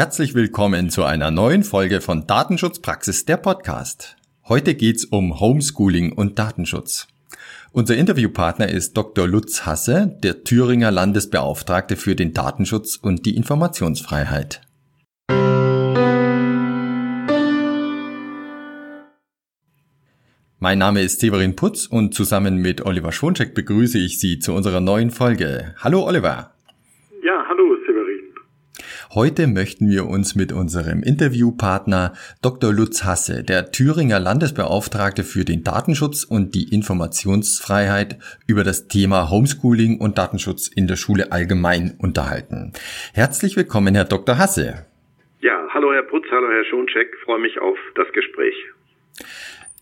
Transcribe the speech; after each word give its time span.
Herzlich 0.00 0.32
willkommen 0.32 0.88
zu 0.88 1.04
einer 1.04 1.30
neuen 1.30 1.62
Folge 1.62 2.00
von 2.00 2.26
Datenschutzpraxis 2.26 3.26
der 3.26 3.36
Podcast. 3.36 4.16
Heute 4.48 4.74
geht's 4.74 5.04
um 5.04 5.40
Homeschooling 5.40 6.12
und 6.12 6.38
Datenschutz. 6.38 7.06
Unser 7.72 7.98
Interviewpartner 7.98 8.70
ist 8.70 8.96
Dr. 8.96 9.28
Lutz 9.28 9.66
Hasse, 9.66 10.16
der 10.22 10.42
Thüringer 10.42 10.90
Landesbeauftragte 10.90 11.96
für 11.96 12.16
den 12.16 12.32
Datenschutz 12.32 12.96
und 12.96 13.26
die 13.26 13.36
Informationsfreiheit. 13.36 14.62
Mein 20.60 20.78
Name 20.78 21.02
ist 21.02 21.20
Severin 21.20 21.56
Putz 21.56 21.84
und 21.84 22.14
zusammen 22.14 22.56
mit 22.56 22.86
Oliver 22.86 23.12
Schwonczek 23.12 23.54
begrüße 23.54 23.98
ich 23.98 24.18
Sie 24.18 24.38
zu 24.38 24.54
unserer 24.54 24.80
neuen 24.80 25.10
Folge. 25.10 25.74
Hallo 25.76 26.06
Oliver. 26.06 26.54
Heute 29.12 29.48
möchten 29.48 29.90
wir 29.90 30.06
uns 30.06 30.36
mit 30.36 30.52
unserem 30.52 31.02
Interviewpartner 31.02 32.12
Dr. 32.42 32.72
Lutz 32.72 33.02
Hasse, 33.02 33.42
der 33.42 33.72
Thüringer 33.72 34.20
Landesbeauftragte 34.20 35.24
für 35.24 35.44
den 35.44 35.64
Datenschutz 35.64 36.22
und 36.22 36.54
die 36.54 36.72
Informationsfreiheit, 36.72 38.18
über 38.46 38.62
das 38.62 38.86
Thema 38.86 39.28
Homeschooling 39.28 39.98
und 39.98 40.16
Datenschutz 40.16 40.68
in 40.68 40.86
der 40.86 40.94
Schule 40.94 41.32
allgemein 41.32 41.96
unterhalten. 41.98 42.72
Herzlich 43.12 43.56
willkommen, 43.56 43.96
Herr 43.96 44.04
Dr. 44.04 44.38
Hasse. 44.38 44.86
Ja, 45.40 45.58
hallo 45.74 45.92
Herr 45.92 46.04
Putz, 46.04 46.26
hallo 46.30 46.46
Herr 46.48 46.64
Schoncheck, 46.66 47.08
freue 47.24 47.40
mich 47.40 47.58
auf 47.58 47.78
das 47.96 48.06
Gespräch. 48.12 48.54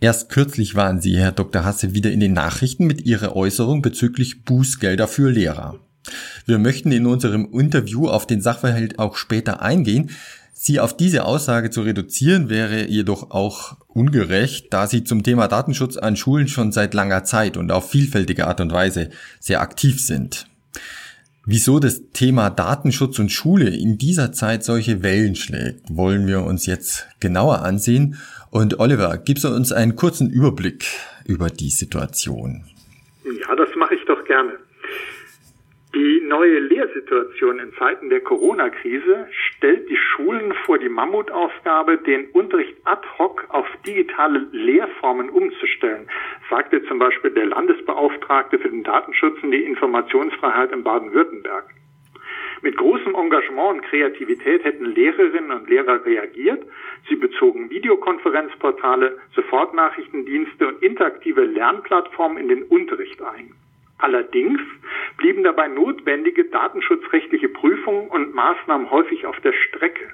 Erst 0.00 0.32
kürzlich 0.32 0.74
waren 0.74 1.02
Sie, 1.02 1.18
Herr 1.18 1.32
Dr. 1.32 1.66
Hasse, 1.66 1.92
wieder 1.92 2.10
in 2.10 2.20
den 2.20 2.32
Nachrichten 2.32 2.86
mit 2.86 3.04
Ihrer 3.04 3.36
Äußerung 3.36 3.82
bezüglich 3.82 4.46
Bußgelder 4.46 5.06
für 5.06 5.28
Lehrer. 5.28 5.80
Wir 6.46 6.58
möchten 6.58 6.92
in 6.92 7.06
unserem 7.06 7.48
Interview 7.52 8.08
auf 8.08 8.26
den 8.26 8.40
Sachverhalt 8.40 8.98
auch 8.98 9.16
später 9.16 9.62
eingehen. 9.62 10.10
Sie 10.52 10.80
auf 10.80 10.96
diese 10.96 11.24
Aussage 11.24 11.70
zu 11.70 11.82
reduzieren 11.82 12.50
wäre 12.50 12.88
jedoch 12.88 13.30
auch 13.30 13.76
ungerecht, 13.86 14.72
da 14.72 14.86
Sie 14.86 15.04
zum 15.04 15.22
Thema 15.22 15.46
Datenschutz 15.46 15.96
an 15.96 16.16
Schulen 16.16 16.48
schon 16.48 16.72
seit 16.72 16.94
langer 16.94 17.24
Zeit 17.24 17.56
und 17.56 17.70
auf 17.70 17.90
vielfältige 17.90 18.46
Art 18.46 18.60
und 18.60 18.72
Weise 18.72 19.10
sehr 19.38 19.60
aktiv 19.60 20.00
sind. 20.00 20.46
Wieso 21.46 21.78
das 21.78 22.10
Thema 22.12 22.50
Datenschutz 22.50 23.18
und 23.18 23.32
Schule 23.32 23.70
in 23.70 23.96
dieser 23.96 24.32
Zeit 24.32 24.64
solche 24.64 25.02
Wellen 25.02 25.34
schlägt, 25.34 25.84
wollen 25.88 26.26
wir 26.26 26.42
uns 26.42 26.66
jetzt 26.66 27.06
genauer 27.20 27.62
ansehen 27.62 28.18
und 28.50 28.80
Oliver, 28.80 29.18
gibst 29.18 29.44
du 29.44 29.48
uns 29.48 29.72
einen 29.72 29.96
kurzen 29.96 30.30
Überblick 30.30 30.86
über 31.26 31.48
die 31.50 31.70
Situation? 31.70 32.64
Ja, 33.24 33.54
das 33.56 33.68
mache 33.76 33.94
ich 33.94 34.04
doch 34.06 34.24
gerne. 34.24 34.54
Die 35.98 36.20
neue 36.20 36.60
Lehrsituation 36.60 37.58
in 37.58 37.72
Zeiten 37.74 38.08
der 38.08 38.20
Corona-Krise 38.20 39.26
stellt 39.32 39.90
die 39.90 39.96
Schulen 39.96 40.54
vor 40.64 40.78
die 40.78 40.88
Mammutaufgabe, 40.88 41.98
den 41.98 42.28
Unterricht 42.30 42.76
ad 42.84 43.02
hoc 43.18 43.44
auf 43.48 43.66
digitale 43.84 44.46
Lehrformen 44.52 45.28
umzustellen, 45.28 46.08
sagte 46.48 46.84
zum 46.84 47.00
Beispiel 47.00 47.32
der 47.32 47.46
Landesbeauftragte 47.46 48.60
für 48.60 48.68
den 48.68 48.84
Datenschutz 48.84 49.42
und 49.42 49.50
die 49.50 49.64
Informationsfreiheit 49.64 50.70
in 50.70 50.84
Baden-Württemberg. 50.84 51.64
Mit 52.62 52.76
großem 52.76 53.16
Engagement 53.16 53.78
und 53.78 53.82
Kreativität 53.82 54.62
hätten 54.62 54.84
Lehrerinnen 54.84 55.50
und 55.50 55.68
Lehrer 55.68 56.06
reagiert. 56.06 56.64
Sie 57.08 57.16
bezogen 57.16 57.70
Videokonferenzportale, 57.70 59.18
Sofortnachrichtendienste 59.34 60.68
und 60.68 60.80
interaktive 60.80 61.42
Lernplattformen 61.44 62.38
in 62.38 62.48
den 62.48 62.62
Unterricht 62.62 63.20
ein. 63.20 63.52
Allerdings 63.98 64.60
blieben 65.16 65.42
dabei 65.42 65.68
notwendige 65.68 66.44
datenschutzrechtliche 66.44 67.48
Prüfungen 67.48 68.08
und 68.08 68.34
Maßnahmen 68.34 68.90
häufig 68.90 69.26
auf 69.26 69.38
der 69.40 69.52
Strecke. 69.52 70.12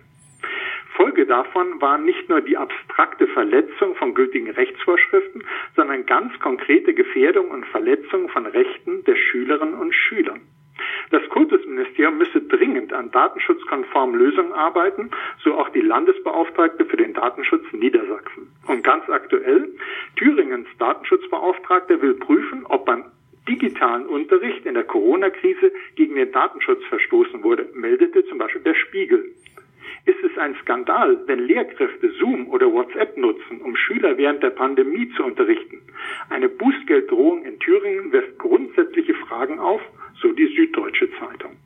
Folge 0.94 1.26
davon 1.26 1.80
war 1.80 1.98
nicht 1.98 2.28
nur 2.28 2.40
die 2.40 2.56
abstrakte 2.56 3.26
Verletzung 3.26 3.96
von 3.96 4.14
gültigen 4.14 4.50
Rechtsvorschriften, 4.50 5.44
sondern 5.74 6.06
ganz 6.06 6.38
konkrete 6.38 6.94
Gefährdung 6.94 7.50
und 7.50 7.66
Verletzung 7.66 8.28
von 8.28 8.46
Rechten 8.46 9.04
der 9.04 9.16
Schülerinnen 9.16 9.74
und 9.74 9.92
Schüler. 9.92 10.36
Das 11.10 11.28
Kultusministerium 11.28 12.18
müsse 12.18 12.40
dringend 12.42 12.92
an 12.92 13.10
datenschutzkonformen 13.10 14.18
Lösungen 14.18 14.52
arbeiten, 14.52 15.10
so 15.42 15.54
auch 15.54 15.68
die 15.70 15.80
Landesbeauftragte 15.80 16.84
für 16.86 16.96
den 16.96 17.12
Datenschutz 17.12 17.64
Niedersachsen. 17.72 18.48
Und 18.66 18.82
ganz 18.82 19.08
aktuell, 19.08 19.68
Thüringens 20.16 20.68
Datenschutzbeauftragter 20.78 22.00
will 22.00 22.14
prüfen, 22.14 22.64
ob 22.66 22.86
beim 22.86 23.04
digitalen 23.48 24.06
Unterricht 24.06 24.64
in 24.66 24.74
der 24.74 24.84
Corona-Krise 24.84 25.72
gegen 25.96 26.14
den 26.14 26.32
Datenschutz 26.32 26.82
verstoßen 26.84 27.42
wurde, 27.42 27.68
meldete 27.74 28.24
zum 28.26 28.38
Beispiel 28.38 28.62
der 28.62 28.74
Spiegel. 28.74 29.32
Ist 30.06 30.22
es 30.22 30.36
ein 30.36 30.54
Skandal, 30.62 31.18
wenn 31.26 31.38
Lehrkräfte 31.40 32.10
Zoom 32.18 32.48
oder 32.48 32.70
WhatsApp 32.70 33.16
nutzen, 33.16 33.62
um 33.62 33.74
Schüler 33.74 34.18
während 34.18 34.42
der 34.42 34.50
Pandemie 34.50 35.10
zu 35.16 35.24
unterrichten? 35.24 35.80
Eine 36.28 36.50
Bußgelddrohung 36.50 37.44
in 37.44 37.58
Thüringen 37.58 38.12
wirft 38.12 38.38
grundsätzliche 38.38 39.14
Fragen 39.14 39.58
auf 39.58 39.80
so 40.20 40.32
die 40.32 40.46
Süddeutsche 40.54 41.08
Zeitung. 41.18 41.56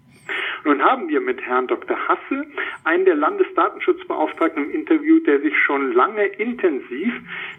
Nun 0.64 0.82
haben 0.82 1.08
wir 1.08 1.20
mit 1.20 1.40
Herrn 1.42 1.66
Dr. 1.66 1.96
Hasse 2.08 2.46
einen 2.84 3.04
der 3.04 3.16
Landesdatenschutzbeauftragten 3.16 4.64
im 4.64 4.70
Interview, 4.70 5.20
der 5.20 5.40
sich 5.40 5.56
schon 5.58 5.92
lange 5.92 6.26
intensiv 6.26 7.12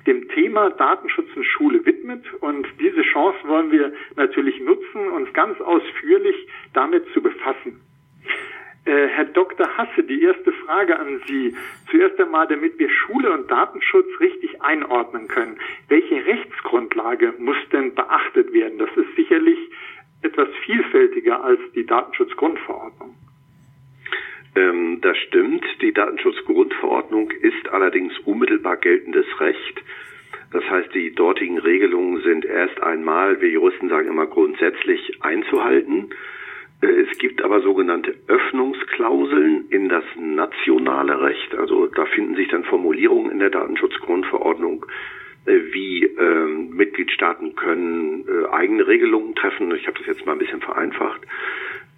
dem 0.05 0.27
Thema 0.29 0.69
Datenschutz 0.71 1.27
in 1.35 1.43
Schule 1.43 1.85
widmet. 1.85 2.25
Und 2.41 2.67
diese 2.79 3.01
Chance 3.01 3.39
wollen 3.45 3.71
wir 3.71 3.93
natürlich 4.15 4.59
nutzen, 4.61 5.09
uns 5.09 5.31
ganz 5.33 5.59
ausführlich 5.61 6.47
damit 6.73 7.05
zu 7.13 7.21
befassen. 7.21 7.81
Äh, 8.85 9.07
Herr 9.07 9.25
Dr. 9.25 9.67
Hasse, 9.77 10.03
die 10.03 10.23
erste 10.23 10.51
Frage 10.51 10.97
an 10.97 11.21
Sie. 11.27 11.55
Zuerst 11.91 12.19
einmal, 12.19 12.47
damit 12.47 12.79
wir 12.79 12.89
Schule 12.89 13.31
und 13.31 13.49
Datenschutz 13.51 14.07
richtig 14.19 14.61
einordnen 14.61 15.27
können. 15.27 15.59
Welche 15.89 16.25
Rechtsgrundlage 16.25 17.33
muss 17.37 17.57
denn 17.71 17.93
beachtet 17.93 18.51
werden? 18.53 18.79
Das 18.79 18.89
ist 18.95 19.15
sicherlich 19.15 19.59
etwas 20.21 20.49
vielfältiger 20.65 21.43
als 21.43 21.59
die 21.75 21.85
Datenschutzgrundverordnung. 21.85 22.58
Stimmt. 25.27 25.65
Die 25.81 25.93
Datenschutzgrundverordnung 25.93 27.31
ist 27.31 27.69
allerdings 27.69 28.17
unmittelbar 28.19 28.77
geltendes 28.77 29.25
Recht. 29.39 29.83
Das 30.51 30.63
heißt, 30.69 30.93
die 30.95 31.13
dortigen 31.13 31.59
Regelungen 31.59 32.21
sind 32.23 32.45
erst 32.45 32.81
einmal, 32.81 33.39
wir 33.39 33.49
Juristen 33.49 33.89
sagen 33.89 34.07
immer 34.07 34.25
grundsätzlich 34.25 35.17
einzuhalten. 35.21 36.09
Äh, 36.81 36.87
es 36.87 37.17
gibt 37.19 37.43
aber 37.43 37.61
sogenannte 37.61 38.15
Öffnungsklauseln 38.27 39.65
in 39.69 39.89
das 39.89 40.03
nationale 40.17 41.21
Recht. 41.21 41.55
Also 41.55 41.87
da 41.87 42.05
finden 42.05 42.35
sich 42.35 42.47
dann 42.47 42.63
Formulierungen 42.63 43.31
in 43.31 43.39
der 43.39 43.51
Datenschutzgrundverordnung, 43.51 44.85
äh, 45.45 45.59
wie 45.71 46.05
äh, 46.05 46.45
Mitgliedstaaten 46.71 47.55
können 47.55 48.25
äh, 48.27 48.49
eigene 48.51 48.87
Regelungen 48.87 49.35
treffen. 49.35 49.73
Ich 49.75 49.87
habe 49.87 49.97
das 49.99 50.07
jetzt 50.07 50.25
mal 50.25 50.33
ein 50.33 50.39
bisschen 50.39 50.61
vereinfacht. 50.61 51.21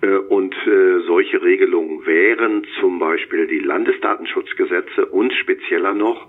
Äh, 0.02 0.18
und 0.18 0.54
äh, 0.68 1.00
solche 1.06 1.42
Regelungen 1.42 2.06
wären 2.06 2.66
zum 2.80 3.00
Beispiel 3.00 3.48
die 3.48 3.60
Landesdatenschutzgesetze 3.60 5.06
und 5.06 5.34
spezieller 5.34 5.94
noch 5.94 6.28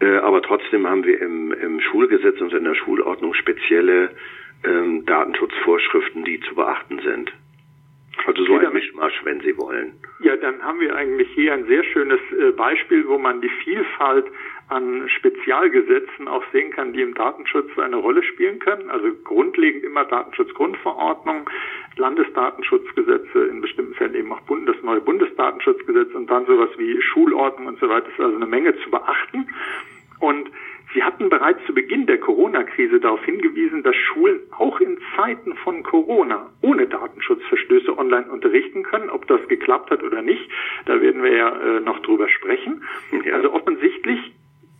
Äh, 0.00 0.16
aber 0.16 0.42
trotzdem 0.42 0.86
haben 0.86 1.04
wir 1.04 1.20
im, 1.20 1.52
im 1.52 1.80
Schulgesetz 1.80 2.40
und 2.40 2.52
in 2.52 2.64
der 2.64 2.74
Schulordnung 2.74 3.34
spezielle 3.34 4.10
ähm, 4.64 5.06
Datenschutzvorschriften, 5.06 6.24
die 6.24 6.40
zu 6.40 6.54
beachten 6.54 7.00
sind. 7.00 7.32
Also 8.24 8.44
so 8.44 8.56
ein 8.56 8.72
Mischmasch, 8.72 9.20
wenn 9.24 9.40
Sie 9.40 9.56
wollen. 9.56 9.92
Ja, 10.20 10.36
dann 10.36 10.62
haben 10.62 10.80
wir 10.80 10.94
eigentlich 10.94 11.28
hier 11.34 11.52
ein 11.52 11.66
sehr 11.66 11.84
schönes 11.84 12.20
äh, 12.32 12.50
Beispiel, 12.52 13.06
wo 13.06 13.18
man 13.18 13.40
die 13.40 13.48
Vielfalt 13.48 14.26
an 14.68 15.08
Spezialgesetzen 15.08 16.26
auch 16.26 16.42
sehen 16.52 16.72
kann, 16.72 16.92
die 16.92 17.02
im 17.02 17.14
Datenschutz 17.14 17.78
eine 17.78 17.96
Rolle 17.96 18.22
spielen 18.24 18.58
können. 18.58 18.90
Also 18.90 19.08
grundlegend 19.22 19.84
immer 19.84 20.04
Datenschutzgrundverordnung, 20.04 21.48
Landesdatenschutzgesetze, 21.96 23.46
in 23.46 23.60
bestimmten 23.60 23.94
Fällen 23.94 24.14
eben 24.14 24.32
auch 24.32 24.40
das 24.66 24.82
neue 24.82 25.00
Bundesdatenschutzgesetz 25.00 26.14
und 26.14 26.28
dann 26.28 26.46
sowas 26.46 26.70
wie 26.78 27.00
Schulordnung 27.00 27.68
und 27.68 27.78
so 27.78 27.88
weiter. 27.88 28.06
Das 28.06 28.14
ist 28.14 28.20
also 28.20 28.36
eine 28.36 28.46
Menge 28.46 28.76
zu 28.80 28.90
beachten. 28.90 29.48
Und 30.18 30.50
Sie 30.96 31.02
hatten 31.02 31.28
bereits 31.28 31.62
zu 31.66 31.74
Beginn 31.74 32.06
der 32.06 32.16
Corona-Krise 32.16 33.00
darauf 33.00 33.22
hingewiesen, 33.22 33.82
dass 33.82 33.94
Schulen 33.94 34.40
auch 34.56 34.80
in 34.80 34.96
Zeiten 35.14 35.54
von 35.56 35.82
Corona 35.82 36.48
ohne 36.62 36.86
Datenschutzverstöße 36.86 37.98
online 37.98 38.30
unterrichten 38.30 38.82
können. 38.82 39.10
Ob 39.10 39.26
das 39.26 39.46
geklappt 39.46 39.90
hat 39.90 40.02
oder 40.02 40.22
nicht, 40.22 40.48
da 40.86 40.98
werden 41.02 41.22
wir 41.22 41.36
ja 41.36 41.50
äh, 41.50 41.80
noch 41.80 41.98
drüber 41.98 42.30
sprechen. 42.30 42.82
Also 43.30 43.52
offensichtlich 43.52 44.18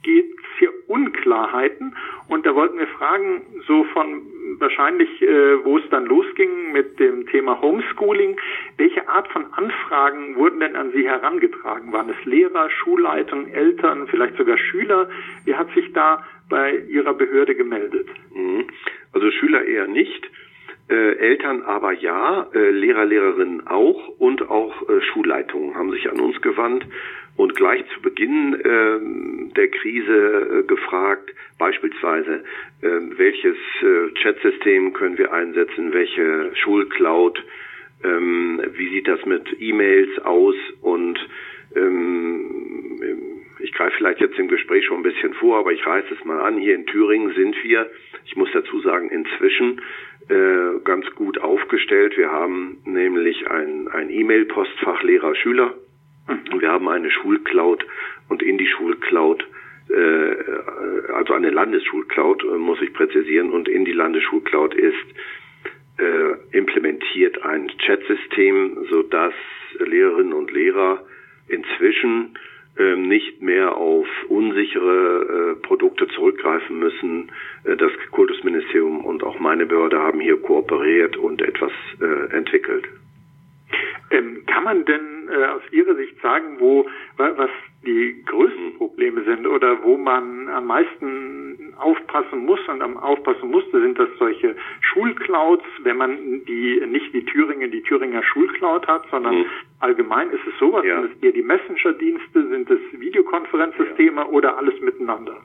geht 0.03 0.31
es 0.39 0.59
hier 0.59 0.71
Unklarheiten 0.87 1.95
und 2.29 2.47
da 2.47 2.55
wollten 2.55 2.79
wir 2.79 2.87
fragen, 2.87 3.43
so 3.67 3.85
von 3.85 4.23
wahrscheinlich, 4.59 5.23
äh, 5.23 5.65
wo 5.65 5.79
es 5.79 5.89
dann 5.91 6.07
losging 6.07 6.73
mit 6.73 6.99
dem 6.99 7.27
Thema 7.27 7.61
Homeschooling. 7.61 8.37
Welche 8.77 9.09
Art 9.09 9.29
von 9.29 9.47
Anfragen 9.53 10.37
wurden 10.37 10.61
denn 10.61 10.77
an 10.77 10.93
Sie 10.93 11.09
herangetragen? 11.09 11.93
Waren 11.93 12.11
es 12.11 12.25
Lehrer, 12.25 12.71
Schulleitung, 12.71 13.49
Eltern, 13.49 14.07
vielleicht 14.09 14.37
sogar 14.37 14.59
Schüler? 14.59 15.09
Wie 15.45 15.55
hat 15.55 15.73
sich 15.75 15.93
da 15.93 16.25
bei 16.49 16.77
Ihrer 16.89 17.15
Behörde 17.15 17.55
gemeldet? 17.55 18.09
Mhm. 18.35 18.67
Also 19.13 19.31
Schüler 19.31 19.65
eher 19.65 19.89
nicht. 19.89 20.31
Äh, 20.89 21.17
Eltern 21.17 21.63
aber 21.63 21.93
ja, 21.93 22.47
äh, 22.55 22.71
Lehrer, 22.71 23.05
Lehrerinnen 23.05 23.67
auch 23.67 24.09
und 24.19 24.49
auch 24.49 24.89
äh, 24.89 25.01
Schulleitungen 25.01 25.75
haben 25.75 25.91
sich 25.91 26.09
an 26.09 26.21
uns 26.21 26.41
gewandt 26.43 26.87
und 27.37 27.55
gleich 27.55 27.85
zu 27.95 28.01
Beginn 28.01 28.55
äh, 28.55 29.55
der 29.55 29.69
Krise 29.69 30.61
äh, 30.61 30.63
gefragt, 30.67 31.31
beispielsweise, 31.59 32.45
äh, 32.83 32.89
welches 33.17 33.57
äh, 33.83 34.13
Chatsystem 34.23 34.93
können 34.93 35.19
wir 35.19 35.33
einsetzen, 35.33 35.93
welche 35.93 36.51
Schulcloud, 36.57 37.43
ähm, 38.05 38.61
wie 38.75 38.89
sieht 38.91 39.09
das 39.09 39.25
mit 39.27 39.61
E-Mails 39.61 40.19
aus 40.25 40.57
und 40.81 41.19
ähm, 41.75 42.67
ich 43.59 43.73
greife 43.73 43.97
vielleicht 43.97 44.21
jetzt 44.21 44.39
im 44.39 44.49
Gespräch 44.49 44.85
schon 44.85 44.99
ein 44.99 45.03
bisschen 45.03 45.35
vor, 45.35 45.59
aber 45.59 45.73
ich 45.73 45.85
reiße 45.85 46.15
es 46.15 46.25
mal 46.25 46.41
an. 46.41 46.59
Hier 46.59 46.75
in 46.75 46.87
Thüringen 46.87 47.35
sind 47.35 47.57
wir, 47.65 47.91
ich 48.25 48.37
muss 48.37 48.51
dazu 48.53 48.81
sagen, 48.81 49.09
inzwischen 49.11 49.81
äh, 50.29 50.81
ganz 50.85 51.07
gut 51.15 51.39
aufgestellt. 51.39 52.17
Wir 52.17 52.31
haben 52.31 52.79
nämlich 52.85 53.51
ein, 53.51 53.89
ein 53.89 54.11
E-Mail-Postfach 54.11 55.03
Lehrer-Schüler. 55.03 55.75
Mhm. 56.29 56.61
Wir 56.61 56.71
haben 56.71 56.89
eine 56.89 57.11
Schulcloud 57.11 57.85
und 58.29 58.43
in 58.43 58.59
die 58.59 58.67
Schulcloud 58.67 59.47
äh, 59.89 60.37
also 61.13 61.33
eine 61.35 61.51
Landesschulcloud, 61.51 62.45
äh, 62.45 62.59
muss 62.59 62.81
ich 62.83 62.93
präzisieren, 62.93 63.51
und 63.51 63.69
in 63.69 63.85
die 63.85 63.93
Landesschulcloud 63.93 64.75
ist 64.75 65.07
äh, 65.99 66.57
implementiert 66.57 67.43
ein 67.43 67.71
Chatsystem, 67.79 68.87
so 68.91 69.03
dass 69.03 69.35
Lehrerinnen 69.79 70.33
und 70.33 70.51
Lehrer 70.51 71.03
inzwischen 71.49 72.37
ähm, 72.79 73.09
nicht 73.09 73.41
mehr 73.41 73.77
auf 73.77 74.07
unsichere 74.29 75.55
äh, 75.57 75.67
Produkte 75.67 76.09
zurückgreifen 76.09 76.79
müssen. 76.79 77.31
Äh, 77.65 77.77
das 77.77 77.93
Kultusministerium 78.11 79.05
und 79.05 79.23
auch 79.23 79.39
meine 79.39 79.65
Behörde 79.65 80.01
haben 80.01 80.21
hier 80.21 80.37
kooperiert 80.37 81.17
und 81.17 81.41
etwas 81.41 81.73
äh, 82.01 82.37
entwickelt. 82.37 82.87
Ähm, 84.11 84.45
kann 84.47 84.65
man 84.65 84.85
denn 84.85 85.16
äh, 85.37 85.45
aus 85.47 85.63
Ihrer 85.71 85.95
Sicht 85.95 86.21
sagen, 86.23 86.57
wo 86.59 86.87
was 87.17 87.51
die 87.85 88.23
größten 88.25 88.75
Probleme 88.79 89.23
sind 89.25 89.47
oder 89.47 89.83
wo 89.83 89.97
man 89.97 90.49
am 90.49 90.67
meisten 90.67 91.75
aufpassen 91.79 92.47
muss 92.47 92.61
und 92.69 92.83
am 92.83 92.97
aufpassen 92.97 93.51
musste, 93.51 93.81
sind 93.81 93.99
das 93.99 94.09
solche 94.19 94.57
Schulclouds, 94.81 95.65
wenn 95.83 95.97
man 95.97 96.45
die 96.47 96.83
nicht 96.87 97.13
die 97.13 97.25
Thüringen, 97.25 97.71
die 97.71 97.83
Thüringer 97.83 98.23
Schulcloud 98.23 98.87
hat, 98.87 99.05
sondern 99.11 99.39
mhm. 99.39 99.45
allgemein 99.81 100.31
ist 100.31 100.47
es 100.47 100.59
sowas, 100.59 100.85
ja. 100.85 101.03
sind 101.03 101.13
es 101.17 101.23
eher 101.23 101.33
die 101.33 101.43
Messenger-Dienste, 101.43 102.49
sind 102.49 102.71
es 102.71 102.81
Videokonferenzsysteme 102.93 104.23
ja. 104.23 104.27
oder 104.27 104.57
alles 104.57 104.81
miteinander? 104.81 105.37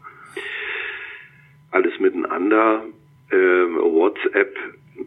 Alles 1.71 1.99
miteinander. 1.99 2.85
Äh, 3.29 3.35
WhatsApp 3.35 4.57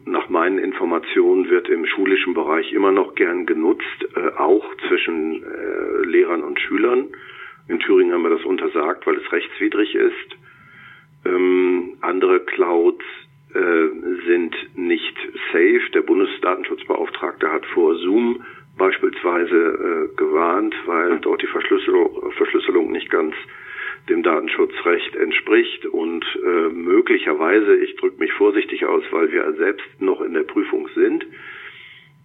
nach 0.05 0.29
meinen 0.29 0.57
Informationen 0.59 1.49
wird 1.49 1.69
im 1.69 1.85
schulischen 1.85 2.33
Bereich 2.33 2.73
immer 2.73 2.91
noch 2.91 3.15
gern 3.15 3.45
genutzt, 3.45 4.07
äh, 4.15 4.37
auch 4.37 4.65
zwischen 4.87 5.43
äh, 5.43 6.05
Lehrern 6.05 6.43
und 6.43 6.59
Schülern. 6.59 7.07
In 7.67 7.79
Thüringen 7.79 8.13
haben 8.13 8.23
wir 8.23 8.29
das 8.29 8.45
untersagt, 8.45 9.07
weil 9.07 9.15
es 9.15 9.31
rechtswidrig 9.31 9.95
ist. 9.95 10.37
Ähm, 11.25 11.97
andere 12.01 12.41
Clouds 12.41 13.03
äh, 13.53 13.87
sind 14.27 14.55
nicht 14.75 15.17
safe. 15.51 15.81
Der 15.93 16.01
Bundesdatenschutzbeauftragte 16.01 17.51
hat 17.51 17.65
vor 17.67 17.95
Zoom 17.95 18.43
beispielsweise 18.77 19.55
äh, 19.55 20.15
gewarnt, 20.15 20.75
weil 20.85 21.19
dort 21.19 21.41
die 21.41 21.47
Verschlüsselung, 21.47 22.31
Verschlüsselung 22.33 22.91
nicht 22.91 23.09
ganz 23.09 23.33
dem 24.09 24.23
Datenschutzrecht 24.23 25.15
entspricht 25.15 25.85
und 25.87 26.25
äh, 26.43 26.69
möglicherweise, 26.69 27.75
ich 27.75 27.95
drücke 27.95 28.19
mich 28.19 28.31
vorsichtig 28.33 28.85
aus, 28.85 29.03
weil 29.11 29.31
wir 29.31 29.53
selbst 29.53 29.85
noch 29.99 30.21
in 30.21 30.33
der 30.33 30.43
Prüfung 30.43 30.87
sind, 30.95 31.25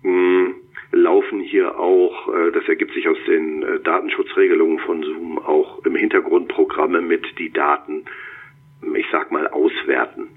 mh, 0.03 0.55
laufen 0.93 1.41
hier 1.41 1.79
auch, 1.79 2.29
äh, 2.35 2.53
das 2.53 2.69
ergibt 2.69 2.93
sich 2.93 3.09
aus 3.09 3.19
den 3.27 3.62
äh, 3.62 3.81
Datenschutzregelungen 3.81 4.79
von 4.81 5.03
Zoom, 5.03 5.38
auch 5.38 5.85
im 5.85 5.94
Hintergrund 5.94 6.49
Programme 6.49 7.00
mit, 7.00 7.38
die 7.38 7.53
Daten, 7.53 8.05
ich 8.94 9.06
sag 9.11 9.31
mal, 9.31 9.47
auswerten. 9.49 10.29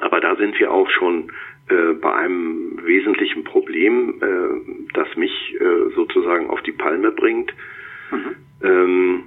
Aber 0.00 0.20
da 0.20 0.36
sind 0.36 0.58
wir 0.58 0.72
auch 0.72 0.88
schon 0.90 1.30
äh, 1.68 1.92
bei 1.94 2.14
einem 2.14 2.78
wesentlichen 2.84 3.44
Problem, 3.44 4.20
äh, 4.20 4.92
das 4.92 5.14
mich 5.16 5.56
äh, 5.60 5.94
sozusagen 5.94 6.50
auf 6.50 6.62
die 6.62 6.72
Palme 6.72 7.10
bringt. 7.10 7.52
Mhm. 8.10 8.36
Ähm, 8.62 9.22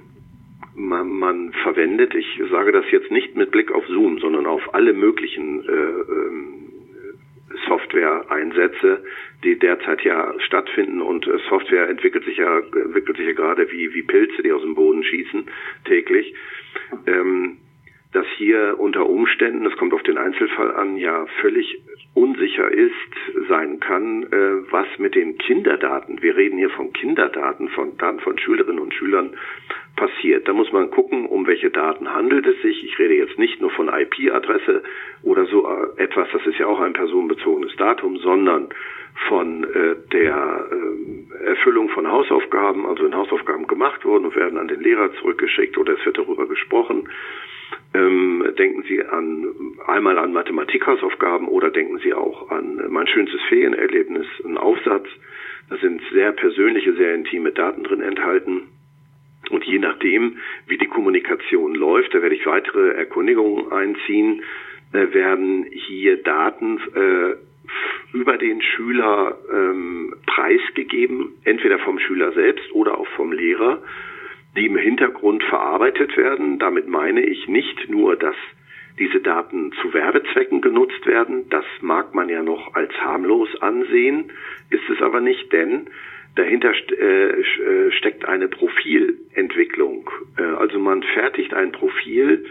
man, 0.74 1.08
man 1.08 1.52
verwendet, 1.52 2.14
ich 2.14 2.40
sage 2.50 2.72
das 2.72 2.84
jetzt 2.90 3.10
nicht 3.10 3.36
mit 3.36 3.50
Blick 3.50 3.72
auf 3.72 3.86
Zoom, 3.88 4.18
sondern 4.18 4.46
auf 4.46 4.74
alle 4.74 4.92
möglichen 4.92 5.64
äh, 5.68 5.72
ähm, 5.72 6.68
Software-Einsätze, 7.66 9.02
die 9.44 9.58
derzeit 9.58 10.02
ja 10.02 10.34
stattfinden 10.40 11.00
und 11.00 11.26
äh, 11.26 11.38
Software 11.48 11.88
entwickelt 11.88 12.24
sich 12.24 12.36
ja 12.36 12.58
entwickelt 12.58 13.16
sich 13.16 13.26
ja 13.26 13.32
gerade 13.32 13.70
wie 13.72 13.94
wie 13.94 14.02
Pilze, 14.02 14.42
die 14.42 14.52
aus 14.52 14.62
dem 14.62 14.74
Boden 14.74 15.02
schießen 15.02 15.46
täglich. 15.84 16.34
Ähm, 17.06 17.58
dass 18.12 18.26
hier 18.36 18.76
unter 18.78 19.08
Umständen, 19.08 19.64
das 19.64 19.76
kommt 19.76 19.92
auf 19.92 20.02
den 20.02 20.16
Einzelfall 20.16 20.74
an, 20.74 20.96
ja 20.96 21.26
völlig 21.40 21.80
unsicher 22.14 22.70
ist, 22.70 23.48
sein 23.48 23.80
kann, 23.80 24.24
äh, 24.24 24.72
was 24.72 24.86
mit 24.98 25.14
den 25.14 25.38
Kinderdaten, 25.38 26.22
wir 26.22 26.36
reden 26.36 26.58
hier 26.58 26.70
von 26.70 26.92
Kinderdaten, 26.92 27.68
von 27.68 27.96
Daten 27.98 28.20
von 28.20 28.38
Schülerinnen 28.38 28.80
und 28.80 28.94
Schülern, 28.94 29.36
passiert. 29.96 30.48
Da 30.48 30.52
muss 30.52 30.72
man 30.72 30.90
gucken, 30.90 31.26
um 31.26 31.46
welche 31.46 31.70
Daten 31.70 32.12
handelt 32.12 32.46
es 32.46 32.60
sich. 32.62 32.84
Ich 32.84 32.98
rede 32.98 33.14
jetzt 33.14 33.38
nicht 33.38 33.60
nur 33.60 33.70
von 33.70 33.88
IP-Adresse 33.88 34.82
oder 35.22 35.44
so 35.46 35.68
äh, 35.68 36.02
etwas, 36.02 36.28
das 36.32 36.46
ist 36.46 36.58
ja 36.58 36.66
auch 36.66 36.80
ein 36.80 36.92
personenbezogenes 36.92 37.76
Datum, 37.76 38.16
sondern 38.18 38.68
von 39.26 39.64
äh, 39.64 39.96
der 40.12 40.68
äh, 40.70 41.44
Erfüllung 41.44 41.88
von 41.90 42.10
Hausaufgaben, 42.10 42.86
also 42.86 43.04
wenn 43.04 43.14
Hausaufgaben 43.14 43.66
gemacht 43.66 44.04
wurden 44.04 44.26
und 44.26 44.36
werden 44.36 44.58
an 44.58 44.68
den 44.68 44.80
Lehrer 44.80 45.12
zurückgeschickt 45.14 45.76
oder 45.76 45.94
es 45.94 46.06
wird 46.06 46.18
darüber 46.18 46.46
gesprochen. 46.46 47.08
Ähm, 47.94 48.44
denken 48.58 48.84
Sie 48.88 49.02
an 49.02 49.46
einmal 49.86 50.18
an 50.18 50.32
Mathematik-Hausaufgaben 50.32 51.48
oder 51.48 51.70
denken 51.70 51.98
Sie 51.98 52.12
auch 52.12 52.50
an 52.50 52.80
mein 52.88 53.06
schönstes 53.06 53.40
Ferienerlebnis, 53.48 54.26
einen 54.44 54.58
Aufsatz. 54.58 55.06
Da 55.70 55.76
sind 55.76 56.00
sehr 56.12 56.32
persönliche, 56.32 56.94
sehr 56.94 57.14
intime 57.14 57.52
Daten 57.52 57.84
drin 57.84 58.00
enthalten. 58.00 58.68
Und 59.50 59.64
je 59.64 59.78
nachdem, 59.78 60.38
wie 60.66 60.78
die 60.78 60.86
Kommunikation 60.86 61.74
läuft, 61.74 62.14
da 62.14 62.22
werde 62.22 62.34
ich 62.34 62.46
weitere 62.46 62.90
Erkundigungen 62.90 63.72
einziehen, 63.72 64.42
äh, 64.92 65.12
werden 65.12 65.66
hier 65.70 66.22
Daten 66.22 66.78
äh, 66.94 68.16
über 68.16 68.36
den 68.38 68.62
Schüler 68.62 69.38
ähm, 69.52 70.14
preisgegeben, 70.26 71.34
entweder 71.44 71.78
vom 71.78 71.98
Schüler 71.98 72.32
selbst 72.32 72.72
oder 72.72 72.98
auch 72.98 73.06
vom 73.08 73.32
Lehrer, 73.32 73.82
die 74.56 74.66
im 74.66 74.76
Hintergrund 74.76 75.42
verarbeitet 75.44 76.16
werden. 76.16 76.58
Damit 76.58 76.88
meine 76.88 77.24
ich 77.24 77.48
nicht 77.48 77.88
nur, 77.88 78.16
dass 78.16 78.36
diese 78.98 79.20
Daten 79.20 79.72
zu 79.80 79.94
Werbezwecken 79.94 80.60
genutzt 80.60 81.06
werden. 81.06 81.48
Das 81.50 81.64
mag 81.80 82.14
man 82.14 82.28
ja 82.28 82.42
noch 82.42 82.74
als 82.74 82.92
harmlos 83.00 83.48
ansehen, 83.62 84.32
ist 84.70 84.88
es 84.90 85.00
aber 85.00 85.20
nicht, 85.20 85.52
denn 85.52 85.88
dahinter 86.34 86.72
äh, 86.72 87.30
äh, 87.30 87.92
steckt 87.92 88.24
eine 88.24 88.48
Profilentwicklung. 88.48 90.10
Äh, 90.38 90.42
also 90.42 90.78
man 90.78 91.02
fertigt 91.02 91.54
ein 91.54 91.72
Profil, 91.72 92.46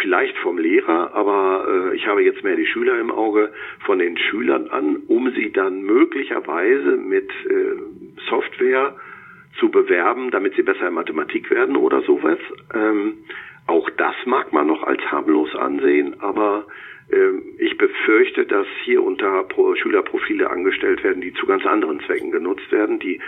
vielleicht 0.00 0.36
vom 0.38 0.58
Lehrer, 0.58 1.12
aber 1.12 1.90
ich 1.92 2.06
habe 2.06 2.22
jetzt 2.22 2.44
mehr 2.44 2.54
die 2.54 2.66
Schüler 2.66 3.00
im 3.00 3.10
Auge, 3.10 3.52
von 3.84 3.98
den 3.98 4.16
Schülern 4.16 4.68
an, 4.68 5.02
um 5.08 5.32
sie 5.32 5.50
dann 5.50 5.82
möglicherweise 5.82 6.96
mit 6.96 7.28
Software 8.30 8.94
zu 9.58 9.70
bewerben, 9.70 10.30
damit 10.30 10.54
sie 10.54 10.62
besser 10.62 10.88
in 10.88 10.94
Mathematik 10.94 11.50
werden 11.50 11.76
oder 11.76 12.02
sowas. 12.02 12.38
Ähm, 12.74 13.18
auch 13.66 13.90
das 13.90 14.14
mag 14.26 14.52
man 14.52 14.66
noch 14.66 14.82
als 14.82 15.02
harmlos 15.10 15.54
ansehen, 15.54 16.20
aber 16.20 16.66
ähm, 17.10 17.42
ich 17.58 17.76
befürchte, 17.76 18.46
dass 18.46 18.66
hier 18.84 19.02
unter 19.02 19.46
Schülerprofile 19.76 20.50
angestellt 20.50 21.02
werden, 21.02 21.20
die 21.20 21.34
zu 21.34 21.46
ganz 21.46 21.64
anderen 21.66 22.00
Zwecken 22.00 22.30
genutzt 22.30 22.70
werden, 22.70 22.98
die 22.98 23.20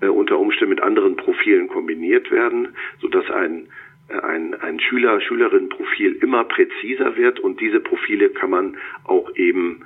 äh, 0.00 0.08
unter 0.08 0.38
Umständen 0.38 0.70
mit 0.70 0.82
anderen 0.82 1.16
Profilen 1.16 1.68
kombiniert 1.68 2.30
werden, 2.30 2.74
sodass 3.00 3.30
ein 3.30 3.68
äh, 4.08 4.18
ein, 4.20 4.54
ein 4.54 4.80
Schüler, 4.80 5.20
Schülerin-Profil 5.20 6.18
immer 6.20 6.44
präziser 6.44 7.16
wird 7.16 7.40
und 7.40 7.60
diese 7.60 7.80
Profile 7.80 8.30
kann 8.30 8.50
man 8.50 8.76
auch 9.04 9.34
eben 9.36 9.84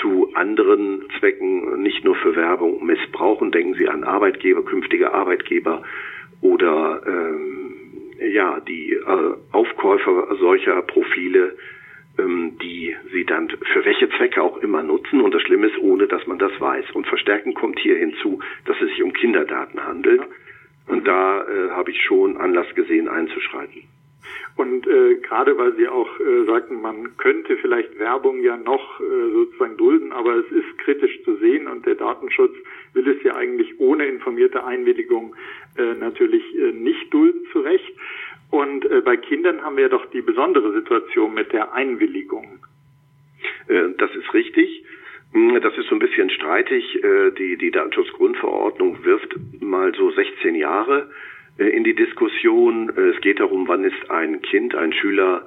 zu 0.00 0.30
anderen 0.34 1.02
Zwecken, 1.18 1.82
nicht 1.82 2.04
nur 2.04 2.14
für 2.16 2.34
Werbung, 2.36 2.84
missbrauchen. 2.84 3.50
Denken 3.50 3.74
Sie 3.74 3.88
an 3.88 4.04
Arbeitgeber, 4.04 4.64
künftige 4.64 5.12
Arbeitgeber 5.12 5.82
oder 6.40 7.02
ähm, 7.06 7.74
ja 8.32 8.60
die 8.60 8.92
äh, 8.92 9.34
Aufkäufer 9.52 10.36
solcher 10.38 10.80
Profile 10.82 11.54
ähm, 12.18 12.58
die 12.60 12.96
sie 13.12 13.24
dann 13.24 13.48
für 13.48 13.84
welche 13.84 14.08
Zwecke 14.10 14.42
auch 14.42 14.58
immer 14.58 14.82
nutzen 14.82 15.20
und 15.20 15.32
das 15.32 15.42
Schlimme 15.42 15.68
ist, 15.68 15.78
ohne 15.78 16.08
dass 16.08 16.26
man 16.26 16.38
das 16.38 16.52
weiß. 16.58 16.90
Und 16.92 17.06
verstärkend 17.06 17.54
kommt 17.54 17.78
hier 17.78 17.96
hinzu, 17.96 18.40
dass 18.64 18.80
es 18.80 18.88
sich 18.88 19.02
um 19.02 19.12
Kinderdaten 19.12 19.84
handelt. 19.84 20.22
Und 20.86 21.06
da 21.06 21.42
äh, 21.42 21.70
habe 21.70 21.90
ich 21.90 22.02
schon 22.02 22.36
Anlass 22.36 22.66
gesehen, 22.74 23.08
einzuschreiten. 23.08 23.84
Und 24.56 24.86
äh, 24.86 25.16
gerade 25.16 25.56
weil 25.56 25.74
Sie 25.76 25.86
auch 25.88 26.08
äh, 26.18 26.44
sagten, 26.46 26.80
man 26.82 27.16
könnte 27.16 27.56
vielleicht 27.58 27.98
Werbung 27.98 28.42
ja 28.42 28.56
noch 28.56 29.00
äh, 29.00 29.04
sozusagen 29.32 29.76
dulden, 29.76 30.12
aber 30.12 30.36
es 30.36 30.50
ist 30.50 30.78
kritisch 30.78 31.22
zu 31.24 31.36
sehen 31.36 31.68
und 31.68 31.86
der 31.86 31.94
Datenschutz 31.94 32.54
will 32.92 33.08
es 33.08 33.22
ja 33.22 33.36
eigentlich 33.36 33.78
ohne 33.78 34.06
informierte 34.06 34.64
Einwilligung 34.64 35.36
äh, 35.76 35.94
natürlich 35.94 36.42
äh, 36.56 36.72
nicht 36.72 37.12
dulden 37.14 37.46
zu 37.52 37.60
Recht. 37.60 37.92
Und 38.50 38.84
äh, 38.86 39.02
bei 39.02 39.16
Kindern 39.16 39.62
haben 39.62 39.76
wir 39.76 39.88
doch 39.88 40.06
die 40.06 40.22
besondere 40.22 40.72
Situation 40.72 41.34
mit 41.34 41.52
der 41.52 41.74
Einwilligung. 41.74 42.64
Äh, 43.68 43.90
das 43.98 44.14
ist 44.14 44.32
richtig. 44.34 44.84
Hm, 45.32 45.60
das 45.60 45.76
ist 45.76 45.88
so 45.88 45.94
ein 45.94 45.98
bisschen 45.98 46.30
streitig. 46.30 47.02
Äh, 47.04 47.30
die, 47.32 47.56
die 47.56 47.70
Datenschutzgrundverordnung 47.70 49.04
wirft 49.04 49.36
mal 49.60 49.94
so 49.94 50.10
16 50.10 50.54
Jahre 50.54 51.10
in 51.58 51.84
die 51.84 51.94
Diskussion. 51.94 52.90
Es 52.90 53.20
geht 53.20 53.40
darum, 53.40 53.68
wann 53.68 53.84
ist 53.84 54.10
ein 54.10 54.40
Kind, 54.42 54.74
ein 54.74 54.92
Schüler 54.92 55.46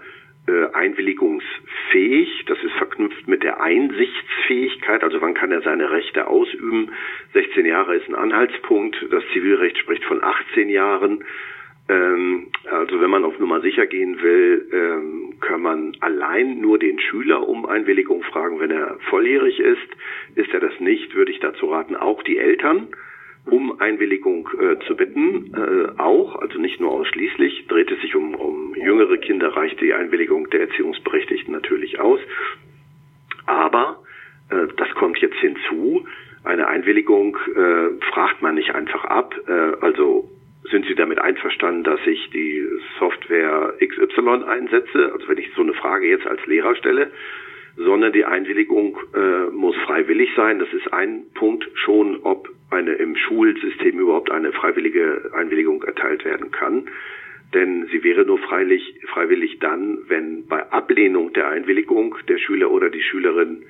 einwilligungsfähig. 0.73 2.45
Das 2.47 2.57
ist 2.63 2.73
verknüpft 2.73 3.27
mit 3.27 3.43
der 3.43 3.61
Einsichtsfähigkeit, 3.61 5.03
also 5.03 5.21
wann 5.21 5.35
kann 5.35 5.51
er 5.51 5.61
seine 5.61 5.91
Rechte 5.91 6.27
ausüben. 6.27 6.89
16 7.33 7.65
Jahre 7.65 7.95
ist 7.95 8.09
ein 8.09 8.15
Anhaltspunkt. 8.15 8.97
Das 9.11 9.23
Zivilrecht 9.33 9.77
spricht 9.77 10.03
von 10.03 10.23
18 10.23 10.69
Jahren. 10.69 11.23
Ähm, 11.89 12.47
also 12.69 13.01
wenn 13.01 13.09
man 13.09 13.25
auf 13.25 13.37
Nummer 13.39 13.61
sicher 13.61 13.85
gehen 13.85 14.21
will, 14.21 14.67
ähm, 14.71 15.33
kann 15.41 15.61
man 15.61 15.95
allein 15.99 16.59
nur 16.61 16.79
den 16.79 16.99
Schüler 16.99 17.47
um 17.47 17.65
Einwilligung 17.65 18.23
fragen, 18.23 18.59
wenn 18.59 18.71
er 18.71 18.97
volljährig 19.09 19.59
ist. 19.59 19.89
Ist 20.35 20.53
er 20.53 20.59
das 20.59 20.79
nicht, 20.79 21.13
würde 21.15 21.31
ich 21.31 21.39
dazu 21.39 21.67
raten, 21.67 21.95
auch 21.95 22.23
die 22.23 22.37
Eltern 22.37 22.87
um 23.45 23.79
Einwilligung 23.79 24.49
äh, 24.59 24.77
zu 24.85 24.95
bitten, 24.95 25.53
äh, 25.53 25.99
auch, 25.99 26.35
also 26.35 26.59
nicht 26.59 26.79
nur 26.79 26.91
ausschließlich, 26.91 27.67
dreht 27.67 27.91
es 27.91 27.99
sich 28.01 28.15
um, 28.15 28.35
um 28.35 28.75
jüngere 28.75 29.17
Kinder, 29.17 29.55
reicht 29.55 29.81
die 29.81 29.93
Einwilligung 29.93 30.49
der 30.49 30.61
Erziehungsberechtigten 30.61 31.53
natürlich 31.53 31.99
aus. 31.99 32.19
Aber, 33.45 33.99
äh, 34.49 34.67
das 34.77 34.89
kommt 34.95 35.17
jetzt 35.19 35.37
hinzu, 35.37 36.05
eine 36.43 36.67
Einwilligung 36.67 37.37
äh, 37.55 38.03
fragt 38.11 38.41
man 38.41 38.55
nicht 38.55 38.73
einfach 38.73 39.05
ab, 39.05 39.35
äh, 39.47 39.51
also 39.81 40.29
sind 40.69 40.85
Sie 40.85 40.95
damit 40.95 41.19
einverstanden, 41.19 41.83
dass 41.83 41.99
ich 42.05 42.29
die 42.29 42.65
Software 42.99 43.73
XY 43.79 44.43
einsetze? 44.47 45.11
Also 45.13 45.27
wenn 45.27 45.37
ich 45.37 45.51
so 45.55 45.61
eine 45.61 45.73
Frage 45.73 46.07
jetzt 46.07 46.27
als 46.27 46.45
Lehrer 46.45 46.75
stelle, 46.75 47.11
sondern 47.77 48.13
die 48.13 48.25
Einwilligung 48.25 48.97
äh, 49.13 49.49
muss 49.51 49.75
freiwillig 49.85 50.29
sein. 50.35 50.59
Das 50.59 50.71
ist 50.73 50.91
ein 50.93 51.23
Punkt 51.33 51.67
schon, 51.73 52.19
ob 52.23 52.49
eine 52.71 52.93
im 52.93 53.15
Schulsystem 53.15 53.99
überhaupt 53.99 54.31
eine 54.31 54.51
freiwillige 54.51 55.31
Einwilligung 55.33 55.83
erteilt 55.83 56.25
werden 56.25 56.51
kann. 56.51 56.87
Denn 57.53 57.87
sie 57.91 58.03
wäre 58.03 58.25
nur 58.25 58.39
freilich, 58.39 58.95
freiwillig 59.07 59.59
dann, 59.59 59.99
wenn 60.07 60.47
bei 60.47 60.71
Ablehnung 60.71 61.33
der 61.33 61.49
Einwilligung 61.49 62.15
der 62.29 62.37
Schüler 62.37 62.71
oder 62.71 62.89
die 62.89 63.01
Schülerin 63.01 63.63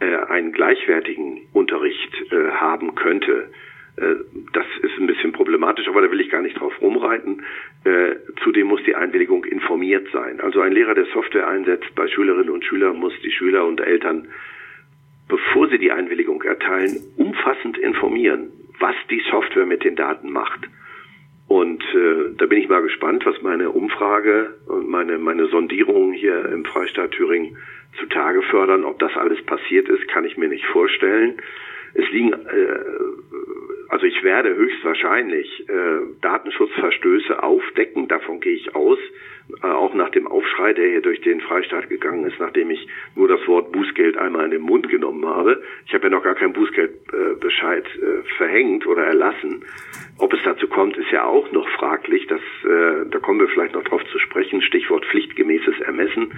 äh, 0.00 0.16
einen 0.28 0.52
gleichwertigen 0.52 1.40
Unterricht 1.54 2.12
äh, 2.30 2.50
haben 2.50 2.94
könnte. 2.94 3.50
Äh, 3.96 4.16
das 4.52 4.66
ist 4.82 4.98
ein 4.98 5.06
bisschen 5.06 5.32
problematisch, 5.32 5.88
aber 5.88 6.02
da 6.02 6.10
will 6.10 6.20
ich 6.20 6.28
gar 6.28 6.42
nicht 6.42 6.60
drauf 6.60 6.78
rumreiten. 6.82 7.42
Äh, 7.84 8.16
zudem 8.44 8.66
muss 8.66 8.82
die 8.84 8.94
Einwilligung 8.94 9.44
informiert 9.44 10.08
sein. 10.12 10.40
Also 10.40 10.60
ein 10.60 10.72
Lehrer, 10.72 10.94
der 10.94 11.06
Software 11.06 11.48
einsetzt 11.48 11.94
bei 11.94 12.08
Schülerinnen 12.08 12.50
und 12.50 12.66
Schülern, 12.66 12.96
muss 12.98 13.14
die 13.22 13.32
Schüler 13.32 13.64
und 13.64 13.80
Eltern, 13.80 14.28
bevor 15.28 15.68
sie 15.68 15.78
die 15.78 15.92
Einwilligung 15.92 16.42
erteilen, 16.42 16.98
umfassend 17.16 17.78
informieren, 17.78 18.52
was 18.78 18.94
die 19.10 19.22
Software 19.30 19.66
mit 19.66 19.84
den 19.84 19.96
Daten 19.96 20.30
macht. 20.30 20.68
Und 21.48 21.82
äh, 21.94 22.34
da 22.36 22.46
bin 22.46 22.60
ich 22.60 22.68
mal 22.68 22.82
gespannt, 22.82 23.24
was 23.24 23.40
meine 23.42 23.70
Umfrage 23.70 24.56
und 24.66 24.88
meine, 24.88 25.18
meine 25.18 25.46
Sondierungen 25.46 26.12
hier 26.12 26.46
im 26.46 26.64
Freistaat 26.64 27.12
Thüringen 27.12 27.56
zutage 27.98 28.42
fördern. 28.42 28.84
Ob 28.84 28.98
das 28.98 29.16
alles 29.16 29.40
passiert 29.46 29.88
ist, 29.88 30.08
kann 30.08 30.24
ich 30.24 30.36
mir 30.36 30.48
nicht 30.48 30.66
vorstellen. 30.66 31.40
Es 31.94 32.10
liegen 32.10 32.32
äh, 32.32 32.78
also 33.88 34.06
ich 34.06 34.22
werde 34.22 34.54
höchstwahrscheinlich 34.54 35.68
äh, 35.68 36.20
Datenschutzverstöße 36.20 37.42
aufdecken, 37.42 38.08
davon 38.08 38.40
gehe 38.40 38.54
ich 38.54 38.74
aus, 38.74 38.98
äh, 39.62 39.66
auch 39.66 39.94
nach 39.94 40.10
dem 40.10 40.26
Aufschrei, 40.26 40.72
der 40.72 40.88
hier 40.88 41.02
durch 41.02 41.20
den 41.20 41.40
Freistaat 41.40 41.88
gegangen 41.88 42.26
ist, 42.26 42.38
nachdem 42.38 42.70
ich 42.70 42.86
nur 43.26 43.36
das 43.36 43.46
Wort 43.48 43.72
Bußgeld 43.72 44.16
einmal 44.16 44.44
in 44.44 44.50
den 44.52 44.62
Mund 44.62 44.88
genommen 44.88 45.26
habe. 45.26 45.62
Ich 45.86 45.94
habe 45.94 46.04
ja 46.04 46.10
noch 46.10 46.22
gar 46.22 46.34
keinen 46.34 46.52
Bußgeldbescheid 46.52 47.84
äh, 47.84 48.22
verhängt 48.36 48.86
oder 48.86 49.04
erlassen. 49.04 49.64
Ob 50.18 50.32
es 50.32 50.40
dazu 50.44 50.68
kommt, 50.68 50.96
ist 50.96 51.10
ja 51.10 51.24
auch 51.24 51.50
noch 51.50 51.68
fraglich. 51.70 52.26
Das, 52.28 52.40
äh, 52.64 53.08
da 53.10 53.18
kommen 53.18 53.40
wir 53.40 53.48
vielleicht 53.48 53.74
noch 53.74 53.84
drauf 53.84 54.02
zu 54.12 54.18
sprechen. 54.20 54.62
Stichwort 54.62 55.04
pflichtgemäßes 55.06 55.80
Ermessen. 55.80 56.32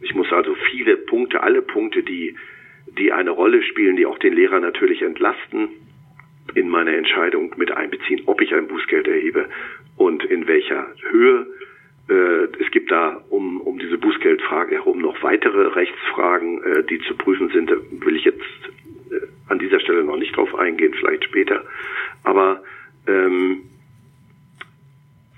Ich 0.00 0.14
muss 0.14 0.32
also 0.32 0.54
viele 0.70 0.96
Punkte, 0.96 1.42
alle 1.42 1.62
Punkte, 1.62 2.02
die 2.02 2.36
die 2.98 3.12
eine 3.12 3.30
Rolle 3.30 3.62
spielen, 3.62 3.96
die 3.96 4.04
auch 4.04 4.18
den 4.18 4.34
Lehrer 4.34 4.60
natürlich 4.60 5.00
entlasten, 5.00 5.68
in 6.54 6.68
meine 6.68 6.94
Entscheidung 6.94 7.54
mit 7.56 7.70
einbeziehen, 7.70 8.22
ob 8.26 8.42
ich 8.42 8.52
ein 8.52 8.66
Bußgeld 8.66 9.08
erhebe 9.08 9.48
und 9.96 10.24
in 10.24 10.46
welcher 10.46 10.88
Höhe. 11.08 11.46
Äh, 12.12 12.48
es 12.62 12.70
gibt 12.70 12.90
da 12.90 13.22
um, 13.30 13.60
um 13.60 13.78
diese 13.78 13.96
Bußgeldfrage 13.96 14.74
herum 14.74 15.00
noch 15.00 15.22
weitere 15.22 15.68
Rechtsfragen, 15.68 16.62
äh, 16.62 16.84
die 16.84 17.00
zu 17.00 17.14
prüfen 17.16 17.48
sind. 17.50 17.70
Da 17.70 17.76
will 18.04 18.16
ich 18.16 18.24
jetzt 18.24 18.40
äh, 19.10 19.20
an 19.48 19.58
dieser 19.58 19.80
Stelle 19.80 20.04
noch 20.04 20.18
nicht 20.18 20.36
drauf 20.36 20.54
eingehen, 20.54 20.94
vielleicht 20.94 21.24
später. 21.24 21.64
Aber 22.22 22.62
ähm, 23.06 23.62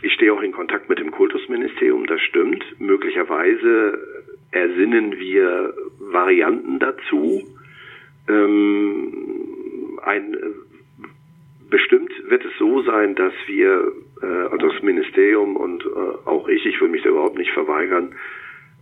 ich 0.02 0.12
stehe 0.14 0.32
auch 0.32 0.42
in 0.42 0.52
Kontakt 0.52 0.88
mit 0.88 0.98
dem 0.98 1.12
Kultusministerium, 1.12 2.06
das 2.06 2.20
stimmt. 2.22 2.64
Möglicherweise 2.80 3.98
ersinnen 4.50 5.18
wir 5.18 5.74
Varianten 6.00 6.80
dazu. 6.80 7.42
Ähm, 8.28 9.98
ein 10.02 10.36
Bestimmt 11.74 12.12
wird 12.28 12.44
es 12.44 12.52
so 12.56 12.82
sein, 12.82 13.16
dass 13.16 13.32
wir, 13.46 13.68
äh, 13.68 13.90
also 14.22 14.68
das 14.68 14.82
Ministerium 14.82 15.56
und 15.56 15.84
äh, 15.84 16.28
auch 16.28 16.48
ich, 16.48 16.64
ich 16.66 16.80
will 16.80 16.88
mich 16.88 17.02
da 17.02 17.10
überhaupt 17.10 17.38
nicht 17.38 17.52
verweigern, 17.52 18.14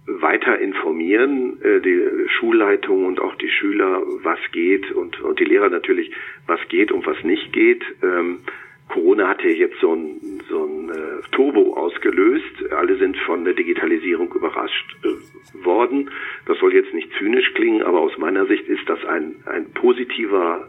weiter 0.06 0.58
informieren, 0.58 1.62
äh, 1.62 1.80
die 1.80 2.28
Schulleitung 2.38 3.06
und 3.06 3.20
auch 3.20 3.34
die 3.36 3.48
Schüler, 3.48 4.02
was 4.22 4.38
geht 4.52 4.90
und, 4.92 5.20
und 5.20 5.38
die 5.38 5.44
Lehrer 5.44 5.68
natürlich, 5.68 6.10
was 6.46 6.60
geht 6.68 6.90
und 6.90 7.06
was 7.06 7.22
nicht 7.22 7.52
geht. 7.52 7.82
Ähm, 8.02 8.40
Corona 8.88 9.28
hat 9.28 9.42
ja 9.42 9.50
jetzt 9.50 9.78
so 9.80 9.94
ein, 9.94 10.42
so 10.50 10.64
ein 10.64 10.90
äh, 10.90 11.22
Turbo 11.30 11.74
ausgelöst. 11.74 12.72
Alle 12.72 12.96
sind 12.96 13.16
von 13.18 13.44
der 13.44 13.54
Digitalisierung 13.54 14.32
überrascht 14.34 14.96
äh, 15.04 15.64
worden. 15.64 16.10
Das 16.46 16.58
soll 16.58 16.74
jetzt 16.74 16.92
nicht 16.92 17.10
zynisch 17.18 17.54
klingen, 17.54 17.82
aber 17.82 18.00
aus 18.00 18.18
meiner 18.18 18.46
Sicht 18.46 18.66
ist 18.68 18.86
das 18.88 19.02
ein, 19.04 19.36
ein 19.46 19.72
positiver 19.72 20.68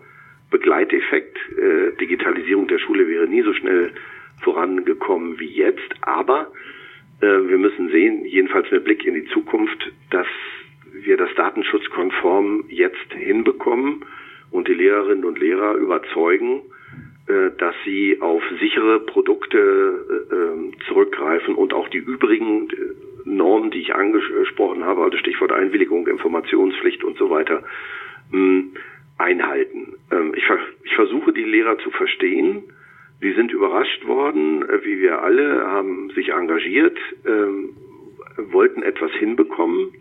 Begleiteffekt. 0.52 1.38
Äh, 1.58 1.98
Digitalisierung 2.00 2.68
der 2.68 2.80
Schule 2.80 3.08
wäre 3.08 3.28
nie 3.28 3.42
so 3.42 3.54
schnell 3.54 3.92
vorangekommen 4.44 5.40
wie 5.40 5.50
jetzt. 5.50 5.94
Aber 6.02 6.52
äh, 7.22 7.26
wir 7.26 7.58
müssen 7.58 7.90
sehen, 7.90 8.26
jedenfalls 8.26 8.70
mit 8.72 8.84
Blick 8.84 9.06
in 9.06 9.16
die 9.16 9.26
Zukunft, 9.26 9.92
dass 10.10 10.28
wir 10.94 11.18
das 11.18 11.34
datenschutzkonform 11.36 12.66
jetzt 12.70 13.12
hinbekommen 13.12 14.06
und 14.52 14.68
die 14.68 14.74
Lehrerinnen 14.74 15.26
und 15.26 15.40
Lehrer 15.40 15.76
überzeugen, 15.76 16.62
äh, 17.28 17.52
dass 17.58 17.76
sie 17.86 18.22
auf 18.22 18.44
sichere 18.60 19.00
Produkte 19.00 19.58
äh, 19.58 20.36
ähm, 20.36 20.74
zurückgreifen 20.88 21.56
und 21.56 21.74
auch 21.74 21.88
die 21.88 21.98
übrigen 21.98 22.70
äh, 22.70 22.76
Normen, 23.26 23.72
die 23.72 23.80
ich 23.80 23.96
angesprochen 23.96 24.84
habe, 24.84 25.04
also 25.04 25.18
Stichwort 25.18 25.52
Einwilligung, 25.52 26.08
Informationspflicht 26.08 27.04
und 27.04 27.18
so 27.18 27.30
weiter, 27.30 27.64
mh, 28.32 28.64
einhalten. 29.18 29.94
Ähm, 30.12 30.34
ich, 30.36 30.44
ich 30.84 30.96
versuche 30.96 31.34
die 31.34 31.44
Lehrer 31.44 31.78
zu 31.80 31.92
verstehen. 31.92 32.64
Die 33.24 33.32
sind 33.32 33.54
überrascht 33.54 34.06
worden, 34.06 34.68
äh, 34.68 34.84
wie 34.84 35.00
wir 35.00 35.22
alle, 35.22 35.66
haben 35.66 36.10
sich 36.10 36.34
engagiert, 36.34 36.98
ähm, 37.26 37.70
wollten 38.38 38.84
etwas 38.84 39.12
hinbekommen. 39.14 39.94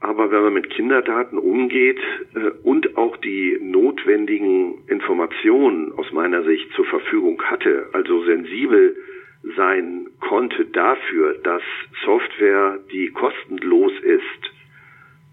Aber 0.00 0.30
wenn 0.30 0.42
man 0.42 0.54
mit 0.54 0.68
Kinderdaten 0.68 1.38
umgeht 1.38 1.98
äh, 2.34 2.50
und 2.62 2.98
auch 2.98 3.16
die 3.16 3.58
notwendigen 3.62 4.86
Informationen 4.88 5.92
aus 5.92 6.12
meiner 6.12 6.42
Sicht 6.42 6.70
zur 6.72 6.84
Verfügung 6.84 7.42
hatte, 7.44 7.88
also 7.92 8.22
sensibel 8.24 8.94
sein 9.56 10.06
konnte 10.20 10.66
dafür, 10.66 11.38
dass 11.42 11.62
Software, 12.04 12.78
die 12.92 13.08
kostenlos 13.08 13.92
ist, 14.02 14.52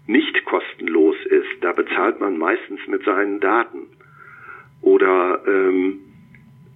nicht 0.06 0.46
kostenlos 0.46 1.16
ist, 1.26 1.62
da 1.62 1.72
bezahlt 1.72 2.20
man 2.20 2.38
meistens 2.38 2.80
mit 2.86 3.04
seinen 3.04 3.40
Daten. 3.40 3.86
Oder 4.82 5.42
ähm, 5.46 6.00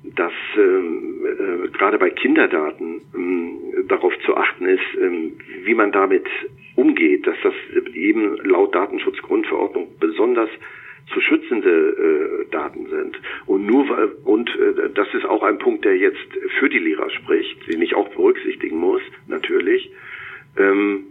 dass 0.05 0.33
ähm, 0.57 1.25
äh, 1.25 1.69
gerade 1.69 1.99
bei 1.99 2.11
Kinderdaten 2.11 3.03
ähm, 3.15 3.87
darauf 3.89 4.13
zu 4.27 4.37
achten 4.37 4.67
ist, 4.67 4.83
ähm, 5.01 5.33
wie 5.65 5.75
man 5.75 5.93
damit 5.93 6.27
umgeht, 6.75 7.27
dass 7.27 7.37
das 7.43 7.55
eben 7.95 8.37
laut 8.45 8.75
Datenschutzgrundverordnung 8.75 9.89
besonders 10.01 10.51
zu 11.13 11.21
schützende 11.21 11.71
äh, 11.71 12.51
Daten 12.51 12.87
sind. 12.87 13.21
Und 13.47 13.67
nur 13.67 13.87
und 14.25 14.51
äh, 14.51 14.91
das 14.95 15.13
ist 15.15 15.25
auch 15.25 15.43
ein 15.43 15.59
Punkt, 15.59 15.85
der 15.85 15.97
jetzt 15.97 16.27
für 16.59 16.69
die 16.69 16.79
Lehrer 16.79 17.11
spricht, 17.11 17.69
den 17.73 17.83
ich 17.83 17.95
auch 17.95 18.09
berücksichtigen 18.09 18.79
muss, 18.79 19.03
natürlich. 19.29 19.91
Ähm, 20.57 21.05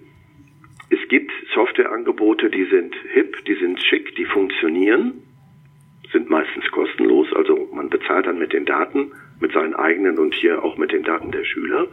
es 0.90 1.08
gibt 1.08 1.32
Softwareangebote, 1.54 2.50
die 2.50 2.66
sind 2.66 2.94
hip, 3.14 3.38
die 3.46 3.56
sind 3.56 3.82
schick, 3.82 4.16
die 4.16 4.26
funktionieren, 4.26 5.24
sind 6.12 6.30
meistens 6.30 6.70
kostenlos, 6.72 7.32
also 7.34 7.70
man 7.74 7.90
bezahlt 7.90 8.26
dann 8.28 8.40
mit 8.40 8.54
den 8.54 8.66
Daten, 8.66 9.12
mit 9.40 9.52
seinen 9.54 9.74
eigenen 9.76 10.18
und 10.18 10.34
hier 10.34 10.64
auch 10.64 10.78
mit 10.78 10.92
den 10.92 11.04
Daten 11.04 11.32
der 11.32 11.44
Schüler. 11.44 11.88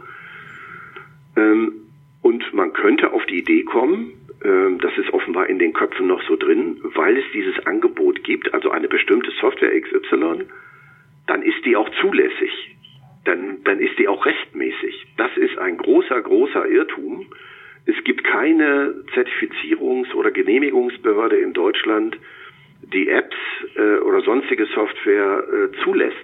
Ähm, 1.35 1.73
und 2.21 2.53
man 2.53 2.73
könnte 2.73 3.13
auf 3.13 3.25
die 3.25 3.39
Idee 3.39 3.63
kommen, 3.63 4.13
ähm, 4.43 4.79
das 4.79 4.97
ist 4.97 5.11
offenbar 5.13 5.47
in 5.47 5.59
den 5.59 5.73
Köpfen 5.73 6.07
noch 6.07 6.21
so 6.23 6.35
drin, 6.35 6.79
weil 6.83 7.17
es 7.17 7.25
dieses 7.33 7.65
Angebot 7.65 8.23
gibt, 8.23 8.53
also 8.53 8.71
eine 8.71 8.87
bestimmte 8.87 9.31
Software 9.39 9.79
XY, 9.79 10.45
dann 11.27 11.41
ist 11.43 11.65
die 11.65 11.75
auch 11.75 11.89
zulässig. 12.01 12.75
Dann, 13.25 13.63
dann 13.63 13.79
ist 13.79 13.99
die 13.99 14.07
auch 14.07 14.25
rechtmäßig. 14.25 15.07
Das 15.17 15.35
ist 15.37 15.57
ein 15.57 15.77
großer, 15.77 16.21
großer 16.21 16.67
Irrtum. 16.67 17.25
Es 17.85 18.01
gibt 18.03 18.23
keine 18.23 18.95
Zertifizierungs- 19.13 20.13
oder 20.13 20.31
Genehmigungsbehörde 20.31 21.37
in 21.37 21.53
Deutschland, 21.53 22.17
die 22.93 23.09
Apps 23.09 23.35
äh, 23.75 23.97
oder 23.99 24.21
sonstige 24.21 24.65
Software 24.67 25.43
äh, 25.43 25.83
zulässt. 25.83 26.15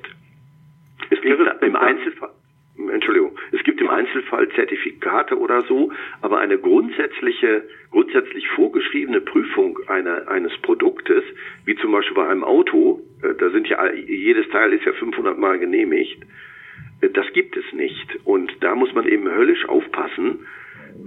Es 1.10 1.22
gibt 1.22 1.40
im 1.62 1.76
Einzelfall 1.76 2.32
Entschuldigung, 2.78 3.38
es 3.52 3.64
gibt 3.64 3.80
im 3.80 3.90
Einzelfall 3.90 4.50
Zertifikate 4.50 5.40
oder 5.40 5.62
so, 5.64 5.94
aber 6.22 6.40
eine 6.40 6.58
grundsätzliche, 6.58 7.64
grundsätzlich 7.92 8.48
vorgeschriebene 8.50 9.22
Prüfung 9.22 9.80
einer, 9.88 10.28
eines 10.28 10.52
Produktes, 10.58 11.24
wie 11.64 11.76
zum 11.78 11.94
Beispiel 11.94 12.16
bei 12.16 12.28
einem 12.28 12.44
Auto, 12.44 13.02
äh, 13.24 13.34
da 13.36 13.50
sind 13.50 13.68
ja, 13.68 13.92
jedes 13.94 14.50
Teil 14.50 14.74
ist 14.74 14.86
ja 14.86 14.92
500 14.92 15.38
Mal 15.38 15.58
genehmigt, 15.58 16.22
äh, 17.00 17.10
das 17.10 17.32
gibt 17.32 17.56
es 17.56 17.66
nicht. 17.72 18.20
Und 18.26 18.52
da 18.62 18.76
muss 18.76 18.94
man 18.94 19.08
eben 19.08 19.30
höllisch 19.30 19.68
aufpassen, 19.70 20.46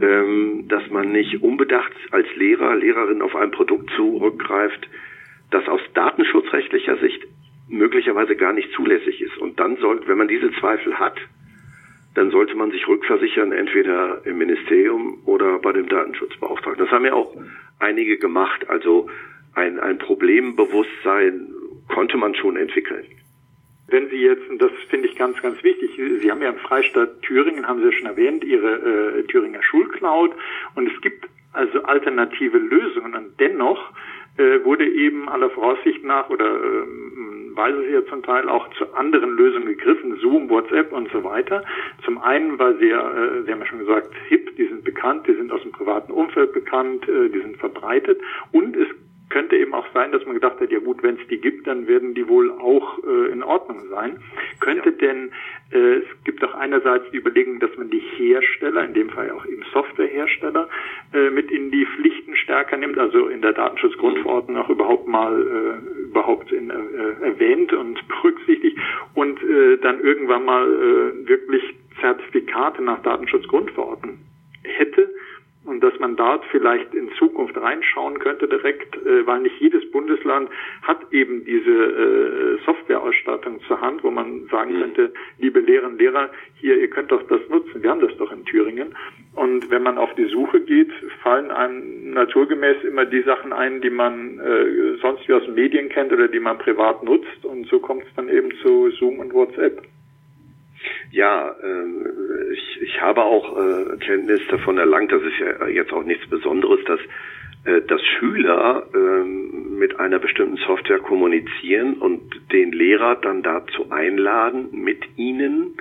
ähm, 0.01 0.69
dass 0.69 0.89
man 0.91 1.13
nicht 1.13 1.43
unbedacht 1.43 1.93
als 2.13 2.27
Lehrer, 2.37 2.77
Lehrerin 2.77 3.21
auf 3.21 3.37
ein 3.37 3.51
Produkt 3.51 3.91
zurückgreift, 3.91 4.89
das 5.51 5.67
aus 5.69 5.81
datenschutzrechtlicher 5.95 6.99
Sicht 6.99 7.25
möglicherweise 7.69 8.37
gar 8.37 8.53
nicht 8.53 8.73
zulässig 8.73 9.21
ist. 9.21 9.37
Und 9.39 9.61
dann 9.61 9.77
sollte, 9.77 10.09
wenn 10.09 10.19
man 10.19 10.29
diese 10.29 10.51
Zweifel 10.53 10.99
hat, 10.99 11.19
dann 12.15 12.31
sollte 12.31 12.57
man 12.57 12.71
sich 12.71 12.87
rückversichern, 12.89 13.53
entweder 13.53 14.23
im 14.25 14.39
Ministerium 14.39 15.23
oder 15.25 15.59
bei 15.59 15.73
dem 15.73 15.89
Datenschutzbeauftragten. 15.89 16.85
Das 16.85 16.93
haben 16.93 17.05
ja 17.05 17.13
auch 17.13 17.37
einige 17.79 18.19
gemacht. 18.19 18.69
Also 18.69 19.09
ein, 19.55 19.79
ein 19.79 19.99
Problembewusstsein 19.99 21.49
konnte 21.89 22.17
man 22.17 22.35
schon 22.35 22.57
entwickeln. 22.57 23.05
Wenn 23.87 24.11
Sie 24.11 24.17
jetzt, 24.17 24.49
und 24.51 24.61
das 24.61 24.71
finde 24.89 25.09
ich 25.09 25.17
ganz, 25.17 25.41
ganz 25.41 25.63
wichtig, 25.63 25.91
Sie 25.97 26.31
haben 26.31 26.43
ja 26.43 26.51
im 26.51 26.59
Freistaat 26.59 27.23
Thüringen, 27.23 27.67
haben 27.67 27.81
Sie 27.81 27.87
ja 27.87 27.93
schon 27.93 28.07
erwähnt, 28.07 28.45
Ihre 28.45 29.21
äh, 29.21 29.23
Thüringer 29.25 29.63
Schulcloud 29.63 30.33
und 30.75 30.93
es 30.93 31.01
gibt 31.01 31.27
also 31.53 31.83
alternative 31.85 32.59
Lösungen 32.59 33.15
und 33.15 33.41
dennoch 33.41 33.93
äh, 34.39 34.65
wurde 34.65 34.89
eben 34.89 35.29
aller 35.29 35.51
Voraussicht 35.51 36.05
nach 36.05 36.31
oder 36.31 36.47
ähm, 36.47 37.53
weiß 37.55 37.75
es 37.75 37.93
ja 37.93 38.07
zum 38.07 38.23
Teil 38.23 38.49
auch 38.49 38.69
zu 38.75 38.93
anderen 38.95 39.37
Lösungen 39.37 39.67
gegriffen, 39.67 40.17
Zoom, 40.21 40.49
WhatsApp 40.49 40.93
und 40.93 41.11
so 41.11 41.25
weiter. 41.25 41.65
Zum 42.05 42.19
einen, 42.19 42.59
weil 42.59 42.79
sie 42.79 42.89
ja, 42.89 43.01
äh, 43.01 43.43
Sie 43.43 43.53
haben 43.53 43.61
ja 43.61 43.67
schon 43.67 43.81
gesagt, 43.81 44.15
hip, 44.29 44.57
die 44.57 44.67
sind 44.67 44.85
bekannt, 44.85 45.27
die 45.27 45.35
sind 45.35 45.51
aus 45.53 45.63
dem 45.63 45.73
privaten 45.73 46.13
Umfeld 46.13 46.53
bekannt, 46.53 47.09
äh, 47.09 47.29
die 47.29 47.41
sind 47.41 47.57
verbreitet 47.57 48.21
und 48.53 48.77
es 48.77 48.89
könnte 49.29 49.57
eben 49.57 49.75
auch 49.75 49.87
sein, 49.93 50.13
dass 50.13 50.25
man 50.25 50.35
gedacht 50.35 50.61
hat, 50.61 50.71
ja 50.71 50.79
gut, 50.79 51.03
wenn 51.03 51.17
es 51.17 51.27
die 51.29 51.39
gibt, 51.39 51.67
dann 51.67 51.87
werden 51.87 52.15
die 52.15 52.29
wohl 52.29 52.51
auch 52.51 52.99
äh, 53.05 53.33
in 53.33 53.43
Ordnung 53.43 53.89
sein. 53.91 54.19
Könnte 54.61 54.91
ja. 54.91 54.97
denn, 54.97 55.31
äh, 55.71 55.97
es 55.97 56.25
gibt 56.25 56.43
auch 56.45 56.55
einerseits 56.55 57.11
die 57.11 57.19
Überlegung, 57.19 57.61
dass 57.61 57.75
man 57.77 57.91
die 57.91 57.99
Hersteller, 57.99 58.85
in 58.85 58.95
dem 58.95 59.11
Fall 59.11 59.31
auch 59.31 59.45
eben 59.47 59.63
Softwarehersteller, 59.73 60.69
äh, 61.13 61.31
mit 61.31 61.51
in 61.51 61.71
die 61.71 61.87
Pflichten 61.87 62.28
stärker 62.59 62.77
nimmt, 62.77 62.99
also 62.99 63.29
in 63.29 63.41
der 63.41 63.53
Datenschutzgrundverordnung 63.53 64.57
auch 64.57 64.69
überhaupt 64.69 65.07
mal 65.07 65.41
äh, 65.41 66.03
überhaupt 66.03 66.51
in, 66.51 66.71
äh, 66.71 67.25
erwähnt 67.25 67.73
und 67.73 68.01
berücksichtigt 68.23 68.77
und 69.15 69.41
äh, 69.43 69.77
dann 69.79 70.01
irgendwann 70.01 70.45
mal 70.45 70.67
äh, 70.67 71.29
wirklich 71.29 71.63
Zertifikate 72.01 72.83
nach 72.83 73.01
Datenschutzgrundverordnung 73.03 74.19
hätte 74.65 75.09
und 75.65 75.81
dass 75.85 75.97
man 76.01 76.17
dort 76.17 76.45
vielleicht 76.51 76.95
in 76.95 77.13
Zukunft 77.19 77.57
reinschauen 77.57 78.19
könnte 78.19 78.49
direkt, 78.49 78.97
äh, 79.07 79.25
weil 79.27 79.41
nicht 79.41 79.61
jedes 79.61 79.89
Bundesland 79.93 80.51
hat 80.83 81.13
eben 81.13 81.45
diese 81.45 81.71
äh, 81.71 82.59
Softwareausstattung 82.65 83.61
zur 83.69 83.81
Hand, 83.81 84.03
wo 84.03 84.11
man 84.11 84.47
sagen 84.51 84.75
mhm. 84.75 84.81
könnte, 84.81 85.13
liebe 85.39 85.61
Lehrerinnen 85.61 85.93
und 85.93 86.01
Lehrer, 86.01 86.31
hier, 86.61 86.77
ihr 86.77 86.91
könnt 86.91 87.13
doch 87.13 87.23
das 87.29 87.41
nutzen, 87.49 87.83
wir 87.83 87.91
haben 87.91 88.01
das 88.01 88.17
doch 88.17 88.33
in 88.33 88.45
Thüringen. 88.47 88.97
Und 89.39 89.71
wenn 89.71 89.85
man 89.85 89.99
auf 89.99 90.13
die 90.17 90.25
Suche 90.25 90.61
geht, 90.61 90.91
fallen 91.23 91.53
einem 91.53 92.11
naturgemäß 92.11 92.83
immer 92.83 93.05
die 93.05 93.23
Sachen 93.23 93.53
ein, 93.53 93.81
die 93.81 93.91
man 93.91 94.41
äh, 94.41 94.97
sonst 95.01 95.29
wie 95.29 95.33
aus 95.35 95.45
den 95.45 95.55
Medien 95.55 95.89
kennt 95.89 96.13
oder 96.13 96.27
die 96.27 96.41
man 96.41 96.59
privat 96.59 97.05
nutzt. 97.05 97.45
Und 97.45 97.69
so 97.69 97.79
kommt 97.79 98.03
es 98.03 98.15
dann 98.17 98.29
eben 98.29 98.51
zu 98.63 98.91
Zoom 98.91 99.21
und 99.21 99.33
WhatsApp. 99.33 99.81
Ja, 101.13 101.55
äh, 101.63 102.53
ich, 102.53 102.83
ich 102.83 103.01
habe 103.01 103.23
auch 103.23 103.57
äh, 103.57 103.97
Kenntnis 103.99 104.41
davon 104.51 104.77
erlangt, 104.77 105.13
das 105.13 105.23
ist 105.23 105.39
ja 105.39 105.69
jetzt 105.69 105.93
auch 105.93 106.05
nichts 106.05 106.29
Besonderes, 106.29 106.81
dass, 106.87 107.01
äh, 107.65 107.81
dass 107.83 108.03
Schüler 108.19 108.89
äh, 108.93 109.25
mit 109.25 110.01
einer 110.01 110.19
bestimmten 110.19 110.57
Software 110.67 110.99
kommunizieren 110.99 111.95
und 111.95 112.23
den 112.53 112.73
Lehrer 112.73 113.15
dann 113.15 113.45
dazu 113.45 113.93
einladen, 113.93 114.71
mit 114.73 115.05
ihnen, 115.17 115.77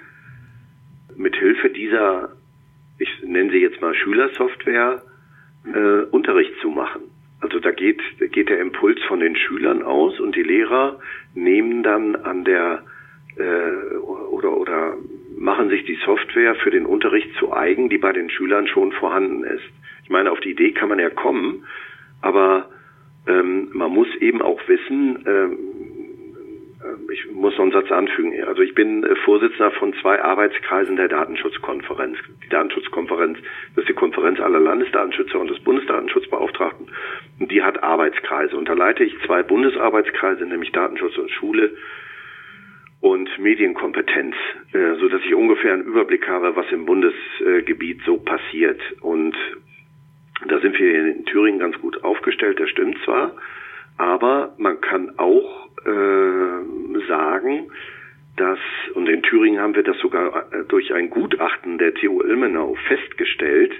mit 1.15 1.35
Hilfe 1.35 1.71
dieser, 1.71 2.36
ich 2.99 3.09
nenne 3.23 3.51
sie 3.51 3.59
jetzt 3.59 3.81
mal 3.81 3.93
Schülersoftware, 3.93 5.01
äh, 5.73 6.01
Unterricht 6.11 6.53
zu 6.61 6.69
machen. 6.69 7.03
Also 7.39 7.59
da 7.59 7.71
geht, 7.71 8.01
geht 8.31 8.49
der 8.49 8.59
Impuls 8.59 9.01
von 9.07 9.19
den 9.19 9.35
Schülern 9.35 9.83
aus 9.83 10.19
und 10.19 10.35
die 10.35 10.43
Lehrer 10.43 10.99
nehmen 11.35 11.83
dann 11.83 12.15
an 12.15 12.43
der 12.43 12.83
äh, 13.37 13.97
oder, 13.97 14.57
oder 14.57 14.97
machen 15.37 15.69
sich 15.69 15.85
die 15.85 15.99
Software 16.03 16.55
für 16.55 16.71
den 16.71 16.85
Unterricht 16.85 17.29
zu 17.37 17.53
eigen, 17.53 17.89
die 17.89 17.99
bei 17.99 18.11
den 18.11 18.29
Schülern 18.29 18.67
schon 18.67 18.91
vorhanden 18.91 19.43
ist. 19.43 19.63
Ich 20.03 20.09
meine, 20.09 20.31
auf 20.31 20.39
die 20.39 20.51
Idee 20.51 20.71
kann 20.71 20.89
man 20.89 20.99
ja 20.99 21.09
kommen, 21.09 21.65
aber 22.21 22.69
ähm, 23.27 23.69
man 23.73 23.91
muss 23.91 24.07
eben 24.19 24.41
auch 24.41 24.59
wissen, 24.67 25.23
ähm, 25.27 25.51
äh, 25.53 25.76
ich 27.11 27.31
muss 27.31 27.53
noch 27.57 27.63
einen 27.63 27.71
Satz 27.71 27.91
anfügen. 27.91 28.43
Also 28.45 28.61
ich 28.61 28.73
bin 28.75 29.03
äh, 29.03 29.15
Vorsitzender 29.17 29.71
von 29.71 29.93
zwei 30.01 30.21
Arbeitskreisen 30.21 30.95
der 30.95 31.07
Datenschutzkonferenz. 31.07 32.17
Die 32.43 32.49
Datenschutzkonferenz, 32.49 33.37
das 33.75 33.83
ist 33.83 33.89
die 33.89 33.93
Konferenz 33.93 34.39
aller 34.39 34.59
Landesdatenschützer 34.59 35.39
und 35.39 35.49
des 35.49 35.59
Bundesdatenschutzbeauftragten. 35.59 36.87
Und 37.39 37.51
die 37.51 37.63
hat 37.63 37.83
Arbeitskreise. 37.83 38.57
Und 38.57 38.67
da 38.67 38.73
leite 38.73 39.03
ich 39.03 39.17
zwei 39.25 39.43
Bundesarbeitskreise, 39.43 40.45
nämlich 40.45 40.71
Datenschutz 40.71 41.17
und 41.17 41.31
Schule 41.31 41.75
und 42.99 43.29
Medienkompetenz, 43.39 44.35
äh, 44.73 44.95
so 44.95 45.07
dass 45.07 45.21
ich 45.21 45.33
ungefähr 45.33 45.73
einen 45.73 45.83
Überblick 45.83 46.27
habe, 46.27 46.55
was 46.55 46.69
im 46.71 46.85
Bundesgebiet 46.85 48.01
so 48.05 48.17
passiert. 48.17 48.81
Und 49.01 49.35
da 50.47 50.59
sind 50.59 50.77
wir 50.79 51.05
in 51.05 51.25
Thüringen 51.25 51.59
ganz 51.59 51.79
gut 51.79 52.03
aufgestellt, 52.03 52.59
das 52.59 52.69
stimmt 52.69 52.97
zwar, 53.03 53.35
aber 53.97 54.53
man 54.57 54.81
kann 54.81 55.13
auch 55.17 55.66
äh, 55.85 57.07
sagen, 57.07 57.69
dass, 58.37 58.59
und 58.93 59.09
in 59.09 59.23
Thüringen 59.23 59.59
haben 59.59 59.75
wir 59.75 59.83
das 59.83 59.97
sogar 59.99 60.51
äh, 60.53 60.63
durch 60.67 60.93
ein 60.93 61.09
Gutachten 61.09 61.77
der 61.77 61.93
TU 61.93 62.21
Ilmenau 62.21 62.75
festgestellt, 62.87 63.73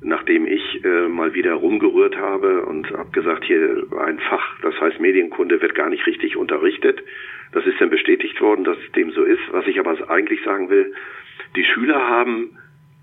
nachdem 0.00 0.46
ich 0.46 0.84
äh, 0.84 1.08
mal 1.08 1.34
wieder 1.34 1.54
rumgerührt 1.54 2.16
habe 2.16 2.64
und 2.64 2.90
habe 2.92 3.10
gesagt, 3.10 3.44
hier 3.44 3.84
ein 3.98 4.20
Fach, 4.20 4.60
das 4.62 4.80
heißt 4.80 5.00
Medienkunde, 5.00 5.60
wird 5.60 5.74
gar 5.74 5.90
nicht 5.90 6.06
richtig 6.06 6.36
unterrichtet. 6.36 7.02
Das 7.52 7.66
ist 7.66 7.80
dann 7.80 7.90
bestätigt 7.90 8.40
worden, 8.40 8.64
dass 8.64 8.78
es 8.78 8.92
dem 8.92 9.10
so 9.10 9.24
ist. 9.24 9.40
Was 9.50 9.66
ich 9.66 9.80
aber 9.80 10.10
eigentlich 10.10 10.42
sagen 10.44 10.70
will, 10.70 10.92
die 11.56 11.64
Schüler 11.64 12.08
haben 12.08 12.56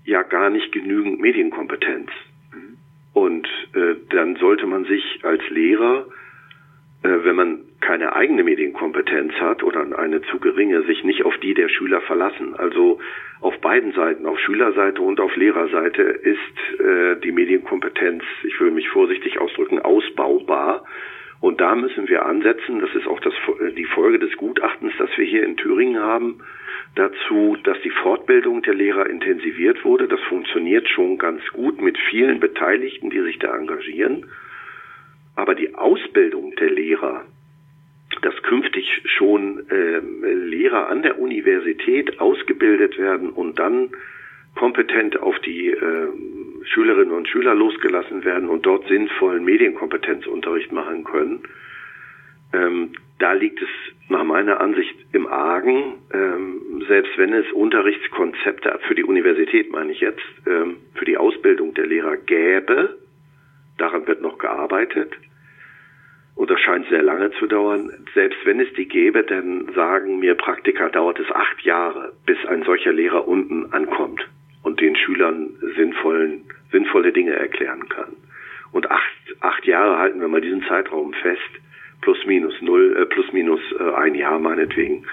ja 0.04 0.22
gar 0.22 0.50
nicht 0.50 0.72
genügend 0.72 1.20
Medienkompetenz. 1.20 2.10
Und 3.12 3.46
äh, 3.74 3.96
dann 4.10 4.36
sollte 4.36 4.66
man 4.66 4.84
sich 4.84 5.20
als 5.22 5.42
Lehrer, 5.50 6.06
wenn 7.24 7.36
man 7.36 7.60
keine 7.80 8.14
eigene 8.14 8.42
Medienkompetenz 8.44 9.32
hat 9.34 9.62
oder 9.62 9.98
eine 9.98 10.22
zu 10.22 10.38
geringe, 10.38 10.82
sich 10.82 11.04
nicht 11.04 11.24
auf 11.24 11.36
die 11.38 11.54
der 11.54 11.68
Schüler 11.68 12.00
verlassen. 12.00 12.54
Also 12.56 12.98
auf 13.40 13.58
beiden 13.60 13.92
Seiten, 13.92 14.26
auf 14.26 14.38
Schülerseite 14.40 15.02
und 15.02 15.20
auf 15.20 15.36
Lehrerseite 15.36 16.02
ist 16.02 16.80
äh, 16.80 17.16
die 17.22 17.32
Medienkompetenz, 17.32 18.24
ich 18.42 18.58
will 18.60 18.70
mich 18.70 18.88
vorsichtig 18.88 19.38
ausdrücken, 19.40 19.78
ausbaubar. 19.78 20.84
Und 21.40 21.60
da 21.60 21.74
müssen 21.74 22.08
wir 22.08 22.24
ansetzen, 22.24 22.80
das 22.80 22.94
ist 22.94 23.06
auch 23.06 23.20
das, 23.20 23.34
die 23.76 23.84
Folge 23.84 24.18
des 24.18 24.36
Gutachtens, 24.36 24.94
das 24.98 25.10
wir 25.16 25.24
hier 25.24 25.44
in 25.44 25.56
Thüringen 25.56 26.02
haben, 26.02 26.40
dazu, 26.94 27.56
dass 27.62 27.80
die 27.82 27.90
Fortbildung 27.90 28.62
der 28.62 28.74
Lehrer 28.74 29.08
intensiviert 29.08 29.84
wurde. 29.84 30.08
Das 30.08 30.20
funktioniert 30.22 30.88
schon 30.88 31.18
ganz 31.18 31.42
gut 31.52 31.80
mit 31.80 31.98
vielen 32.10 32.40
Beteiligten, 32.40 33.10
die 33.10 33.20
sich 33.20 33.38
da 33.38 33.54
engagieren. 33.54 34.26
Aber 35.36 35.54
die 35.54 35.74
Ausbildung 35.74 36.54
der 36.56 36.70
Lehrer, 36.70 37.24
dass 38.22 38.34
künftig 38.42 39.02
schon 39.04 39.68
äh, 39.70 39.98
Lehrer 39.98 40.88
an 40.88 41.02
der 41.02 41.20
Universität 41.20 42.18
ausgebildet 42.18 42.98
werden 42.98 43.30
und 43.30 43.58
dann 43.58 43.90
kompetent 44.56 45.20
auf 45.20 45.38
die 45.40 45.68
äh, 45.68 46.08
Schülerinnen 46.64 47.12
und 47.12 47.28
Schüler 47.28 47.54
losgelassen 47.54 48.24
werden 48.24 48.48
und 48.48 48.66
dort 48.66 48.88
sinnvollen 48.88 49.44
Medienkompetenzunterricht 49.44 50.72
machen 50.72 51.04
können. 51.04 51.42
Ähm, 52.52 52.92
da 53.18 53.32
liegt 53.32 53.60
es 53.62 53.68
nach 54.08 54.24
meiner 54.24 54.60
Ansicht 54.60 54.94
im 55.12 55.26
Argen, 55.26 55.94
ähm, 56.12 56.84
selbst 56.88 57.16
wenn 57.18 57.32
es 57.32 57.50
Unterrichtskonzepte 57.52 58.78
für 58.86 58.94
die 58.94 59.04
Universität, 59.04 59.70
meine 59.70 59.92
ich 59.92 60.00
jetzt, 60.00 60.24
ähm, 60.46 60.76
für 60.94 61.04
die 61.04 61.18
Ausbildung 61.18 61.74
der 61.74 61.86
Lehrer 61.86 62.16
gäbe, 62.16 62.96
daran 63.78 64.06
wird 64.06 64.22
noch 64.22 64.38
gearbeitet, 64.38 65.12
und 66.36 66.50
das 66.50 66.60
scheint 66.60 66.86
sehr 66.88 67.02
lange 67.02 67.30
zu 67.32 67.46
dauern. 67.46 67.90
Selbst 68.14 68.38
wenn 68.44 68.60
es 68.60 68.70
die 68.74 68.86
gäbe, 68.86 69.24
dann 69.24 69.72
sagen 69.74 70.18
mir 70.18 70.34
Praktiker, 70.34 70.90
dauert 70.90 71.18
es 71.18 71.30
acht 71.32 71.62
Jahre, 71.62 72.12
bis 72.26 72.36
ein 72.46 72.62
solcher 72.62 72.92
Lehrer 72.92 73.26
unten 73.26 73.72
ankommt 73.72 74.20
und 74.62 74.80
den 74.80 74.94
Schülern 74.96 75.48
sinnvollen, 75.76 76.42
sinnvolle 76.70 77.12
Dinge 77.12 77.32
erklären 77.32 77.88
kann. 77.88 78.16
Und 78.72 78.90
acht, 78.90 79.12
acht 79.40 79.64
Jahre 79.64 79.98
halten 79.98 80.20
wir 80.20 80.28
mal 80.28 80.42
diesen 80.42 80.62
Zeitraum 80.64 81.14
fest, 81.14 81.40
plus 82.02 82.18
minus 82.26 82.60
null, 82.60 82.94
äh, 83.00 83.06
plus 83.06 83.32
minus 83.32 83.60
äh, 83.80 83.94
ein 83.94 84.14
Jahr 84.14 84.38
meinetwegen. 84.38 85.06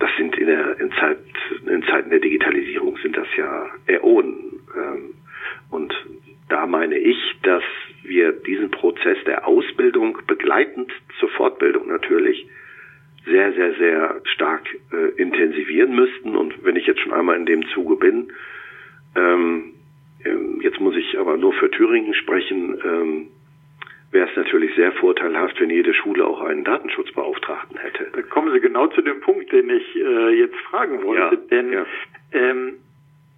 Das 0.00 0.10
sind 0.16 0.36
in 0.36 0.48
der 0.48 0.80
in, 0.80 0.90
Zeit, 0.92 1.18
in 1.66 1.84
Zeiten 1.84 2.10
der 2.10 2.18
Digitalisierung 2.18 2.96
sind 2.96 3.16
das 3.16 3.28
ja 3.36 3.68
Äonen. 3.86 4.58
Ähm, 4.76 5.14
und 5.70 5.94
da 6.48 6.66
meine 6.66 6.98
ich, 6.98 7.16
dass 7.42 7.62
wir 8.02 8.32
diesen 8.32 8.70
Prozess 8.70 9.18
der 9.24 9.46
Ausbildung 9.46 10.18
begleitend 10.26 10.92
zur 11.18 11.28
Fortbildung 11.30 11.88
natürlich 11.88 12.46
sehr, 13.24 13.52
sehr, 13.54 13.74
sehr 13.74 14.20
stark 14.24 14.62
äh, 14.92 15.20
intensivieren 15.20 15.94
müssten. 15.94 16.36
Und 16.36 16.62
wenn 16.64 16.76
ich 16.76 16.86
jetzt 16.86 17.00
schon 17.00 17.12
einmal 17.12 17.36
in 17.36 17.46
dem 17.46 17.66
Zuge 17.68 17.96
bin, 17.96 18.32
ähm, 19.16 19.74
ähm, 20.24 20.60
jetzt 20.62 20.80
muss 20.80 20.96
ich 20.96 21.18
aber 21.18 21.36
nur 21.36 21.54
für 21.54 21.70
Thüringen 21.70 22.14
sprechen. 22.14 22.78
Ähm, 22.84 23.28
wäre 24.10 24.28
es 24.28 24.36
natürlich 24.36 24.74
sehr 24.76 24.92
vorteilhaft, 24.92 25.60
wenn 25.60 25.70
jede 25.70 25.92
Schule 25.92 26.26
auch 26.26 26.40
einen 26.42 26.64
Datenschutzbeauftragten 26.64 27.78
hätte. 27.78 28.06
Da 28.12 28.22
kommen 28.22 28.52
Sie 28.52 28.60
genau 28.60 28.86
zu 28.88 29.02
dem 29.02 29.20
Punkt, 29.20 29.50
den 29.50 29.70
ich 29.70 29.96
äh, 29.96 30.38
jetzt 30.38 30.56
fragen 30.70 31.02
wollte. 31.02 31.34
Ja, 31.34 31.40
Denn 31.50 31.72
ja. 31.72 31.86
Ähm, 32.32 32.74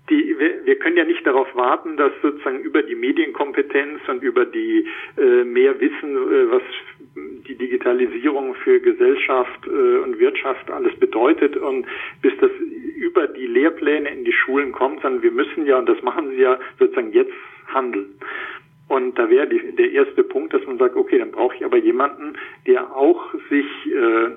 die, 0.09 0.37
wir, 0.38 0.64
wir 0.64 0.79
können 0.79 0.97
ja 0.97 1.05
nicht 1.05 1.27
darauf 1.27 1.55
warten, 1.55 1.97
dass 1.97 2.12
sozusagen 2.23 2.61
über 2.61 2.83
die 2.83 2.95
Medienkompetenz 2.95 4.01
und 4.09 4.23
über 4.23 4.45
die 4.45 4.87
äh, 5.16 5.45
mehr 5.45 5.79
Wissen, 5.81 6.16
äh, 6.16 6.51
was 6.51 6.62
die 7.49 7.55
Digitalisierung 7.57 8.55
für 8.55 8.81
Gesellschaft 8.81 9.66
äh, 9.66 9.99
und 9.99 10.19
Wirtschaft 10.19 10.71
alles 10.71 10.95
bedeutet 10.99 11.57
und 11.57 11.87
bis 12.23 12.33
das 12.40 12.51
über 12.97 13.27
die 13.27 13.47
Lehrpläne 13.47 14.09
in 14.11 14.25
die 14.25 14.33
Schulen 14.33 14.73
kommt, 14.73 15.03
sondern 15.03 15.23
wir 15.23 15.33
müssen 15.33 15.66
ja, 15.66 15.79
und 15.79 15.88
das 15.88 16.01
machen 16.03 16.31
sie 16.31 16.42
ja 16.42 16.59
sozusagen 16.79 17.12
jetzt 17.12 17.33
handeln. 17.66 18.14
Und 18.88 19.19
da 19.19 19.29
wäre 19.29 19.49
der 19.49 19.90
erste 19.90 20.23
Punkt, 20.23 20.55
dass 20.55 20.64
man 20.64 20.79
sagt, 20.79 20.95
okay, 20.95 21.19
dann 21.19 21.33
brauche 21.33 21.57
ich 21.57 21.64
aber 21.64 21.77
jemanden, 21.77 22.35
der 22.66 22.95
auch 22.95 23.35
sich 23.51 23.66
äh, 23.87 24.29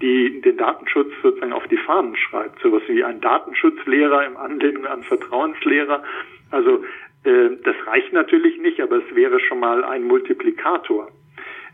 die 0.00 0.40
den 0.40 0.56
Datenschutz 0.56 1.12
sozusagen 1.22 1.52
auf 1.52 1.66
die 1.68 1.76
Fahnen 1.76 2.16
schreibt. 2.16 2.60
Sowas 2.60 2.82
wie 2.88 3.02
ein 3.02 3.20
Datenschutzlehrer 3.20 4.26
im 4.26 4.36
Anlehnung 4.36 4.86
an 4.86 5.02
Vertrauenslehrer. 5.02 6.02
Also 6.50 6.84
äh, 7.24 7.50
das 7.64 7.76
reicht 7.86 8.12
natürlich 8.12 8.58
nicht, 8.58 8.80
aber 8.80 8.96
es 8.96 9.14
wäre 9.14 9.40
schon 9.40 9.60
mal 9.60 9.84
ein 9.84 10.04
Multiplikator 10.04 11.10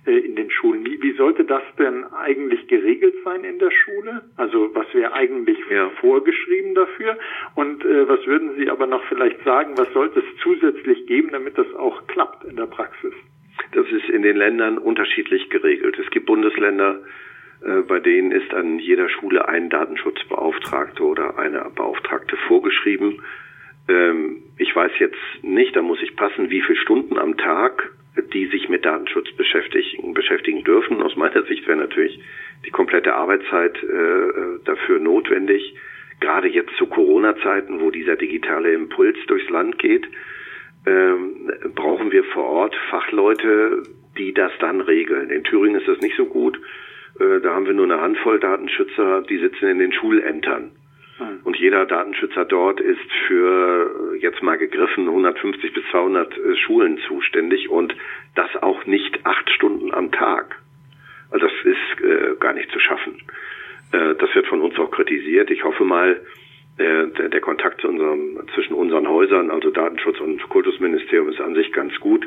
äh, 0.07 0.19
in 0.19 0.37
den 0.37 0.51
Schulen. 0.51 0.85
Wie, 0.85 1.01
wie 1.03 1.13
sollte 1.13 1.45
das 1.45 1.63
denn 1.79 2.05
eigentlich 2.05 2.67
geregelt 2.69 3.15
sein 3.25 3.45
in 3.45 3.59
der 3.59 3.71
Schule? 3.71 4.23
Also 4.37 4.75
was 4.75 4.93
wäre 4.95 5.13
eigentlich 5.13 5.59
ja. 5.71 5.91
vorgeschrieben 6.01 6.75
dafür? 6.75 7.19
Und 7.55 7.85
äh, 7.85 8.09
was 8.09 8.27
würden 8.27 8.55
Sie 8.57 8.71
aber 8.71 8.87
noch 8.87 9.05
vielleicht 9.05 9.43
sagen, 9.45 9.77
was 9.77 9.93
sollte 9.93 10.21
es 10.21 10.27
zusätzlich 10.43 11.07
geben, 11.07 11.31
damit 11.33 11.59
das 11.59 11.73
auch 11.75 12.07
klappt 12.07 12.45
in 12.45 12.57
der 12.57 12.67
Praxis? 12.67 13.13
Das 13.73 13.87
ist 13.91 14.09
in 14.09 14.23
den 14.23 14.37
Ländern 14.37 14.79
unterschiedlich 14.79 15.49
geregelt. 15.51 15.99
Es 15.99 16.11
gibt 16.11 16.27
Bundesländer, 16.27 17.01
bei 17.89 18.01
denen 18.01 18.31
ist 18.31 18.53
an 18.53 18.79
jeder 18.79 19.09
Schule 19.09 19.49
ein 19.49 19.71
Datenschutzbeauftragter 19.71 21.05
oder 21.05 21.39
eine 21.39 21.71
Beauftragte 21.75 22.37
vorgeschrieben. 22.49 23.23
Ähm, 23.89 24.43
ich 24.59 24.75
weiß 24.75 24.93
jetzt 24.99 25.19
nicht, 25.43 25.75
da 25.75 25.83
muss 25.83 26.03
ich 26.03 26.17
passen, 26.17 26.51
wie 26.51 26.61
viele 26.63 26.79
Stunden 26.79 27.19
am 27.19 27.37
Tag 27.37 27.91
die 28.33 28.47
sich 28.47 28.69
mit 28.69 28.85
Datenschutz 28.85 29.33
beschäftigen, 29.33 30.15
beschäftigen 30.15 30.63
dürfen. 30.63 31.03
Aus 31.03 31.17
meiner 31.17 31.43
Sicht 31.45 31.67
wäre 31.67 31.79
natürlich 31.79 32.21
die 32.65 32.71
komplette 32.71 33.15
Arbeitszeit 33.15 33.77
äh, 33.83 34.61
dafür 34.65 35.01
notwendig. 35.01 35.75
Gerade 36.21 36.49
jetzt 36.49 36.75
zu 36.77 36.87
Corona-Zeiten, 36.87 37.81
wo 37.81 37.91
dieser 37.91 38.17
digitale 38.17 38.73
Impuls 38.73 39.19
durchs 39.27 39.51
Land 39.51 39.79
geht, 39.79 40.07
ähm, 40.87 41.51
brauchen 41.75 42.13
wir 42.13 42.25
vor 42.25 42.45
Ort 42.45 42.77
Fachleute, 42.91 43.83
die 44.17 44.33
das 44.33 44.53
dann 44.61 44.81
regeln. 44.81 45.31
In 45.31 45.43
Thüringen 45.43 45.81
ist 45.81 45.89
das 45.89 46.01
nicht 46.01 46.17
so 46.17 46.27
gut. 46.27 46.61
Äh, 47.19 47.41
da 47.41 47.55
haben 47.55 47.67
wir 47.67 47.75
nur 47.75 47.85
eine 47.85 48.01
Handvoll 48.01 48.41
Datenschützer, 48.41 49.23
die 49.23 49.39
sitzen 49.39 49.69
in 49.69 49.79
den 49.79 49.93
Schulämtern. 49.93 50.73
Hm. 51.19 51.41
Und 51.45 51.57
jeder 51.57 51.87
Datenschützer 51.87 52.45
dort 52.45 52.81
ist 52.81 53.13
für, 53.27 54.17
jetzt 54.19 54.43
mal 54.43 54.59
gegriffen, 54.59 55.07
150 55.07 55.73
bis 55.73 55.85
200 55.91 56.37
äh, 56.37 56.57
Schulen 56.57 56.99
zuständig 57.07 57.71
und 57.71 57.95
das 58.35 58.51
auch 58.63 58.85
nicht 58.87 59.25
acht 59.25 59.49
Stunden 59.51 59.95
am 59.95 60.11
Tag. 60.11 60.57
Also 61.31 61.47
das 61.47 61.55
ist 61.65 62.05
äh, 62.05 62.37
gar 62.41 62.53
nicht 62.53 62.71
zu 62.71 62.81
schaffen. 62.81 63.17
Äh, 63.93 64.15
das 64.17 64.35
wird 64.35 64.47
von 64.47 64.61
uns 64.61 64.79
auch 64.79 64.91
kritisiert. 64.91 65.51
Ich 65.51 65.63
hoffe 65.63 65.85
mal, 65.85 66.21
äh, 66.79 67.07
der, 67.07 67.29
der 67.29 67.41
Kontakt 67.41 67.81
zu 67.81 67.89
unserem, 67.89 68.41
zwischen 68.55 68.75
unseren 68.75 69.09
Häusern, 69.09 69.51
also 69.51 69.71
Datenschutz 69.71 70.19
und 70.21 70.43
Kultusministerium, 70.49 71.29
ist 71.29 71.41
an 71.41 71.55
sich 71.55 71.73
ganz 71.73 71.95
gut 72.01 72.27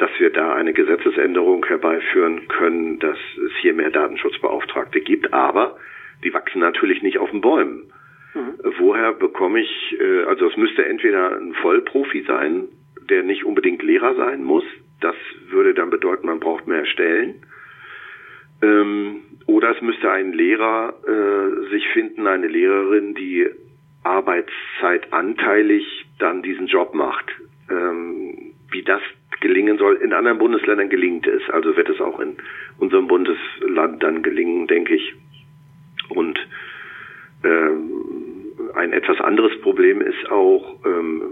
dass 0.00 0.10
wir 0.18 0.30
da 0.30 0.54
eine 0.54 0.72
Gesetzesänderung 0.72 1.64
herbeiführen 1.66 2.48
können, 2.48 2.98
dass 2.98 3.18
es 3.46 3.52
hier 3.60 3.74
mehr 3.74 3.90
Datenschutzbeauftragte 3.90 5.00
gibt. 5.00 5.32
Aber 5.34 5.76
die 6.24 6.32
wachsen 6.32 6.60
natürlich 6.60 7.02
nicht 7.02 7.18
auf 7.18 7.30
den 7.30 7.40
Bäumen. 7.40 7.92
Mhm. 8.34 8.54
Woher 8.78 9.12
bekomme 9.12 9.60
ich, 9.60 9.96
äh, 10.00 10.24
also 10.24 10.48
es 10.48 10.56
müsste 10.56 10.86
entweder 10.86 11.36
ein 11.36 11.54
Vollprofi 11.54 12.24
sein, 12.26 12.68
der 13.08 13.22
nicht 13.22 13.44
unbedingt 13.44 13.82
Lehrer 13.82 14.14
sein 14.14 14.42
muss. 14.42 14.64
Das 15.00 15.16
würde 15.50 15.74
dann 15.74 15.90
bedeuten, 15.90 16.26
man 16.26 16.40
braucht 16.40 16.66
mehr 16.66 16.86
Stellen. 16.86 17.42
Ähm, 18.62 19.22
oder 19.46 19.74
es 19.74 19.82
müsste 19.82 20.10
ein 20.10 20.32
Lehrer 20.32 20.94
äh, 21.06 21.70
sich 21.70 21.86
finden, 21.88 22.26
eine 22.26 22.46
Lehrerin, 22.46 23.14
die 23.14 23.48
arbeitszeitanteilig 24.02 26.06
dann 26.18 26.42
diesen 26.42 26.68
Job 26.68 26.94
macht. 26.94 27.26
Ähm, 27.70 28.54
wie 28.70 28.82
das 28.82 29.02
gelingen 29.40 29.78
soll. 29.78 29.96
In 29.96 30.12
anderen 30.12 30.38
Bundesländern 30.38 30.88
gelingt 30.88 31.26
es. 31.26 31.42
Also 31.50 31.76
wird 31.76 31.88
es 31.88 32.00
auch 32.00 32.20
in 32.20 32.36
unserem 32.78 33.08
Bundesland 33.08 34.02
dann 34.02 34.22
gelingen, 34.22 34.66
denke 34.66 34.94
ich. 34.94 35.14
Und 36.10 36.38
ähm, 37.44 37.92
ein 38.74 38.92
etwas 38.92 39.20
anderes 39.20 39.58
Problem 39.62 40.00
ist 40.00 40.30
auch 40.30 40.76
ähm, 40.84 41.22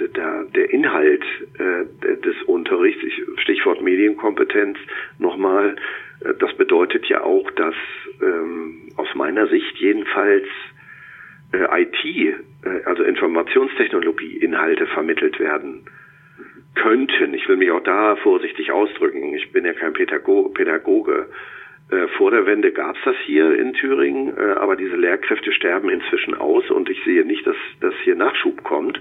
der, 0.00 0.44
der 0.44 0.70
Inhalt 0.70 1.24
äh, 1.58 2.16
des 2.16 2.42
Unterrichts, 2.46 3.02
Stichwort 3.36 3.82
Medienkompetenz 3.82 4.78
nochmal. 5.18 5.76
Äh, 6.20 6.34
das 6.38 6.54
bedeutet 6.54 7.06
ja 7.06 7.22
auch, 7.22 7.50
dass 7.52 7.74
ähm, 8.22 8.88
aus 8.96 9.08
meiner 9.14 9.46
Sicht 9.48 9.76
jedenfalls 9.78 10.46
äh, 11.52 11.82
IT, 11.82 12.04
äh, 12.04 12.84
also 12.84 13.02
Informationstechnologie, 13.02 14.36
Inhalte 14.38 14.86
vermittelt 14.86 15.38
werden 15.38 15.84
könnten. 16.74 17.34
Ich 17.34 17.48
will 17.48 17.56
mich 17.56 17.70
auch 17.70 17.82
da 17.82 18.16
vorsichtig 18.16 18.72
ausdrücken. 18.72 19.34
Ich 19.34 19.52
bin 19.52 19.64
ja 19.64 19.72
kein 19.72 19.92
Pädagoge. 19.92 21.26
Äh, 21.90 22.06
vor 22.16 22.30
der 22.30 22.46
Wende 22.46 22.72
gab 22.72 22.96
es 22.96 23.02
das 23.04 23.16
hier 23.24 23.58
in 23.58 23.72
Thüringen, 23.72 24.36
äh, 24.36 24.52
aber 24.52 24.76
diese 24.76 24.96
Lehrkräfte 24.96 25.52
sterben 25.52 25.90
inzwischen 25.90 26.34
aus 26.34 26.70
und 26.70 26.88
ich 26.88 27.02
sehe 27.04 27.24
nicht, 27.24 27.46
dass, 27.46 27.56
dass 27.80 27.94
hier 28.04 28.14
Nachschub 28.14 28.62
kommt. 28.62 29.00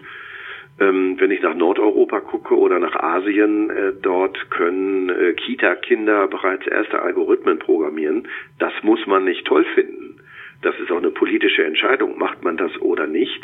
Ähm, 0.79 1.17
wenn 1.19 1.29
ich 1.29 1.41
nach 1.41 1.53
Nordeuropa 1.53 2.21
gucke 2.21 2.57
oder 2.57 2.79
nach 2.79 2.95
Asien, 2.95 3.69
äh, 3.69 3.93
dort 4.01 4.49
können 4.49 5.35
Kita-Kinder 5.35 6.27
bereits 6.27 6.65
erste 6.65 7.01
Algorithmen 7.01 7.59
programmieren. 7.59 8.27
Das 8.57 8.73
muss 8.81 9.05
man 9.05 9.25
nicht 9.25 9.45
toll 9.45 9.65
finden. 9.75 10.19
Das 10.61 10.77
ist 10.79 10.91
auch 10.91 10.97
eine 10.97 11.11
politische 11.11 11.63
Entscheidung, 11.63 12.17
macht 12.17 12.43
man 12.43 12.57
das 12.57 12.75
oder 12.81 13.07
nicht. 13.07 13.41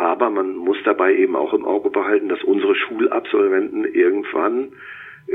Aber 0.00 0.30
man 0.30 0.56
muss 0.56 0.78
dabei 0.82 1.14
eben 1.14 1.36
auch 1.36 1.52
im 1.52 1.66
Auge 1.66 1.90
behalten, 1.90 2.30
dass 2.30 2.42
unsere 2.42 2.74
Schulabsolventen 2.74 3.84
irgendwann 3.84 4.72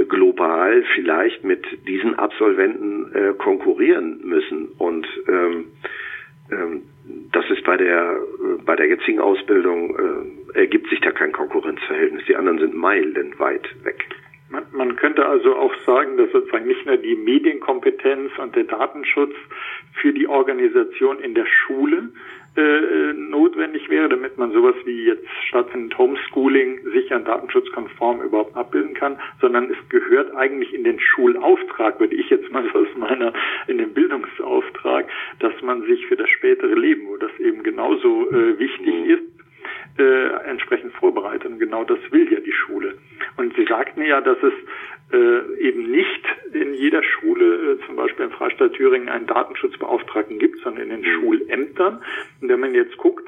global 0.09 0.83
vielleicht 0.95 1.43
mit 1.43 1.63
diesen 1.87 2.15
Absolventen 2.15 3.13
äh, 3.13 3.33
konkurrieren 3.37 4.21
müssen. 4.23 4.69
Und 4.79 5.05
ähm, 5.27 5.65
ähm, 6.51 6.81
das 7.31 7.47
ist 7.51 7.63
bei 7.63 7.77
der 7.77 8.17
bei 8.65 8.75
der 8.75 8.87
jetzigen 8.87 9.19
Ausbildung 9.19 9.95
äh, 10.55 10.59
ergibt 10.59 10.89
sich 10.89 10.99
da 11.01 11.11
kein 11.11 11.31
Konkurrenzverhältnis. 11.31 12.25
Die 12.27 12.35
anderen 12.35 12.57
sind 12.57 12.73
meilenweit 12.73 13.67
weg. 13.85 14.03
Man, 14.49 14.63
man 14.71 14.95
könnte 14.95 15.27
also 15.27 15.55
auch 15.55 15.75
sagen, 15.85 16.17
dass 16.17 16.31
sozusagen 16.31 16.65
nicht 16.65 16.87
nur 16.87 16.97
die 16.97 17.15
Medienkompetenz 17.15 18.31
und 18.39 18.55
der 18.55 18.63
Datenschutz 18.63 19.35
für 19.93 20.11
die 20.11 20.27
Organisation 20.27 21.19
in 21.19 21.35
der 21.35 21.45
Schule 21.45 22.09
äh, 22.57 23.13
notwendig 23.13 23.89
wäre, 23.89 24.09
damit 24.09 24.37
man 24.37 24.51
sowas 24.51 24.75
wie 24.85 25.05
jetzt 25.05 25.25
stattfindend 25.47 25.97
Homeschooling 25.97 26.79
sicher 26.93 27.19
datenschutzkonform 27.19 28.21
überhaupt 28.21 28.55
abbilden 28.55 28.93
kann, 28.93 29.17
sondern 29.41 29.69
es 29.69 29.89
gehört 29.89 30.33
eigentlich 30.35 30.73
in 30.73 30.83
den 30.83 30.99
Schulauftrag, 30.99 31.99
würde 31.99 32.15
ich 32.15 32.29
jetzt 32.29 32.51
mal 32.51 32.63
so 32.71 32.79
aus 32.85 32.87
meiner, 32.95 33.33
in 33.67 33.77
den 33.77 33.93
Bildungsauftrag, 33.93 35.07
dass 35.39 35.53
man 35.61 35.83
sich 35.83 36.05
für 36.07 36.15
das 36.15 36.29
spätere 36.29 36.75
Leben, 36.75 37.07
wo 37.07 37.17
das 37.17 37.31
eben 37.39 37.63
genauso 37.63 38.29
äh, 38.31 38.57
wichtig 38.59 38.93
mhm. 38.93 39.09
ist, 39.09 39.99
äh, 39.99 40.27
entsprechend 40.49 40.93
vorbereitet. 40.93 41.45
Und 41.45 41.59
genau 41.59 41.83
das 41.83 41.99
will 42.11 42.31
ja 42.31 42.39
die 42.39 42.51
Schule. 42.51 42.97
Und 43.37 43.55
Sie 43.55 43.65
sagten 43.65 44.01
ja, 44.03 44.21
dass 44.21 44.37
es 44.41 44.53
äh, 45.11 45.59
eben 45.59 45.91
nicht 45.91 46.25
in 46.53 46.73
jeder 46.73 47.03
Schule, 47.03 47.73
äh, 47.73 47.85
zum 47.85 47.95
Beispiel 47.95 48.25
in 48.25 48.31
Freistaat 48.31 48.73
Thüringen, 48.73 49.09
einen 49.09 49.27
Datenschutzbeauftragten 49.27 50.39
gibt, 50.39 50.59
sondern 50.61 50.89
in 50.89 51.01
den 51.01 51.01
mhm. 51.01 51.21
Schulämtern. 51.21 52.01
Und 52.41 52.49
wenn 52.49 52.59
man 52.59 52.73
jetzt 52.73 52.97
guckt, 52.97 53.27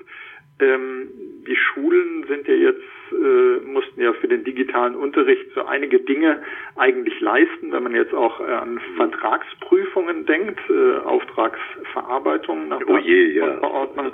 ähm, 0.59 1.09
die 1.47 1.55
Schulen 1.55 2.25
sind 2.27 2.47
ja 2.47 2.55
jetzt, 2.55 2.81
äh, 3.11 3.65
mussten 3.65 4.01
ja 4.01 4.13
für 4.13 4.27
den 4.27 4.43
digitalen 4.43 4.95
Unterricht 4.95 5.45
so 5.53 5.63
einige 5.65 5.99
Dinge 5.99 6.41
eigentlich 6.75 7.19
leisten, 7.19 7.71
wenn 7.71 7.83
man 7.83 7.95
jetzt 7.95 8.13
auch 8.13 8.39
äh, 8.39 8.51
an 8.51 8.79
Vertragsprüfungen 8.97 10.25
denkt, 10.25 10.59
äh, 10.69 10.97
Auftragsverarbeitung 11.05 12.67
nach 12.69 12.81
oh 12.87 12.97
je, 12.97 13.33
ja. 13.33 13.57
Verordnung, 13.59 14.11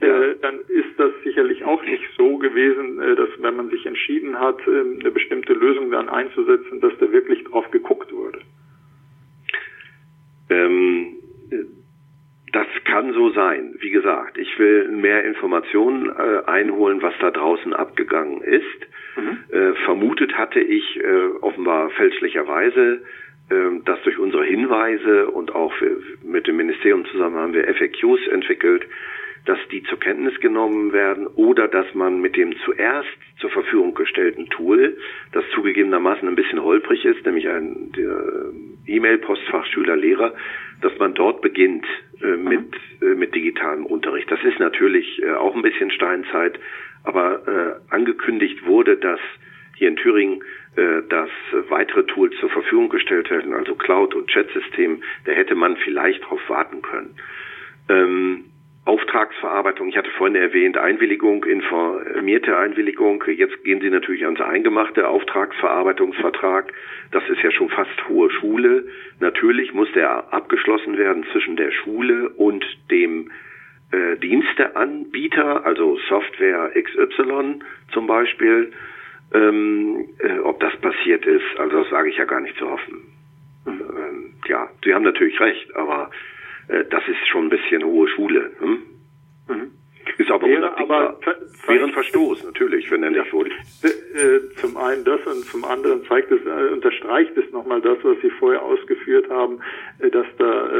äh, 0.00 0.34
dann 0.40 0.60
ist 0.68 0.98
das 0.98 1.10
sicherlich 1.24 1.64
auch 1.64 1.82
nicht 1.82 2.04
so 2.16 2.38
gewesen, 2.38 3.00
äh, 3.00 3.16
dass 3.16 3.28
wenn 3.38 3.56
man 3.56 3.70
sich 3.70 3.84
entschieden 3.84 4.38
hat, 4.38 4.60
äh, 4.66 4.80
eine 5.00 5.10
bestimmte 5.10 5.52
Lösung 5.52 5.90
dann 5.90 6.08
einzusetzen, 6.08 6.80
dass 6.80 6.92
da 6.98 7.10
wirklich 7.12 7.44
drauf 7.44 7.70
geguckt 7.70 8.12
wurde. 8.12 8.40
Ähm, 10.48 11.16
das 12.52 12.66
kann 12.84 13.14
so 13.14 13.30
sein. 13.30 13.74
Wie 13.80 13.90
gesagt, 13.90 14.36
ich 14.36 14.58
will 14.58 14.88
mehr 14.88 15.24
Informationen 15.24 16.10
äh, 16.10 16.44
einholen, 16.46 17.00
was 17.00 17.14
da 17.18 17.30
draußen 17.30 17.72
abgegangen 17.72 18.42
ist. 18.42 18.64
Mhm. 19.16 19.38
Äh, 19.50 19.72
vermutet 19.84 20.36
hatte 20.36 20.60
ich 20.60 21.00
äh, 21.00 21.26
offenbar 21.40 21.90
fälschlicherweise, 21.90 23.02
ähm, 23.50 23.82
dass 23.84 24.02
durch 24.02 24.18
unsere 24.18 24.44
Hinweise 24.44 25.30
und 25.30 25.54
auch 25.54 25.72
mit 26.22 26.46
dem 26.46 26.56
Ministerium 26.58 27.06
zusammen 27.06 27.36
haben 27.36 27.54
wir 27.54 27.64
FAQs 27.74 28.26
entwickelt, 28.30 28.86
dass 29.46 29.58
die 29.70 29.82
zur 29.84 29.98
Kenntnis 29.98 30.38
genommen 30.40 30.92
werden 30.92 31.26
oder 31.26 31.68
dass 31.68 31.92
man 31.94 32.20
mit 32.20 32.36
dem 32.36 32.54
zuerst 32.64 33.08
zur 33.40 33.50
Verfügung 33.50 33.94
gestellten 33.94 34.48
Tool, 34.50 34.96
das 35.32 35.44
zugegebenermaßen 35.54 36.28
ein 36.28 36.36
bisschen 36.36 36.62
holprig 36.62 37.04
ist, 37.04 37.26
nämlich 37.26 37.48
ein 37.48 37.90
E-Mail-Postfach 38.86 39.66
Schüler-Lehrer, 39.66 40.34
dass 40.82 40.96
man 40.98 41.14
dort 41.14 41.40
beginnt 41.40 41.86
äh, 42.22 42.36
mit, 42.36 42.74
äh, 43.00 43.14
mit 43.14 43.34
digitalem 43.34 43.86
Unterricht. 43.86 44.30
Das 44.30 44.42
ist 44.44 44.58
natürlich 44.58 45.22
äh, 45.22 45.32
auch 45.32 45.54
ein 45.54 45.62
bisschen 45.62 45.90
Steinzeit, 45.90 46.58
aber 47.04 47.80
äh, 47.88 47.94
angekündigt 47.94 48.66
wurde, 48.66 48.96
dass 48.96 49.20
hier 49.76 49.88
in 49.88 49.96
Thüringen 49.96 50.42
äh, 50.76 51.02
dass 51.08 51.28
weitere 51.68 52.04
Tools 52.04 52.34
zur 52.40 52.48
Verfügung 52.48 52.88
gestellt 52.88 53.30
werden, 53.30 53.52
also 53.52 53.74
Cloud- 53.74 54.14
und 54.14 54.28
Chat-System, 54.28 55.02
da 55.24 55.32
hätte 55.32 55.54
man 55.54 55.76
vielleicht 55.76 56.24
drauf 56.24 56.40
warten 56.48 56.80
können. 56.80 57.14
Ähm, 57.88 58.44
Auftragsverarbeitung, 58.84 59.88
ich 59.88 59.96
hatte 59.96 60.10
vorhin 60.10 60.34
erwähnt, 60.34 60.76
Einwilligung, 60.76 61.44
informierte 61.44 62.56
Einwilligung. 62.56 63.22
Jetzt 63.28 63.62
gehen 63.62 63.80
Sie 63.80 63.90
natürlich 63.90 64.24
ans 64.24 64.40
eingemachte 64.40 65.06
Auftragsverarbeitungsvertrag. 65.06 66.72
Das 67.12 67.22
ist 67.28 67.40
ja 67.42 67.52
schon 67.52 67.68
fast 67.68 68.08
hohe 68.08 68.28
Schule. 68.30 68.86
Natürlich 69.20 69.72
muss 69.72 69.90
der 69.92 70.32
abgeschlossen 70.32 70.98
werden 70.98 71.24
zwischen 71.30 71.54
der 71.54 71.70
Schule 71.70 72.30
und 72.30 72.64
dem 72.90 73.30
äh, 73.92 74.16
Diensteanbieter, 74.16 75.64
also 75.64 75.96
Software 76.08 76.72
XY 76.74 77.60
zum 77.92 78.08
Beispiel. 78.08 78.72
Ähm, 79.32 80.08
äh, 80.18 80.40
ob 80.40 80.58
das 80.58 80.76
passiert 80.78 81.24
ist, 81.24 81.44
also 81.56 81.82
das 81.82 81.90
sage 81.90 82.10
ich 82.10 82.16
ja 82.16 82.24
gar 82.24 82.40
nicht 82.40 82.56
zu 82.58 82.68
hoffen. 82.68 83.02
Mhm. 83.64 83.80
Ähm, 83.80 84.32
ja, 84.46 84.68
Sie 84.84 84.92
haben 84.92 85.04
natürlich 85.04 85.38
recht, 85.38 85.74
aber 85.76 86.10
äh, 86.68 86.84
das 86.90 87.02
ist 87.08 87.26
schon 87.28 87.46
ein 87.46 87.50
bisschen 87.50 87.84
hohe 87.84 88.08
Schule. 88.08 88.50
Hm? 88.58 88.82
Mhm. 89.48 89.70
Ist 90.18 90.30
aber 90.30 90.46
wäre 90.46 90.76
aber 90.78 91.18
wäre 91.66 91.84
ein 91.84 91.92
Verstoß 91.92 92.44
natürlich, 92.44 92.90
wenn 92.90 93.02
er 93.02 93.10
nicht 93.10 93.32
wurde. 93.32 93.50
Äh, 93.82 94.54
zum 94.56 94.76
einen 94.76 95.04
das 95.04 95.20
und 95.26 95.44
zum 95.44 95.64
anderen 95.64 96.04
zeigt 96.06 96.30
es, 96.30 96.44
äh, 96.44 96.72
unterstreicht 96.72 97.36
es 97.36 97.50
nochmal 97.52 97.80
das, 97.80 97.98
was 98.02 98.20
Sie 98.20 98.30
vorher 98.30 98.62
ausgeführt 98.62 99.30
haben, 99.30 99.60
dass 100.00 100.26
da 100.38 100.70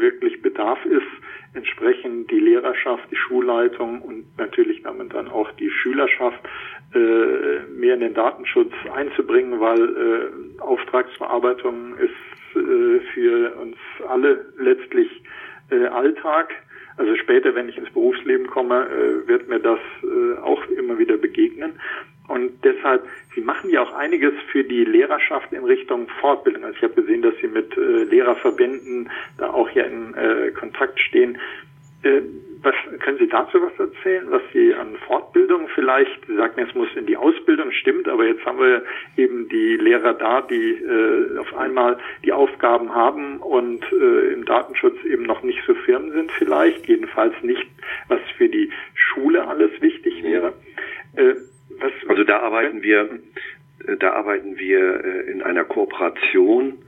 wirklich 0.00 0.42
Bedarf 0.42 0.84
ist, 0.84 1.06
entsprechend 1.54 2.30
die 2.30 2.38
Lehrerschaft, 2.38 3.10
die 3.10 3.16
Schulleitung 3.16 4.02
und 4.02 4.26
natürlich 4.38 4.82
damit 4.82 5.14
dann 5.14 5.28
auch 5.28 5.50
die 5.52 5.70
Schülerschaft 5.70 6.38
mehr 6.92 7.94
in 7.94 8.00
den 8.00 8.14
Datenschutz 8.14 8.72
einzubringen, 8.94 9.58
weil 9.58 10.30
Auftragsverarbeitung 10.60 11.96
ist 11.98 12.14
für 13.14 13.54
uns 13.56 13.76
alle 14.08 14.46
letztlich 14.58 15.10
äh, 15.70 15.86
Alltag. 15.86 16.54
Also 16.96 17.14
später, 17.16 17.54
wenn 17.54 17.68
ich 17.68 17.76
ins 17.76 17.90
Berufsleben 17.90 18.46
komme, 18.46 18.86
äh, 18.86 19.28
wird 19.28 19.48
mir 19.48 19.60
das 19.60 19.80
äh, 20.02 20.38
auch 20.40 20.64
immer 20.68 20.98
wieder 20.98 21.16
begegnen. 21.16 21.72
Und 22.28 22.52
deshalb, 22.64 23.06
Sie 23.34 23.40
machen 23.40 23.70
ja 23.70 23.82
auch 23.82 23.92
einiges 23.92 24.32
für 24.50 24.64
die 24.64 24.84
Lehrerschaft 24.84 25.52
in 25.52 25.64
Richtung 25.64 26.08
Fortbildung. 26.20 26.64
Also 26.64 26.76
ich 26.76 26.82
habe 26.82 27.00
gesehen, 27.00 27.22
dass 27.22 27.34
Sie 27.40 27.48
mit 27.48 27.76
äh, 27.76 28.04
Lehrerverbänden 28.04 29.10
da 29.38 29.50
auch 29.50 29.70
ja 29.70 29.84
in 29.84 30.14
äh, 30.14 30.50
Kontakt 30.52 30.98
stehen. 31.00 31.38
Äh, 32.02 32.22
was 32.66 32.74
können 33.00 33.18
Sie 33.18 33.28
dazu 33.28 33.62
was 33.62 33.78
erzählen, 33.78 34.26
was 34.28 34.42
Sie 34.52 34.74
an 34.74 34.96
Fortbildung 35.06 35.68
vielleicht, 35.68 36.26
Sie 36.26 36.34
sagten, 36.34 36.60
es 36.60 36.74
muss 36.74 36.88
in 36.96 37.06
die 37.06 37.16
Ausbildung, 37.16 37.70
stimmt, 37.70 38.08
aber 38.08 38.26
jetzt 38.26 38.44
haben 38.44 38.58
wir 38.58 38.82
eben 39.16 39.48
die 39.48 39.76
Lehrer 39.76 40.14
da, 40.14 40.42
die 40.42 40.72
äh, 40.72 41.38
auf 41.38 41.56
einmal 41.56 41.98
die 42.24 42.32
Aufgaben 42.32 42.92
haben 42.92 43.38
und 43.38 43.84
äh, 43.92 44.32
im 44.32 44.44
Datenschutz 44.44 44.96
eben 45.04 45.22
noch 45.22 45.44
nicht 45.44 45.60
so 45.64 45.74
firm 45.74 46.10
sind 46.10 46.32
vielleicht, 46.32 46.86
jedenfalls 46.88 47.34
nicht, 47.42 47.66
was 48.08 48.20
für 48.36 48.48
die 48.48 48.70
Schule 48.94 49.46
alles 49.46 49.70
wichtig 49.80 50.24
wäre. 50.24 50.52
Äh, 51.14 51.34
was, 51.78 51.92
also 52.08 52.24
da 52.24 52.40
arbeiten 52.40 52.82
wir, 52.82 53.08
äh, 53.86 53.96
da 53.96 54.12
arbeiten 54.14 54.58
wir 54.58 55.04
äh, 55.04 55.30
in 55.30 55.42
einer 55.42 55.64
Kooperation 55.64 56.78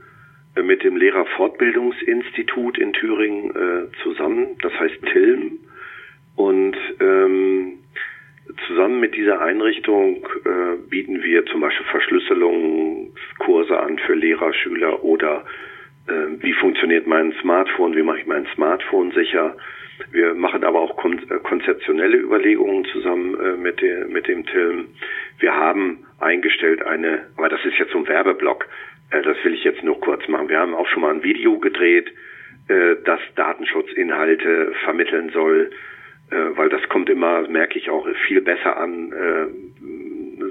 äh, 0.55 0.61
mit 0.61 0.83
dem 0.83 0.97
Lehrerfortbildungsinstitut 0.97 2.77
in 2.77 2.91
Thüringen 2.91 3.51
äh, 3.55 4.03
zusammen, 4.03 4.57
das 4.61 4.73
heißt 4.77 5.01
TILM. 5.13 5.59
Und 6.39 6.77
ähm, 7.01 7.79
zusammen 8.65 9.01
mit 9.01 9.13
dieser 9.13 9.41
Einrichtung 9.41 10.25
äh, 10.45 10.77
bieten 10.89 11.21
wir 11.21 11.45
zum 11.47 11.59
Beispiel 11.59 11.85
Verschlüsselungskurse 11.87 13.77
an 13.77 13.99
für 13.99 14.13
Lehrer, 14.13 14.53
Schüler 14.53 15.03
oder 15.03 15.43
äh, 16.07 16.13
wie 16.39 16.53
funktioniert 16.53 17.07
mein 17.07 17.33
Smartphone, 17.41 17.93
wie 17.93 18.03
mache 18.03 18.19
ich 18.19 18.25
mein 18.25 18.47
Smartphone 18.55 19.11
sicher. 19.11 19.57
Wir 20.13 20.33
machen 20.33 20.63
aber 20.63 20.79
auch 20.79 20.95
kon 20.95 21.19
äh, 21.29 21.39
konzeptionelle 21.43 22.15
Überlegungen 22.15 22.85
zusammen 22.85 23.37
äh, 23.37 23.57
mit, 23.57 23.81
der, 23.81 24.07
mit 24.07 24.29
dem 24.29 24.45
TILM. 24.45 24.87
Wir 25.39 25.53
haben 25.53 26.05
eingestellt 26.21 26.81
eine, 26.83 27.27
aber 27.35 27.49
das 27.49 27.65
ist 27.65 27.77
jetzt 27.77 27.91
so 27.91 27.97
ein 27.97 28.07
Werbeblock, 28.07 28.65
äh, 29.11 29.21
das 29.23 29.35
will 29.43 29.55
ich 29.55 29.65
jetzt 29.65 29.83
nur 29.83 29.99
kurz 29.99 30.25
machen. 30.29 30.47
Wir 30.47 30.59
haben 30.59 30.73
auch 30.73 30.87
schon 30.87 31.01
mal 31.01 31.13
ein 31.13 31.23
Video 31.23 31.59
gedreht, 31.59 32.07
äh, 32.69 32.95
das 33.03 33.19
Datenschutzinhalte 33.35 34.71
vermitteln 34.85 35.31
soll, 35.33 35.71
äh, 36.31 36.57
weil 36.57 36.69
das 36.69 36.87
kommt 36.89 37.09
immer, 37.09 37.47
merke 37.47 37.77
ich 37.79 37.89
auch, 37.89 38.07
viel 38.27 38.41
besser 38.41 38.77
an, 38.77 39.13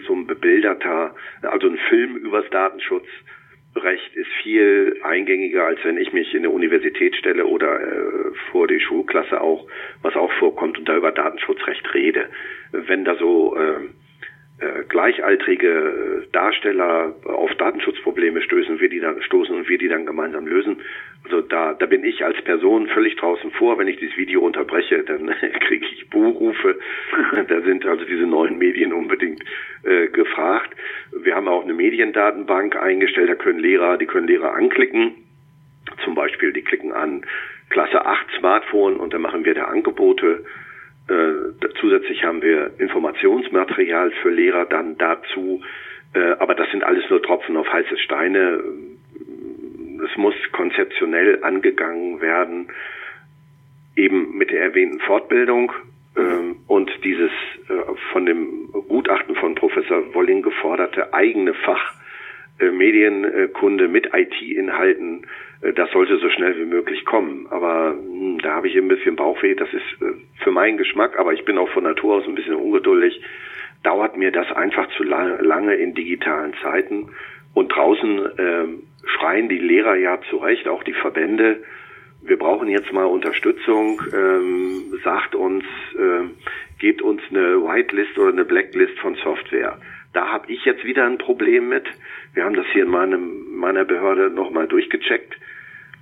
so 0.07 0.15
ein 0.15 0.27
bebilderter, 0.27 1.15
also 1.43 1.69
ein 1.69 1.79
Film 1.89 2.17
übers 2.17 2.49
Datenschutzrecht 2.51 4.15
ist 4.15 4.29
viel 4.43 4.99
eingängiger, 5.03 5.65
als 5.65 5.79
wenn 5.85 5.99
ich 5.99 6.13
mich 6.13 6.35
in 6.35 6.41
eine 6.41 6.51
Universität 6.51 7.17
stelle 7.17 7.47
oder 7.47 7.81
äh, 7.81 8.35
vor 8.51 8.67
die 8.67 8.81
Schulklasse 8.81 9.41
auch, 9.41 9.67
was 10.03 10.15
auch 10.17 10.33
vorkommt 10.33 10.79
und 10.79 10.89
da 10.89 10.97
über 10.97 11.13
Datenschutzrecht 11.13 11.95
rede. 11.95 12.29
Wenn 12.73 13.05
da 13.05 13.17
so 13.17 13.57
äh, 13.57 14.65
äh, 14.65 14.85
gleichaltrige 14.89 16.27
Darsteller 16.33 17.15
auf 17.25 17.55
Datenschutzprobleme 17.55 18.43
stößen, 18.43 18.81
wir 18.81 18.89
die 18.89 19.01
dann 19.01 19.23
stoßen 19.23 19.55
und 19.55 19.69
wir 19.69 19.79
die 19.79 19.89
dann 19.89 20.07
gemeinsam 20.07 20.47
lösen. 20.47 20.81
Also 21.31 21.43
da, 21.43 21.75
da 21.75 21.85
bin 21.85 22.05
ich 22.05 22.25
als 22.25 22.41
Person 22.43 22.87
völlig 22.87 23.17
draußen 23.17 23.51
vor. 23.51 23.79
Wenn 23.79 23.87
ich 23.87 23.99
dieses 23.99 24.17
Video 24.17 24.41
unterbreche, 24.41 25.03
dann 25.03 25.27
kriege 25.67 25.85
ich 25.85 26.09
Buhrufe. 26.09 26.79
da 27.49 27.61
sind 27.61 27.85
also 27.85 28.05
diese 28.05 28.27
neuen 28.27 28.57
Medien 28.57 28.95
unbedingt 28.95 29.43
äh, 29.83 30.09
gefragt. 30.09 30.75
Wir 31.13 31.35
haben 31.35 31.47
auch 31.47 31.65
eine 31.65 31.75
Mediendatenbank 31.75 32.77
eingestellt, 32.77 33.29
da 33.29 33.35
können 33.35 33.59
Lehrer, 33.59 33.99
die 33.99 34.07
können 34.07 34.27
Lehrer 34.27 34.55
anklicken. 34.55 35.17
Zum 36.03 36.15
Beispiel, 36.15 36.53
die 36.55 36.63
klicken 36.63 36.93
an 36.93 37.27
Klasse 37.69 38.07
8 38.07 38.27
Smartphone 38.39 38.97
und 38.97 39.13
dann 39.13 39.21
machen 39.21 39.45
wir 39.45 39.55
da 39.55 39.65
Angebote 39.65 40.45
äh, 41.09 41.71
zusätzlich 41.81 42.23
haben 42.25 42.43
wir 42.43 42.73
Informationsmaterial 42.79 44.11
für 44.23 44.31
Lehrer 44.31 44.67
dann 44.67 44.99
dazu. 44.99 45.63
Äh, 46.15 46.33
aber 46.39 46.55
das 46.55 46.71
sind 46.71 46.85
alles 46.85 47.09
nur 47.09 47.23
Tropfen 47.23 47.57
auf 47.57 47.71
heiße 47.73 47.97
Steine. 47.99 48.63
Muss 50.19 50.35
konzeptionell 50.53 51.43
angegangen 51.43 52.21
werden, 52.21 52.69
eben 53.97 54.37
mit 54.37 54.51
der 54.51 54.61
erwähnten 54.61 55.01
Fortbildung 55.01 55.73
ähm, 56.17 56.57
und 56.67 56.91
dieses 57.05 57.31
äh, 57.69 57.95
von 58.13 58.27
dem 58.27 58.69
Gutachten 58.89 59.35
von 59.37 59.55
Professor 59.55 60.15
Wolling 60.15 60.43
geforderte 60.43 61.15
eigene 61.15 61.55
Fach 61.55 61.95
äh, 62.59 62.71
Medienkunde 62.71 63.89
mit 63.89 64.11
IT-Inhalten 64.13 65.25
äh, 65.63 65.73
das 65.73 65.91
sollte 65.91 66.19
so 66.19 66.29
schnell 66.31 66.57
wie 66.59 66.65
möglich 66.65 67.05
kommen. 67.05 67.47
Aber 67.51 67.95
mh, 67.95 68.21
hm, 68.21 68.39
da 68.41 68.55
habe 68.55 68.69
ich 68.69 68.77
ein 68.77 68.89
bisschen 68.89 69.17
Bauchweh. 69.17 69.55
Das 69.55 69.69
ist 69.73 70.03
äh, 70.03 70.15
für 70.43 70.51
meinen 70.51 70.79
Geschmack, 70.79 71.19
aber 71.19 71.33
ich 71.33 71.45
bin 71.45 71.59
auch 71.59 71.69
von 71.71 71.85
Natur 71.85 72.17
aus 72.17 72.25
ein 72.27 72.35
bisschen 72.35 72.55
ungeduldig. 72.55 73.21
Dauert 73.83 74.17
mir 74.17 74.33
das 74.33 74.51
einfach 74.53 74.89
zu 74.97 75.05
lange 75.05 75.75
in 75.75 75.95
digitalen 75.95 76.53
Zeiten. 76.63 77.11
Und 77.55 77.69
draußen 77.75 78.39
äh, 78.39 78.65
schreien 79.07 79.49
die 79.49 79.59
Lehrer 79.59 79.97
ja 79.97 80.21
zurecht, 80.31 80.69
auch 80.69 80.83
die 80.83 80.93
Verbände. 80.93 81.63
Wir 82.23 82.39
brauchen 82.39 82.69
jetzt 82.69 82.93
mal 82.93 83.05
Unterstützung. 83.05 84.01
Ähm, 84.13 85.01
sagt 85.03 85.35
uns, 85.35 85.65
äh, 85.95 86.29
gebt 86.79 87.03
uns 87.03 87.23
eine 87.31 87.63
Whitelist 87.63 88.19
oder 88.19 88.33
eine 88.33 88.45
Blacklist 88.45 88.99
von 88.99 89.17
Software. 89.17 89.79
Da 90.13 90.29
habe 90.29 90.51
ich 90.51 90.65
jetzt 90.65 90.85
wieder 90.85 91.07
ein 91.07 91.19
Problem 91.19 91.69
mit. 91.69 91.85
Wir 92.35 92.45
haben 92.45 92.55
das 92.55 92.67
hier 92.73 92.85
in 92.85 92.91
meinem, 92.91 93.57
meiner 93.57 93.85
Behörde 93.85 94.31
nochmal 94.31 94.67
durchgecheckt. 94.67 95.37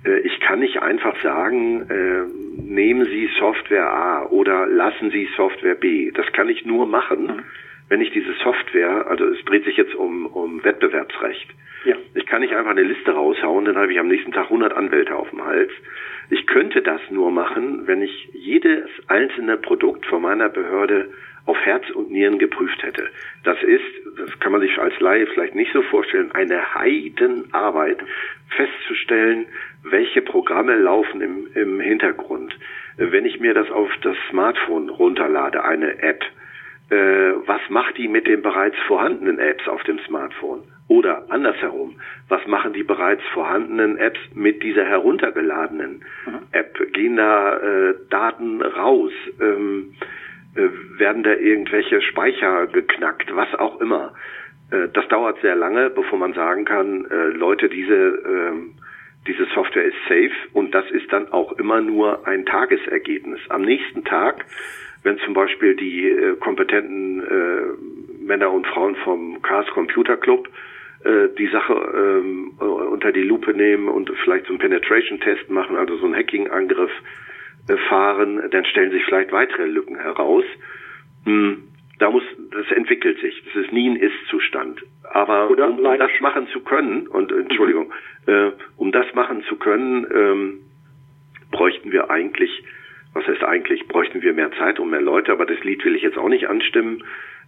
Äh, 0.05 0.19
ich 0.19 0.39
kann 0.39 0.59
nicht 0.59 0.81
einfach 0.81 1.21
sagen, 1.21 1.89
äh, 1.89 2.61
nehmen 2.61 3.05
Sie 3.05 3.29
Software 3.39 3.91
A 3.91 4.25
oder 4.27 4.67
lassen 4.67 5.11
Sie 5.11 5.27
Software 5.35 5.75
B. 5.75 6.11
Das 6.11 6.25
kann 6.33 6.49
ich 6.49 6.65
nur 6.65 6.85
machen, 6.85 7.23
mhm. 7.27 7.43
Wenn 7.89 8.01
ich 8.01 8.11
diese 8.11 8.33
Software, 8.43 9.07
also 9.07 9.25
es 9.25 9.43
dreht 9.45 9.65
sich 9.65 9.77
jetzt 9.77 9.95
um, 9.95 10.25
um 10.25 10.63
Wettbewerbsrecht. 10.63 11.49
Ja. 11.85 11.95
Ich 12.15 12.25
kann 12.25 12.41
nicht 12.41 12.53
einfach 12.53 12.71
eine 12.71 12.83
Liste 12.83 13.11
raushauen, 13.11 13.65
dann 13.65 13.77
habe 13.77 13.91
ich 13.91 13.99
am 13.99 14.07
nächsten 14.07 14.31
Tag 14.31 14.45
100 14.45 14.73
Anwälte 14.73 15.15
auf 15.15 15.29
dem 15.29 15.45
Hals. 15.45 15.71
Ich 16.29 16.45
könnte 16.47 16.81
das 16.81 16.99
nur 17.09 17.31
machen, 17.31 17.87
wenn 17.87 18.01
ich 18.01 18.29
jedes 18.33 18.89
einzelne 19.07 19.57
Produkt 19.57 20.05
von 20.05 20.21
meiner 20.21 20.49
Behörde 20.49 21.09
auf 21.45 21.57
Herz 21.65 21.89
und 21.91 22.11
Nieren 22.11 22.39
geprüft 22.39 22.83
hätte. 22.83 23.09
Das 23.45 23.61
ist, 23.63 23.85
das 24.17 24.37
kann 24.39 24.51
man 24.51 24.59
sich 24.59 24.77
als 24.77 24.99
Laie 24.99 25.25
vielleicht 25.27 25.55
nicht 25.55 25.71
so 25.71 25.81
vorstellen, 25.83 26.31
eine 26.33 26.75
Heidenarbeit 26.75 27.99
festzustellen, 28.49 29.45
welche 29.83 30.21
Programme 30.21 30.75
laufen 30.75 31.21
im, 31.21 31.47
im 31.55 31.79
Hintergrund. 31.79 32.53
Wenn 32.97 33.25
ich 33.25 33.39
mir 33.39 33.53
das 33.53 33.71
auf 33.71 33.89
das 34.01 34.17
Smartphone 34.29 34.89
runterlade, 34.89 35.63
eine 35.63 36.01
App, 36.01 36.25
äh, 36.89 36.95
was 37.45 37.61
macht 37.69 37.97
die 37.97 38.07
mit 38.07 38.27
den 38.27 38.41
bereits 38.41 38.77
vorhandenen 38.87 39.39
Apps 39.39 39.67
auf 39.67 39.83
dem 39.83 39.99
Smartphone? 39.99 40.63
Oder 40.89 41.25
andersherum, 41.29 41.97
was 42.29 42.45
machen 42.47 42.71
die 42.71 42.83
bereits 42.83 43.21
vorhandenen 43.33 43.97
Apps 43.97 44.19
mit 44.33 44.63
dieser 44.63 44.85
heruntergeladenen 44.85 46.03
mhm. 46.25 46.39
App? 46.51 46.77
Gehen 46.93 47.17
da 47.17 47.57
äh, 47.57 47.95
Daten 48.09 48.61
raus? 48.61 49.11
Ähm, 49.41 49.95
äh, 50.57 50.99
werden 50.99 51.21
da 51.21 51.33
irgendwelche 51.33 52.01
Speicher 52.01 52.65
geknackt, 52.67 53.35
was 53.35 53.53
auch 53.55 53.79
immer. 53.79 54.13
Äh, 54.71 54.87
das 54.91 55.07
dauert 55.07 55.39
sehr 55.41 55.55
lange, 55.55 55.91
bevor 55.91 56.17
man 56.17 56.33
sagen 56.33 56.65
kann, 56.65 57.05
äh, 57.05 57.27
Leute, 57.27 57.69
diese, 57.69 57.93
ähm, 57.93 58.73
diese 59.27 59.45
Software 59.53 59.85
ist 59.85 59.97
safe 60.07 60.31
und 60.53 60.73
das 60.73 60.89
ist 60.89 61.11
dann 61.11 61.31
auch 61.31 61.51
immer 61.59 61.81
nur 61.81 62.27
ein 62.27 62.45
Tagesergebnis. 62.45 63.39
Am 63.49 63.61
nächsten 63.61 64.03
Tag, 64.03 64.45
wenn 65.07 65.17
zum 65.19 65.33
Beispiel 65.33 65.75
die 65.75 66.35
kompetenten 66.41 67.23
Männer 68.25 68.51
und 68.51 68.67
Frauen 68.67 68.95
vom 68.97 69.41
Chaos 69.41 69.67
Computer 69.67 70.17
Club 70.17 70.49
die 71.39 71.47
Sache 71.47 71.73
ähm, 71.73 72.51
unter 72.59 73.13
die 73.13 73.21
Lupe 73.21 73.53
nehmen 73.53 73.87
und 73.87 74.11
vielleicht 74.23 74.47
so 74.47 74.49
einen 74.49 74.59
Penetration-Test 74.59 75.49
machen, 75.49 75.77
also 75.77 75.95
so 75.97 76.05
einen 76.05 76.15
Hacking-Angriff 76.15 76.91
fahren, 77.87 78.41
dann 78.51 78.65
stellen 78.65 78.91
sich 78.91 79.05
vielleicht 79.05 79.31
weitere 79.31 79.65
Lücken 79.65 79.95
heraus. 79.95 80.43
Hm, 81.25 81.63
da 81.99 82.11
muss, 82.11 82.23
das 82.51 82.69
entwickelt 82.75 83.19
sich. 83.19 83.41
Das 83.45 83.63
ist 83.63 83.71
nie 83.73 83.89
ein 83.89 83.95
Ist-Zustand. 83.95 84.83
Aber 85.11 85.49
Oder 85.49 85.69
um, 85.69 85.79
um 85.79 85.97
das 85.97 86.11
machen 86.19 86.47
zu 86.49 86.61
können, 86.61 87.07
und 87.07 87.31
Entschuldigung, 87.31 87.91
äh, 88.27 88.51
um 88.75 88.91
das 88.91 89.11
machen 89.13 89.43
zu 89.43 89.55
können, 89.55 90.05
ähm, 90.13 90.59
bräuchten 91.51 91.91
wir 91.91 92.09
eigentlich, 92.11 92.63
was 93.17 93.27
heißt 93.27 93.43
eigentlich, 93.43 93.87
bräuchten 93.87 94.21
wir 94.21 94.33
mehr 94.33 94.51
Zeit 94.51 94.79
und 94.79 94.91
mehr 94.91 95.01
Leute, 95.01 95.31
aber 95.31 95.45
das 95.45 95.63
Lied 95.63 95.83
will 95.83 95.95
ich 95.95 96.03
jetzt 96.03 96.17
auch 96.17 96.29
nicht 96.29 96.47
anstimmen. 96.47 97.03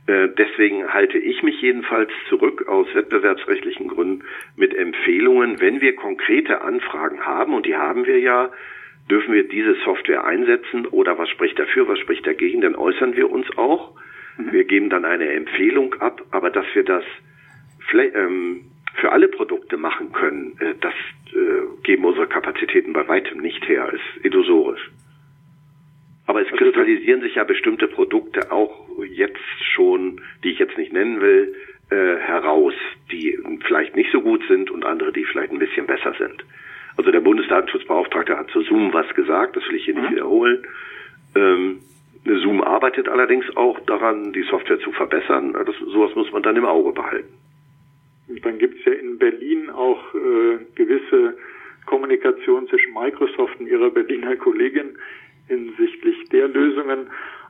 Äh, 0.08 0.30
deswegen 0.36 0.92
halte 0.92 1.20
ich 1.20 1.44
mich 1.44 1.62
jedenfalls 1.62 2.10
zurück 2.28 2.68
aus 2.68 2.88
wettbewerbsrechtlichen 2.96 3.88
Gründen 3.88 4.24
mit 4.56 4.74
Empfehlungen, 4.74 5.60
wenn 5.60 5.80
wir 5.80 5.96
konkrete 5.96 6.62
Anfragen 6.62 7.22
haben, 7.22 7.54
und 7.54 7.68
die 7.68 7.76
haben 7.76 8.08
wir 8.08 8.20
ja, 8.20 8.50
dürfen 9.12 9.34
wir 9.34 9.48
diese 9.48 9.76
Software 9.86 10.26
einsetzen 10.26 10.88
oder 10.88 11.20
was 11.20 11.30
spricht 11.30 11.60
dafür, 11.60 11.88
was 11.88 12.00
spricht 12.00 12.26
dagegen, 12.26 12.62
dann 12.62 12.76
äußern 12.76 13.16
wir 13.16 13.30
uns 13.30 13.46
auch. 13.56 13.96
Mhm. 14.38 14.52
Wir 14.52 14.64
geben 14.64 14.90
dann 14.90 15.06
eine 15.06 15.30
Empfehlung 15.30 15.94
ab, 16.00 16.24
aber 16.32 16.50
dass 16.50 16.66
wir 16.74 16.84
das 16.84 17.04
ähm, 17.94 18.62
für 18.96 19.12
alle 19.12 19.28
Produkte 19.28 19.78
machen 19.78 20.12
können, 20.14 20.58
äh, 20.60 20.74
das 20.82 20.94
äh, 21.32 21.84
geben 21.84 22.06
unsere 22.06 22.28
Kapazitäten 22.28 22.94
bei 22.94 23.08
weitem 23.08 23.40
nicht 23.40 23.68
her, 23.68 23.92
ist 23.94 24.26
illusorisch. 24.26 24.90
Aber 26.30 26.44
es 26.44 26.48
kristallisieren 26.50 27.22
sich 27.22 27.34
ja 27.34 27.44
bestimmte 27.44 27.88
Produkte 27.88 28.52
auch 28.52 28.88
jetzt 29.04 29.40
schon, 29.74 30.22
die 30.44 30.52
ich 30.52 30.60
jetzt 30.60 30.78
nicht 30.78 30.94
nennen 30.94 31.22
will, 31.22 31.56
äh, 31.90 32.18
heraus, 32.18 32.76
die 33.12 33.36
vielleicht 33.66 33.96
nicht 33.96 34.12
so 34.12 34.22
gut 34.22 34.44
sind 34.48 34.70
und 34.70 34.86
andere, 34.86 35.12
die 35.12 35.26
vielleicht 35.26 35.52
ein 35.52 35.58
bisschen 35.58 35.88
besser 35.88 36.14
sind. 36.20 36.46
Also 36.98 37.10
der 37.10 37.22
Bundesdatenschutzbeauftragte 37.22 38.38
hat 38.38 38.52
zu 38.52 38.62
Zoom 38.62 38.94
was 38.94 39.12
gesagt, 39.16 39.56
das 39.56 39.68
will 39.70 39.78
ich 39.78 39.86
hier 39.86 39.96
nicht 39.96 40.08
mhm. 40.08 40.16
wiederholen. 40.18 40.68
Ähm, 41.36 41.80
Zoom 42.26 42.62
arbeitet 42.62 43.10
allerdings 43.10 43.46
auch 43.58 43.80
daran, 43.88 44.32
die 44.32 44.44
Software 44.44 44.80
zu 44.82 44.92
verbessern. 44.92 45.54
Das, 45.54 45.76
sowas 45.80 46.14
muss 46.14 46.32
man 46.32 46.44
dann 46.44 46.58
im 46.58 46.66
Auge 46.66 46.92
behalten. 46.92 47.34
Und 48.28 48.46
dann 48.46 48.60
gibt 48.60 48.78
es 48.78 48.86
ja 48.86 48.92
in 48.92 49.18
Berlin 49.18 49.72
auch 49.72 50.14
äh, 50.14 50.60
gewisse 50.76 51.38
Kommunikation 51.88 52.68
zwischen 52.68 52.94
Microsoft 52.94 53.60
und 53.60 53.66
ihrer 53.66 53.90
Berliner 53.90 54.36
Kollegin 54.36 54.96
hinsichtlich 55.50 56.30
der 56.30 56.48
Lösungen. 56.48 57.10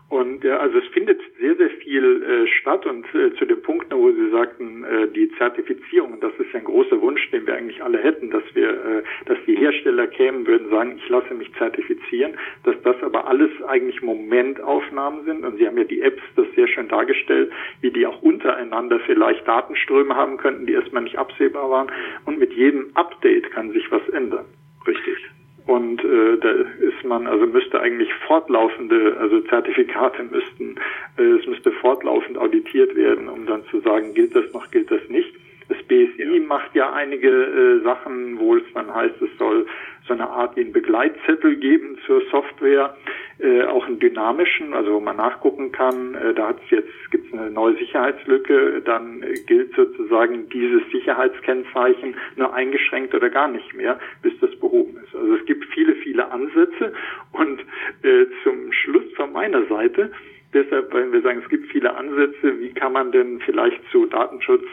Und 0.09 0.43
ja, 0.43 0.57
also 0.57 0.79
es 0.79 0.88
findet 0.88 1.21
sehr, 1.39 1.55
sehr 1.55 1.69
viel 1.69 2.23
äh, 2.23 2.47
statt 2.47 2.83
und 2.88 3.05
äh, 3.13 3.31
zu 3.35 3.45
dem 3.45 3.62
Punkt, 3.62 3.93
wo 3.93 4.12
Sie 4.12 4.31
sagten, 4.31 4.83
äh, 4.83 5.07
die 5.07 5.31
Zertifizierung, 5.38 6.19
das 6.19 6.33
ist 6.39 6.51
ja 6.51 6.59
ein 6.59 6.65
großer 6.65 6.99
Wunsch, 6.99 7.29
den 7.29 7.45
wir 7.45 7.53
eigentlich 7.53 7.83
alle 7.83 7.99
hätten, 7.99 8.31
dass 8.31 8.41
wir, 8.55 8.69
äh, 8.69 9.03
dass 9.27 9.38
die 9.45 9.55
Hersteller 9.55 10.07
kämen, 10.07 10.47
würden 10.47 10.71
sagen, 10.71 10.95
ich 10.97 11.07
lasse 11.09 11.35
mich 11.35 11.53
zertifizieren, 11.59 12.33
dass 12.63 12.75
das 12.81 12.95
aber 13.03 13.27
alles 13.27 13.51
eigentlich 13.67 14.01
Momentaufnahmen 14.01 15.25
sind 15.25 15.45
und 15.45 15.57
Sie 15.57 15.67
haben 15.67 15.77
ja 15.77 15.83
die 15.83 16.01
Apps 16.01 16.23
das 16.35 16.47
sehr 16.55 16.67
schön 16.67 16.88
dargestellt, 16.88 17.51
wie 17.81 17.91
die 17.91 18.07
auch 18.07 18.23
untereinander 18.23 18.99
vielleicht 19.01 19.47
Datenströme 19.47 20.15
haben 20.15 20.38
könnten, 20.38 20.65
die 20.65 20.73
erstmal 20.73 21.03
nicht 21.03 21.19
absehbar 21.19 21.69
waren 21.69 21.91
und 22.25 22.39
mit 22.39 22.51
jedem 22.53 22.89
Update 22.95 23.51
kann 23.51 23.71
sich 23.73 23.91
was 23.91 24.09
ändern. 24.09 24.45
Richtig. 24.88 25.29
Und 25.69 26.03
äh, 26.03 26.36
da 26.41 26.49
ist 26.49 27.03
man, 27.03 27.27
also 27.27 27.45
müsste 27.45 27.79
eigentlich 27.79 28.12
fortlaufende, 28.25 29.15
also 29.19 29.39
Zertifikate 29.41 30.23
müssten, 30.23 30.77
äh, 31.19 31.21
es 31.21 31.45
müsste 31.45 31.71
fortlaufend 31.73 32.39
auditiert 32.39 32.95
werden, 32.95 33.29
um 33.29 33.45
dann 33.45 33.63
zu 33.65 33.79
sagen, 33.82 34.15
gilt 34.15 34.36
das 34.36 34.51
noch, 34.51 34.71
gilt 34.71 34.89
das 34.89 35.08
nicht. 35.10 35.32
Das 35.67 35.77
BSI 35.84 36.39
macht 36.39 36.73
ja 36.73 36.91
einige 36.91 37.29
äh, 37.29 37.84
Sachen, 37.84 38.39
wo 38.39 38.55
es 38.55 38.63
dann 38.73 38.91
heißt, 38.91 39.21
es 39.21 39.29
soll 39.38 39.67
so 40.08 40.15
eine 40.15 40.27
Art 40.27 40.55
wie 40.55 40.62
ein 40.62 40.73
Begleitzettel 40.73 41.55
geben 41.58 41.99
zur 42.08 42.23
Software, 42.32 42.97
äh, 43.39 43.63
auch 43.63 43.86
einen 43.86 43.99
dynamischen, 43.99 44.73
also 44.73 44.93
wo 44.93 44.99
man 44.99 45.17
nachgucken 45.17 45.71
kann, 45.71 46.15
äh, 46.15 46.34
da 46.34 46.49
hat 46.49 46.58
es 46.65 46.71
jetzt 46.71 47.12
gibt 47.12 47.28
es 47.28 47.34
eine 47.34 47.52
neue 47.52 47.75
Sicherheitslücke, 47.78 48.82
dann 48.84 49.23
gilt 49.47 49.73
sozusagen 49.75 50.49
dieses 50.49 50.82
Sicherheitskennzeichen 50.91 52.15
nur 52.35 52.54
eingeschränkt 52.54 53.13
oder 53.15 53.29
gar 53.29 53.48
nicht 53.48 53.73
mehr, 53.73 54.00
bis 54.21 54.33
das 54.40 54.56
behoben 54.58 54.98
ist. 55.04 55.15
Also 55.15 55.35
es 55.35 55.46
gibt 55.46 55.65
viele, 55.73 55.96
viele 55.96 56.29
Ansätze 56.31 56.94
und 57.31 57.62
äh, 58.04 58.25
zum 58.44 58.71
Schluss 58.71 59.12
von 59.15 59.31
meiner 59.31 59.65
Seite 59.67 60.12
deshalb, 60.54 60.94
weil 60.94 61.12
wir 61.12 61.21
sagen, 61.21 61.42
es 61.44 61.50
gibt 61.50 61.67
viele 61.71 61.96
Ansätze, 61.96 62.60
wie 62.60 62.73
kann 62.73 62.94
man 62.94 63.12
denn 63.12 63.40
vielleicht 63.46 63.79
zu 63.92 64.06
Datenschutz 64.06 64.65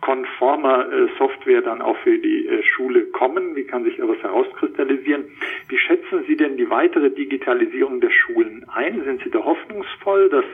konformer 0.00 0.90
äh, 0.92 1.08
Software 1.18 1.62
dann 1.62 1.80
auch 1.80 1.96
für 1.98 2.18
die 2.18 2.46
äh, 2.46 2.62
Schule 2.62 3.06
kommen? 3.06 3.56
Wie 3.56 3.64
kann 3.64 3.84
sich 3.84 3.96
da 3.96 4.08
was 4.08 4.18
herauskristallisieren? 4.22 5.24
Wie 5.68 5.78
schätzen 5.78 6.24
Sie 6.26 6.36
denn 6.36 6.56
die 6.56 6.68
weitere 6.70 7.10
Digitalisierung 7.10 8.00
der 8.00 8.10
Schulen 8.10 8.66
ein? 8.68 9.02
Sind 9.04 9.22
Sie 9.24 9.30
da 9.30 9.44
hoffnungsvoll, 9.44 10.28
dass, 10.28 10.44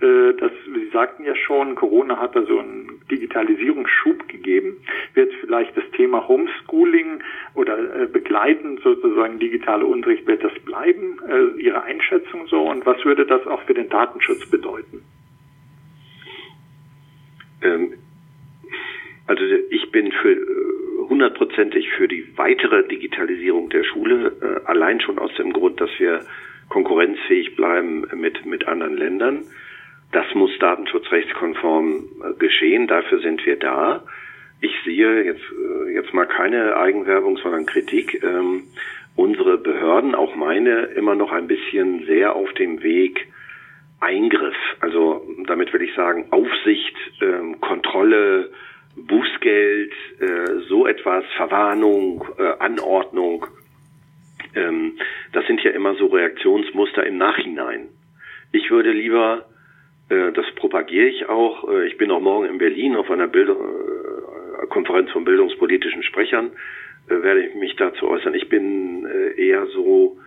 äh, 0.00 0.34
dass 0.34 0.52
Sie 0.66 0.88
sagten 0.92 1.24
ja 1.24 1.34
schon, 1.34 1.74
Corona 1.74 2.18
hat 2.20 2.36
da 2.36 2.42
so 2.42 2.58
einen 2.58 3.00
Digitalisierungsschub 3.10 4.28
gegeben? 4.28 4.76
Wird 5.14 5.32
vielleicht 5.40 5.76
das 5.76 5.84
Thema 5.92 6.28
Homeschooling 6.28 7.22
oder 7.54 7.76
begleitend 8.06 8.80
sozusagen 8.80 9.38
digitale 9.38 9.86
Unterricht, 9.86 10.26
wird 10.26 10.42
das 10.42 10.54
bleiben? 10.64 11.18
Ihre 11.56 11.82
Einschätzung 11.82 12.46
so? 12.48 12.62
Und 12.62 12.84
was 12.84 13.04
würde 13.04 13.26
das 13.26 13.46
auch 13.46 13.62
für 13.62 13.74
den 13.74 13.88
Datenschutz 13.88 14.48
bedeuten? 14.50 15.04
Ähm 17.62 17.94
also 19.26 19.42
ich 19.70 19.90
bin 19.90 20.12
für 20.12 20.32
äh, 20.32 21.08
hundertprozentig 21.08 21.90
für 21.96 22.08
die 22.08 22.26
weitere 22.36 22.86
Digitalisierung 22.86 23.70
der 23.70 23.84
Schule, 23.84 24.32
äh, 24.40 24.66
allein 24.66 25.00
schon 25.00 25.18
aus 25.18 25.34
dem 25.36 25.52
Grund, 25.52 25.80
dass 25.80 25.90
wir 25.98 26.20
konkurrenzfähig 26.68 27.56
bleiben 27.56 28.06
mit, 28.14 28.44
mit 28.46 28.66
anderen 28.66 28.96
Ländern. 28.96 29.44
Das 30.12 30.26
muss 30.34 30.50
datenschutzrechtskonform 30.58 32.04
äh, 32.22 32.34
geschehen, 32.38 32.86
dafür 32.86 33.20
sind 33.20 33.44
wir 33.46 33.56
da. 33.56 34.04
Ich 34.60 34.72
sehe 34.84 35.24
jetzt, 35.24 35.44
jetzt 35.92 36.14
mal 36.14 36.24
keine 36.24 36.76
Eigenwerbung, 36.76 37.36
sondern 37.36 37.66
Kritik. 37.66 38.22
Ähm, 38.24 38.62
unsere 39.16 39.58
Behörden, 39.58 40.14
auch 40.14 40.34
meine, 40.36 40.84
immer 40.96 41.14
noch 41.14 41.32
ein 41.32 41.46
bisschen 41.46 42.06
sehr 42.06 42.34
auf 42.34 42.50
dem 42.54 42.82
Weg 42.82 43.26
Eingriff. 44.00 44.56
Also 44.80 45.26
damit 45.46 45.72
will 45.72 45.82
ich 45.82 45.94
sagen, 45.94 46.26
Aufsicht, 46.30 46.96
ähm, 47.20 47.60
Kontrolle, 47.60 48.50
Bußgeld, 48.96 49.92
äh, 50.20 50.60
so 50.68 50.86
etwas, 50.86 51.24
Verwarnung, 51.36 52.24
äh, 52.38 52.52
Anordnung. 52.60 53.46
Ähm, 54.54 54.98
das 55.32 55.46
sind 55.46 55.62
ja 55.62 55.72
immer 55.72 55.94
so 55.96 56.06
Reaktionsmuster 56.06 57.04
im 57.04 57.18
Nachhinein. 57.18 57.88
Ich 58.52 58.70
würde 58.70 58.92
lieber, 58.92 59.46
äh, 60.08 60.32
das 60.32 60.46
propagiere 60.54 61.06
ich 61.06 61.28
auch, 61.28 61.68
äh, 61.68 61.86
ich 61.88 61.96
bin 61.96 62.10
auch 62.10 62.20
morgen 62.20 62.46
in 62.46 62.58
Berlin 62.58 62.94
auf 62.94 63.10
einer 63.10 63.26
Bild 63.26 63.48
äh, 63.48 64.66
Konferenz 64.68 65.10
von 65.10 65.24
bildungspolitischen 65.24 66.02
Sprechern, 66.04 66.52
äh, 67.08 67.22
werde 67.22 67.46
ich 67.46 67.54
mich 67.56 67.74
dazu 67.76 68.08
äußern. 68.08 68.34
Ich 68.34 68.48
bin 68.48 69.06
äh, 69.06 69.40
eher 69.40 69.66
so 69.66 70.18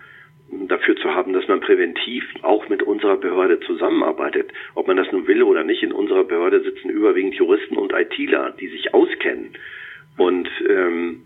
dafür 0.51 0.95
zu 0.95 1.13
haben, 1.13 1.33
dass 1.33 1.47
man 1.47 1.59
präventiv 1.59 2.23
auch 2.41 2.69
mit 2.69 2.83
unserer 2.83 3.17
Behörde 3.17 3.59
zusammenarbeitet. 3.61 4.51
Ob 4.75 4.87
man 4.87 4.97
das 4.97 5.11
nun 5.11 5.27
will 5.27 5.43
oder 5.43 5.63
nicht, 5.63 5.83
in 5.83 5.91
unserer 5.91 6.23
Behörde 6.23 6.61
sitzen 6.61 6.89
überwiegend 6.89 7.35
Juristen 7.35 7.77
und 7.77 7.93
ITler, 7.93 8.53
die 8.59 8.67
sich 8.67 8.93
auskennen. 8.93 9.53
Und 10.17 10.49
ähm, 10.67 11.23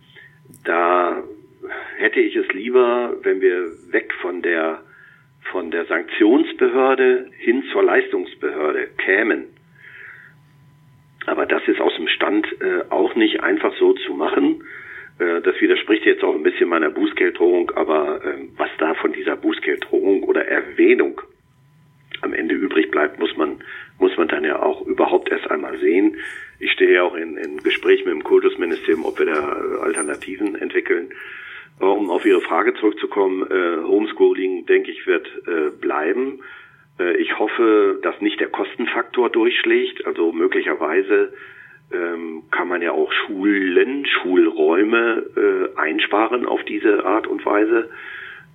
da 0.65 1.23
hätte 1.97 2.19
ich 2.19 2.35
es 2.35 2.47
lieber, 2.53 3.15
wenn 3.23 3.41
wir 3.41 3.71
weg 3.91 4.13
von 4.21 4.41
der 4.41 4.81
von 5.51 5.71
der 5.71 5.85
Sanktionsbehörde 5.85 7.27
hin 7.39 7.63
zur 7.71 7.83
Leistungsbehörde 7.83 8.87
kämen. 8.97 9.45
Aber 11.25 11.45
das 11.45 11.67
ist 11.67 11.81
aus 11.81 11.95
dem 11.95 12.07
Stand 12.07 12.47
äh, 12.61 12.83
auch 12.89 13.15
nicht 13.15 13.43
einfach 13.43 13.73
so 13.77 13.93
zu 13.93 14.13
machen. 14.13 14.63
Äh, 15.21 15.41
das 15.41 15.59
widerspricht 15.61 16.05
jetzt 16.05 16.23
auch 16.23 16.35
ein 16.35 16.43
bisschen 16.43 16.69
meiner 16.69 16.89
Bußgelddrohung, 16.89 17.71
aber 17.75 18.21
ähm, 18.25 18.49
was 18.57 18.69
da 18.79 18.95
von 18.95 19.13
dieser 19.13 19.35
Bußgelddrohung 19.35 20.23
oder 20.23 20.45
Erwähnung 20.47 21.21
am 22.21 22.33
Ende 22.33 22.55
übrig 22.55 22.91
bleibt, 22.91 23.19
muss 23.19 23.35
man, 23.37 23.63
muss 23.99 24.15
man 24.17 24.27
dann 24.27 24.43
ja 24.43 24.61
auch 24.61 24.85
überhaupt 24.85 25.29
erst 25.29 25.49
einmal 25.49 25.77
sehen. 25.79 26.17
Ich 26.59 26.71
stehe 26.71 26.93
ja 26.93 27.03
auch 27.03 27.15
in, 27.15 27.37
in 27.37 27.57
Gespräch 27.57 28.05
mit 28.05 28.13
dem 28.13 28.23
Kultusministerium, 28.23 29.05
ob 29.05 29.19
wir 29.19 29.27
da 29.27 29.39
Alternativen 29.81 30.55
entwickeln. 30.55 31.11
Um 31.79 32.11
auf 32.11 32.25
Ihre 32.25 32.41
Frage 32.41 32.75
zurückzukommen, 32.75 33.41
äh, 33.49 33.83
Homeschooling, 33.83 34.67
denke 34.67 34.91
ich, 34.91 35.07
wird 35.07 35.27
äh, 35.47 35.71
bleiben. 35.71 36.41
Äh, 36.99 37.17
ich 37.17 37.39
hoffe, 37.39 37.99
dass 38.03 38.21
nicht 38.21 38.39
der 38.39 38.49
Kostenfaktor 38.49 39.31
durchschlägt. 39.31 40.05
Also 40.05 40.31
möglicherweise 40.31 41.33
ähm, 41.93 42.43
kann 42.51 42.67
man 42.67 42.81
ja 42.81 42.91
auch 42.91 43.11
Schulen, 43.11 44.05
Schulräume 44.05 45.25
äh, 45.35 45.79
einsparen 45.79 46.45
auf 46.45 46.63
diese 46.63 47.05
Art 47.05 47.27
und 47.27 47.45
Weise. 47.45 47.89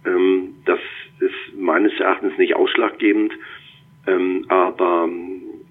Ähm, 0.05 0.55
das 0.65 0.81
ist 1.21 1.59
meines 1.59 1.93
Erachtens 1.99 2.37
nicht 2.39 2.55
ausschlaggebend. 2.55 3.33
Ähm, 4.07 4.45
aber 4.49 5.09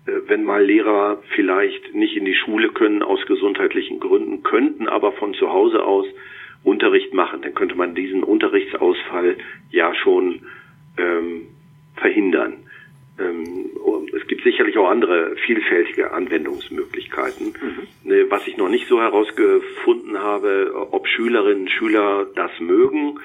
äh, 0.05 0.11
wenn 0.27 0.43
mal 0.43 0.63
Lehrer 0.63 1.21
vielleicht 1.35 1.93
nicht 1.93 2.15
in 2.15 2.25
die 2.25 2.35
Schule 2.35 2.69
können 2.69 3.01
aus 3.01 3.25
gesundheitlichen 3.25 3.99
Gründen, 3.99 4.43
könnten 4.43 4.87
aber 4.87 5.13
von 5.13 5.33
zu 5.33 5.51
Hause 5.51 5.83
aus 5.83 6.05
Unterricht 6.63 7.13
machen, 7.13 7.41
dann 7.43 7.53
könnte 7.53 7.75
man 7.75 7.95
diesen 7.95 8.23
Unterrichtsausfall 8.23 9.37
ja 9.69 9.93
schon 9.95 10.41
ähm, 10.97 11.47
verhindern. 11.95 12.64
Ähm, 13.19 13.69
es 14.15 14.27
gibt 14.27 14.43
sicherlich 14.43 14.77
auch 14.77 14.89
andere 14.89 15.35
vielfältige 15.45 16.11
Anwendungsmöglichkeiten. 16.11 17.47
Mhm. 17.47 18.09
Ne, 18.09 18.25
was 18.29 18.47
ich 18.47 18.57
noch 18.57 18.69
nicht 18.69 18.87
so 18.87 18.99
herausgefunden 18.99 20.19
habe, 20.19 20.73
ob 20.91 21.07
Schülerinnen 21.07 21.63
und 21.63 21.71
Schüler 21.71 22.27
das 22.35 22.51
mögen, 22.59 23.19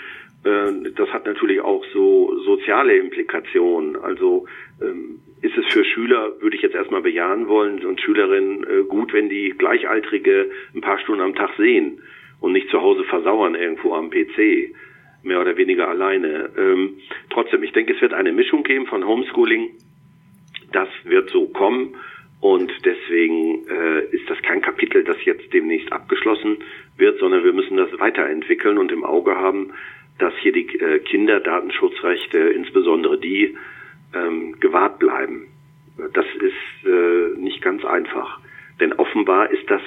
äh, 0.44 0.90
das 0.96 1.08
hat 1.10 1.26
natürlich 1.26 1.60
auch 1.60 1.84
so 1.92 2.38
soziale 2.44 2.96
Implikationen. 2.96 3.96
Also 3.96 4.46
ähm, 4.80 5.20
ist 5.42 5.56
es 5.56 5.66
für 5.72 5.84
Schüler, 5.84 6.32
würde 6.40 6.56
ich 6.56 6.62
jetzt 6.62 6.74
erstmal 6.74 7.02
bejahen 7.02 7.48
wollen, 7.48 7.84
und 7.84 8.00
Schülerinnen 8.00 8.64
äh, 8.64 8.82
gut, 8.84 9.12
wenn 9.12 9.28
die 9.28 9.50
Gleichaltrige 9.50 10.50
ein 10.74 10.80
paar 10.80 10.98
Stunden 10.98 11.22
am 11.22 11.34
Tag 11.34 11.50
sehen 11.56 12.02
und 12.40 12.52
nicht 12.52 12.68
zu 12.70 12.80
Hause 12.80 13.04
versauern 13.04 13.54
irgendwo 13.54 13.94
am 13.94 14.10
PC 14.10 14.74
mehr 15.22 15.40
oder 15.40 15.56
weniger 15.56 15.88
alleine. 15.88 16.50
Ähm, 16.56 16.98
trotzdem, 17.30 17.62
ich 17.62 17.72
denke, 17.72 17.94
es 17.94 18.00
wird 18.00 18.14
eine 18.14 18.32
Mischung 18.32 18.62
geben 18.62 18.86
von 18.86 19.06
Homeschooling. 19.06 19.70
Das 20.72 20.88
wird 21.04 21.30
so 21.30 21.46
kommen. 21.48 21.94
Und 22.40 22.72
deswegen 22.84 23.66
äh, 23.68 24.04
ist 24.12 24.28
das 24.30 24.40
kein 24.42 24.62
Kapitel, 24.62 25.04
das 25.04 25.22
jetzt 25.24 25.52
demnächst 25.52 25.92
abgeschlossen 25.92 26.58
wird, 26.96 27.18
sondern 27.18 27.44
wir 27.44 27.52
müssen 27.52 27.76
das 27.76 27.90
weiterentwickeln 27.98 28.78
und 28.78 28.90
im 28.92 29.04
Auge 29.04 29.36
haben, 29.36 29.72
dass 30.18 30.32
hier 30.38 30.52
die 30.52 30.66
äh, 30.78 31.00
Kinderdatenschutzrechte, 31.00 32.38
insbesondere 32.38 33.18
die, 33.18 33.56
ähm, 34.14 34.58
gewahrt 34.58 34.98
bleiben. 34.98 35.46
Das 36.14 36.26
ist 36.40 36.86
äh, 36.86 37.38
nicht 37.38 37.60
ganz 37.62 37.84
einfach. 37.84 38.40
Denn 38.80 38.94
offenbar 38.94 39.50
ist 39.50 39.68
das 39.70 39.82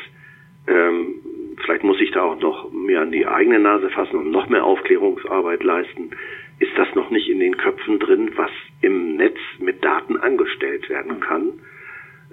ähm, 0.67 1.15
vielleicht 1.63 1.83
muss 1.83 1.99
ich 2.01 2.11
da 2.11 2.21
auch 2.21 2.39
noch 2.39 2.71
mehr 2.71 3.01
an 3.01 3.11
die 3.11 3.27
eigene 3.27 3.59
Nase 3.59 3.89
fassen 3.89 4.17
und 4.17 4.31
noch 4.31 4.49
mehr 4.49 4.63
Aufklärungsarbeit 4.63 5.63
leisten, 5.63 6.11
ist 6.59 6.77
das 6.77 6.93
noch 6.95 7.09
nicht 7.09 7.29
in 7.29 7.39
den 7.39 7.57
Köpfen 7.57 7.99
drin, 7.99 8.31
was 8.35 8.51
im 8.81 9.15
Netz 9.15 9.37
mit 9.59 9.83
Daten 9.83 10.17
angestellt 10.17 10.89
werden 10.89 11.19
kann. 11.19 11.53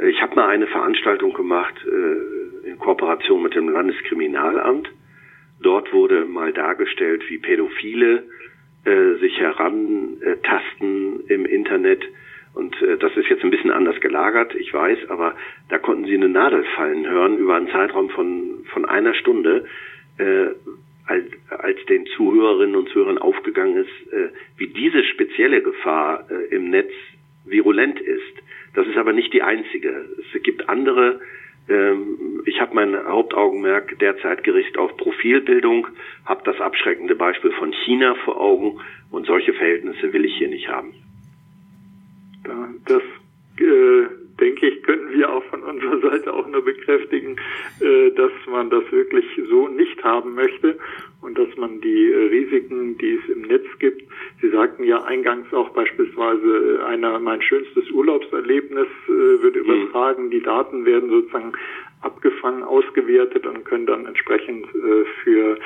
Ich 0.08 0.22
habe 0.22 0.34
mal 0.36 0.48
eine 0.48 0.66
Veranstaltung 0.66 1.34
gemacht 1.34 1.74
äh, 1.86 2.68
in 2.68 2.78
Kooperation 2.78 3.42
mit 3.42 3.54
dem 3.54 3.68
Landeskriminalamt. 3.68 4.90
Dort 5.62 5.92
wurde 5.92 6.24
mal 6.24 6.52
dargestellt, 6.52 7.22
wie 7.28 7.38
Pädophile 7.38 8.24
äh, 8.84 9.14
sich 9.20 9.38
herantasten 9.38 11.26
im 11.28 11.44
Internet 11.44 12.02
und 12.54 12.80
äh, 12.82 12.96
das 12.98 13.16
ist 13.16 13.28
jetzt 13.28 13.44
ein 13.44 13.50
bisschen 13.50 13.70
anders 13.70 14.00
gelagert, 14.00 14.54
ich 14.54 14.72
weiß, 14.72 15.08
aber 15.08 15.34
da 15.68 15.78
konnten 15.78 16.04
Sie 16.04 16.14
eine 16.14 16.28
Nadel 16.28 16.64
fallen 16.76 17.08
hören 17.08 17.38
über 17.38 17.56
einen 17.56 17.68
Zeitraum 17.68 18.10
von, 18.10 18.64
von 18.72 18.84
einer 18.84 19.14
Stunde, 19.14 19.66
äh, 20.18 20.48
als, 21.06 21.24
als 21.48 21.84
den 21.86 22.06
Zuhörerinnen 22.06 22.76
und 22.76 22.88
Zuhörern 22.90 23.18
aufgegangen 23.18 23.76
ist, 23.76 24.12
äh, 24.12 24.28
wie 24.56 24.68
diese 24.68 25.02
spezielle 25.04 25.62
Gefahr 25.62 26.26
äh, 26.30 26.54
im 26.54 26.70
Netz 26.70 26.92
virulent 27.44 27.98
ist. 28.00 28.42
Das 28.74 28.86
ist 28.86 28.96
aber 28.96 29.12
nicht 29.12 29.32
die 29.32 29.42
einzige. 29.42 30.06
Es 30.32 30.42
gibt 30.42 30.68
andere, 30.68 31.20
ähm, 31.68 32.42
ich 32.46 32.60
habe 32.60 32.74
mein 32.74 32.96
Hauptaugenmerk 32.96 33.98
derzeit 33.98 34.44
gerichtet 34.44 34.78
auf 34.78 34.96
Profilbildung, 34.96 35.88
habe 36.24 36.42
das 36.44 36.60
abschreckende 36.60 37.16
Beispiel 37.16 37.50
von 37.52 37.72
China 37.72 38.14
vor 38.24 38.40
Augen 38.40 38.80
und 39.10 39.26
solche 39.26 39.52
Verhältnisse 39.52 40.12
will 40.12 40.24
ich 40.24 40.36
hier 40.36 40.48
nicht 40.48 40.68
haben. 40.68 40.94
Das 42.86 43.02
äh, 43.58 44.06
denke 44.40 44.68
ich, 44.68 44.82
könnten 44.82 45.12
wir 45.12 45.30
auch 45.30 45.44
von 45.44 45.62
unserer 45.62 46.00
Seite 46.10 46.32
auch 46.32 46.46
nur 46.48 46.64
bekräftigen, 46.64 47.36
äh, 47.80 48.10
dass 48.12 48.32
man 48.50 48.70
das 48.70 48.90
wirklich 48.90 49.26
so 49.48 49.68
nicht 49.68 50.02
haben 50.02 50.34
möchte 50.34 50.78
und 51.20 51.38
dass 51.38 51.54
man 51.56 51.80
die 51.80 52.10
äh, 52.10 52.28
Risiken, 52.28 52.96
die 52.98 53.18
es 53.22 53.28
im 53.28 53.42
Netz 53.42 53.66
gibt, 53.78 54.10
Sie 54.40 54.48
sagten 54.48 54.84
ja 54.84 55.02
eingangs 55.02 55.52
auch 55.52 55.70
beispielsweise, 55.70 56.78
äh, 56.80 56.84
einer 56.84 57.18
mein 57.18 57.42
schönstes 57.42 57.90
Urlaubserlebnis 57.90 58.88
äh, 59.06 59.42
wird 59.42 59.56
mhm. 59.56 59.62
übertragen, 59.62 60.24
mhm. 60.26 60.30
die 60.30 60.42
Daten 60.42 60.84
werden 60.86 61.10
sozusagen 61.10 61.52
abgefangen, 62.00 62.62
ausgewertet 62.62 63.46
und 63.46 63.64
können 63.64 63.86
dann 63.86 64.06
entsprechend 64.06 64.66
äh, 64.74 65.04
für 65.22 65.58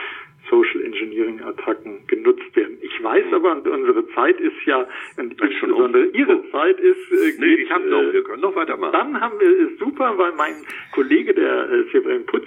Social 0.51 0.83
Engineering 0.85 1.41
Attacken 1.43 2.07
genutzt 2.07 2.55
werden. 2.55 2.79
Ich 2.83 3.03
weiß 3.03 3.25
aber, 3.33 3.53
und 3.53 3.67
unsere 3.67 4.07
Zeit 4.15 4.39
ist 4.41 4.57
ja, 4.67 4.87
und 5.17 5.41
insbesondere 5.41 6.07
Ihre 6.07 6.51
Zeit 6.51 6.79
ist, 6.81 7.13
äh, 7.13 7.35
nee, 7.39 7.55
ich 7.55 7.71
habe 7.71 7.89
noch, 7.89 8.03
äh, 8.03 8.13
wir 8.13 8.25
können 8.25 8.43
noch 8.43 8.55
weitermachen. 8.55 8.93
Dann 8.93 9.21
haben 9.21 9.39
wir 9.41 9.49
es 9.49 9.79
super, 9.79 10.17
weil 10.19 10.33
mein 10.33 10.55
Kollege, 10.93 11.35
der 11.35 11.71
äh, 11.71 11.85
Severin 11.93 12.27
Putz, 12.27 12.47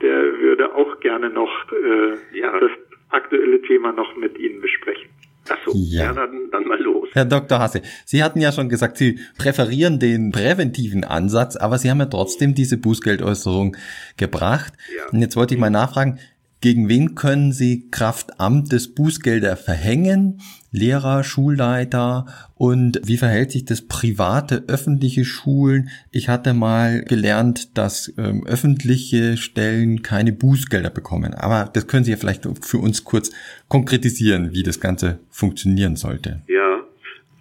der 0.00 0.38
würde 0.40 0.74
auch 0.74 1.00
gerne 1.00 1.30
noch 1.30 1.50
äh, 1.72 2.38
ja. 2.38 2.58
das 2.58 2.70
aktuelle 3.10 3.60
Thema 3.62 3.92
noch 3.92 4.16
mit 4.16 4.38
Ihnen 4.38 4.60
besprechen. 4.60 5.10
Ach 5.48 5.58
so, 5.66 5.72
ja, 5.74 6.04
ja 6.04 6.12
dann, 6.12 6.50
dann 6.50 6.64
mal 6.66 6.80
los. 6.80 7.08
Herr 7.12 7.24
Dr. 7.24 7.58
Hasse, 7.58 7.82
Sie 8.04 8.22
hatten 8.22 8.40
ja 8.40 8.52
schon 8.52 8.68
gesagt, 8.68 8.96
Sie 8.96 9.18
präferieren 9.36 9.98
den 9.98 10.30
präventiven 10.30 11.04
Ansatz, 11.04 11.56
aber 11.56 11.78
Sie 11.78 11.90
haben 11.90 11.98
ja 11.98 12.06
trotzdem 12.06 12.54
diese 12.54 12.78
Bußgeldäußerung 12.78 13.76
gebracht. 14.16 14.72
Ja. 14.96 15.10
Und 15.10 15.20
jetzt 15.20 15.36
wollte 15.36 15.54
ich 15.54 15.60
mal 15.60 15.70
nachfragen, 15.70 16.20
gegen 16.62 16.88
wen 16.88 17.14
können 17.16 17.52
Sie 17.52 17.90
Kraft 17.90 18.40
Amtes 18.40 18.94
Bußgelder 18.94 19.56
verhängen? 19.56 20.40
Lehrer, 20.70 21.22
Schulleiter 21.24 22.24
und 22.54 23.00
wie 23.04 23.18
verhält 23.18 23.50
sich 23.50 23.64
das 23.64 23.82
private, 23.82 24.64
öffentliche 24.68 25.24
Schulen? 25.24 25.90
Ich 26.12 26.28
hatte 26.28 26.54
mal 26.54 27.02
gelernt, 27.02 27.76
dass 27.76 28.14
ähm, 28.16 28.46
öffentliche 28.46 29.36
Stellen 29.36 30.02
keine 30.02 30.32
Bußgelder 30.32 30.90
bekommen. 30.90 31.34
Aber 31.34 31.68
das 31.70 31.88
können 31.88 32.04
Sie 32.04 32.12
ja 32.12 32.16
vielleicht 32.16 32.48
für 32.64 32.78
uns 32.78 33.04
kurz 33.04 33.32
konkretisieren, 33.68 34.52
wie 34.52 34.62
das 34.62 34.80
Ganze 34.80 35.18
funktionieren 35.30 35.96
sollte. 35.96 36.42
Ja, 36.46 36.80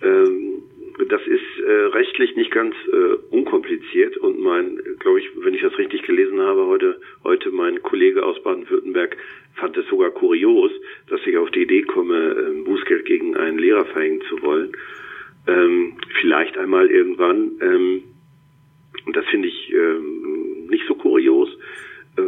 ähm, 0.02 0.04
äh, 0.04 0.41
rechtlich 1.72 2.36
nicht 2.36 2.52
ganz 2.52 2.76
äh, 2.92 3.16
unkompliziert 3.30 4.18
und 4.18 4.40
mein, 4.40 4.80
glaube 5.00 5.20
ich, 5.20 5.30
wenn 5.38 5.54
ich 5.54 5.62
das 5.62 5.78
richtig 5.78 6.04
gelesen 6.04 6.40
habe, 6.40 6.66
heute, 6.66 7.00
heute 7.24 7.52
mein 7.52 7.82
Kollege 7.82 8.24
aus 8.24 8.42
Baden-Württemberg 8.44 9.18
fand 9.56 9.78
es 9.78 9.88
sogar 9.88 10.12
kurios, 10.12 10.72
dass 11.10 11.20
ich 11.26 11.38
auf 11.38 11.52
die 11.52 11.64
Idee 11.64 11.84
komme, 11.84 12.18
äh, 12.18 12.64
Bußgeld 12.64 13.06
gegen 13.06 13.36
einen 13.36 13.60
Lehrer 13.60 13.86
verhängen 13.86 14.22
zu 14.30 14.42
wollen. 14.42 14.72
Ähm, 15.48 15.98
vielleicht 16.20 16.58
einmal 16.58 16.90
irgendwann. 16.90 17.52
Ähm, 17.62 18.04
und 19.06 19.16
das 19.16 19.26
finde 19.28 19.48
ich 19.48 19.74
ähm, 19.74 20.68
nicht 20.70 20.86
so 20.88 20.96
kurios, 20.96 21.50
äh, 22.18 22.22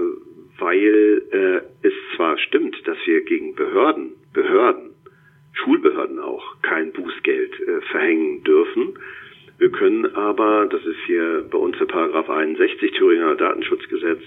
weil 0.59 1.23
äh, 1.31 1.87
es 1.87 1.93
zwar 2.15 2.37
stimmt, 2.37 2.75
dass 2.85 2.97
wir 3.05 3.21
gegen 3.21 3.55
Behörden, 3.55 4.13
Behörden, 4.33 4.91
Schulbehörden 5.53 6.19
auch 6.19 6.61
kein 6.61 6.91
Bußgeld 6.91 7.59
äh, 7.59 7.81
verhängen 7.91 8.43
dürfen. 8.43 8.97
Wir 9.63 9.71
können 9.71 10.13
aber, 10.13 10.65
das 10.65 10.85
ist 10.85 10.99
hier 11.05 11.45
bei 11.49 11.57
uns 11.57 11.77
der 11.77 11.85
Paragraph 11.85 12.29
61 12.29 12.91
Thüringer 12.97 13.35
Datenschutzgesetz, 13.35 14.19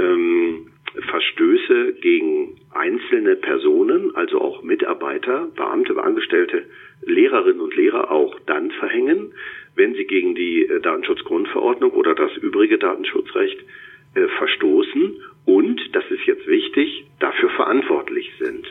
ähm, 0.00 0.66
Verstöße 1.08 1.92
gegen 2.00 2.56
einzelne 2.74 3.36
Personen, 3.36 4.16
also 4.16 4.40
auch 4.40 4.64
Mitarbeiter, 4.64 5.46
Beamte, 5.54 5.96
Angestellte, 6.02 6.64
Lehrerinnen 7.02 7.60
und 7.60 7.76
Lehrer 7.76 8.10
auch 8.10 8.36
dann 8.46 8.72
verhängen, 8.72 9.32
wenn 9.76 9.94
sie 9.94 10.06
gegen 10.06 10.34
die 10.34 10.66
äh, 10.66 10.80
Datenschutzgrundverordnung 10.80 11.92
oder 11.92 12.16
das 12.16 12.36
übrige 12.38 12.78
Datenschutzrecht 12.78 13.60
äh, 14.16 14.26
verstoßen 14.38 15.22
und, 15.44 15.80
das 15.92 16.02
ist 16.10 16.26
jetzt 16.26 16.48
wichtig, 16.48 17.06
dafür 17.20 17.50
verantwortlich 17.50 18.28
sind. 18.40 18.66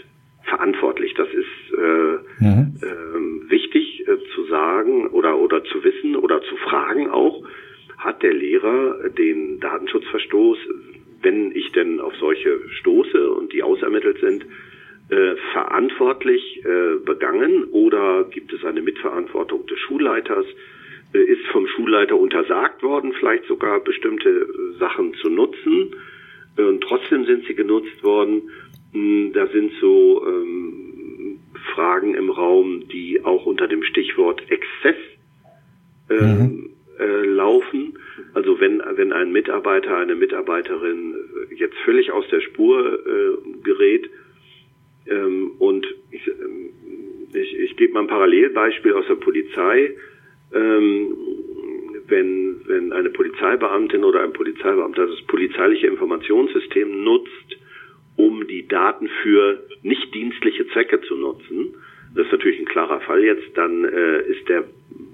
Verantwortlich, 0.47 1.13
das 1.13 1.27
ist 1.29 1.73
äh, 1.77 2.43
mhm. 2.43 2.73
äh, 2.81 3.51
wichtig 3.51 4.07
äh, 4.07 4.17
zu 4.33 4.45
sagen 4.45 5.07
oder, 5.07 5.37
oder 5.37 5.63
zu 5.63 5.83
wissen 5.83 6.15
oder 6.15 6.41
zu 6.41 6.55
fragen 6.57 7.09
auch, 7.09 7.43
hat 7.97 8.23
der 8.23 8.33
Lehrer 8.33 9.09
den 9.09 9.59
Datenschutzverstoß 9.59 10.57
wenn 11.21 11.51
ich 11.55 11.71
denn 11.71 11.99
auf 11.99 12.15
solche 12.15 12.59
stoße 12.69 13.31
und 13.31 13.53
die 13.53 13.63
ausermittelt 13.63 14.19
sind, 14.19 14.45
äh, 15.09 15.35
verantwortlich 15.53 16.63
äh, 16.65 16.99
begangen 17.03 17.65
oder 17.65 18.25
gibt 18.25 18.51
es 18.53 18.63
eine 18.65 18.81
Mitverantwortung 18.81 19.65
des 19.67 19.79
Schulleiters? 19.79 20.45
Äh, 21.13 21.19
ist 21.19 21.45
vom 21.47 21.65
Schulleiter 21.67 22.17
untersagt 22.17 22.83
worden, 22.83 23.13
vielleicht 23.13 23.45
sogar 23.45 23.79
bestimmte 23.79 24.47
Sachen 24.79 25.13
zu 25.15 25.29
nutzen 25.29 25.95
äh, 26.57 26.61
und 26.61 26.81
trotzdem 26.81 27.25
sind 27.25 27.45
sie 27.45 27.55
genutzt 27.55 28.03
worden? 28.03 28.49
Hm, 28.93 29.31
da 29.33 29.47
sind 29.47 29.71
so 29.81 30.25
ähm, 30.25 31.39
Fragen 31.73 32.15
im 32.15 32.29
Raum, 32.29 32.87
die 32.87 33.23
auch 33.23 33.45
unter 33.45 33.67
dem 33.67 33.83
Stichwort 33.83 34.41
Exzess 34.49 34.95
ähm, 36.09 36.17
mhm. 36.19 36.69
äh, 36.99 37.25
laufen. 37.25 37.97
Also 38.33 38.59
wenn, 38.59 38.81
wenn 38.95 39.13
ein 39.13 39.31
Mitarbeiter, 39.31 39.97
eine 39.97 40.15
Mitarbeiterin 40.15 41.15
jetzt 41.55 41.77
völlig 41.85 42.11
aus 42.11 42.27
der 42.29 42.41
Spur 42.41 42.99
äh, 43.05 43.63
gerät 43.63 44.09
ähm, 45.07 45.51
und 45.59 45.85
ich, 46.11 46.27
ähm, 46.27 46.69
ich, 47.33 47.59
ich 47.59 47.77
gebe 47.77 47.93
mal 47.93 48.01
ein 48.01 48.07
Parallelbeispiel 48.07 48.93
aus 48.93 49.05
der 49.07 49.15
Polizei. 49.15 49.95
Ähm, 50.53 51.15
wenn, 52.07 52.61
wenn 52.67 52.93
eine 52.93 53.09
Polizeibeamtin 53.09 54.03
oder 54.03 54.23
ein 54.23 54.31
Polizeibeamter 54.31 55.07
das 55.07 55.21
polizeiliche 55.23 55.87
Informationssystem 55.87 57.03
nutzt, 57.03 57.56
um 58.17 58.45
die 58.47 58.67
Daten 58.67 59.07
für 59.23 59.63
nicht 59.83 60.13
dienstliche 60.13 60.67
Zwecke 60.67 61.01
zu 61.01 61.15
nutzen, 61.15 61.75
das 62.15 62.25
ist 62.25 62.31
natürlich 62.31 62.59
ein 62.59 62.65
klarer 62.65 62.99
Fall 63.01 63.23
jetzt, 63.23 63.55
dann 63.55 63.85
äh, 63.85 64.21
ist 64.23 64.49
der 64.49 64.63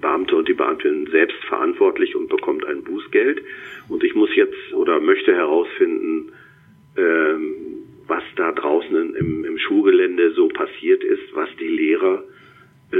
Beamte 0.00 0.36
und 0.36 0.48
die 0.48 0.54
Beamtin 0.54 1.06
selbst 1.10 1.36
verantwortlich 1.44 2.16
und 2.16 2.28
bekommt 2.28 2.64
ein 2.66 2.82
Bußgeld. 2.82 3.42
Und 3.88 4.02
ich 4.02 4.14
muss 4.14 4.34
jetzt 4.34 4.72
oder 4.72 5.00
möchte 5.00 5.34
herausfinden, 5.34 6.32
ähm, 6.96 7.54
was 8.06 8.22
da 8.36 8.52
draußen 8.52 9.14
im, 9.16 9.44
im 9.44 9.58
Schulgelände 9.58 10.32
so 10.32 10.48
passiert 10.48 11.02
ist, 11.02 11.34
was 11.34 11.48
die 11.60 11.68
Lehrer 11.68 12.22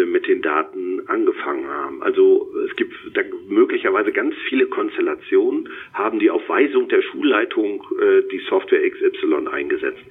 mit 0.07 0.26
den 0.26 0.42
Daten 0.42 1.03
angefangen 1.09 1.68
haben. 1.68 2.03
Also 2.03 2.51
es 2.68 2.74
gibt 2.76 2.95
da 3.14 3.22
möglicherweise 3.49 4.12
ganz 4.12 4.34
viele 4.49 4.66
Konstellationen, 4.66 5.68
haben 5.92 6.18
die 6.18 6.30
auf 6.30 6.49
Weisung 6.49 6.88
der 6.88 7.03
Schulleitung 7.03 7.84
äh, 8.01 8.22
die 8.30 8.40
Software 8.49 8.88
XY 8.88 9.49
eingesetzt. 9.51 10.03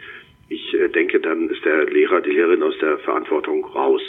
Ich 0.49 0.73
äh, 0.73 0.89
denke, 0.89 1.19
dann 1.19 1.49
ist 1.49 1.63
der 1.65 1.85
Lehrer, 1.85 2.21
die 2.21 2.31
Lehrerin 2.31 2.63
aus 2.63 2.77
der 2.79 2.97
Verantwortung 2.99 3.65
raus. 3.65 4.01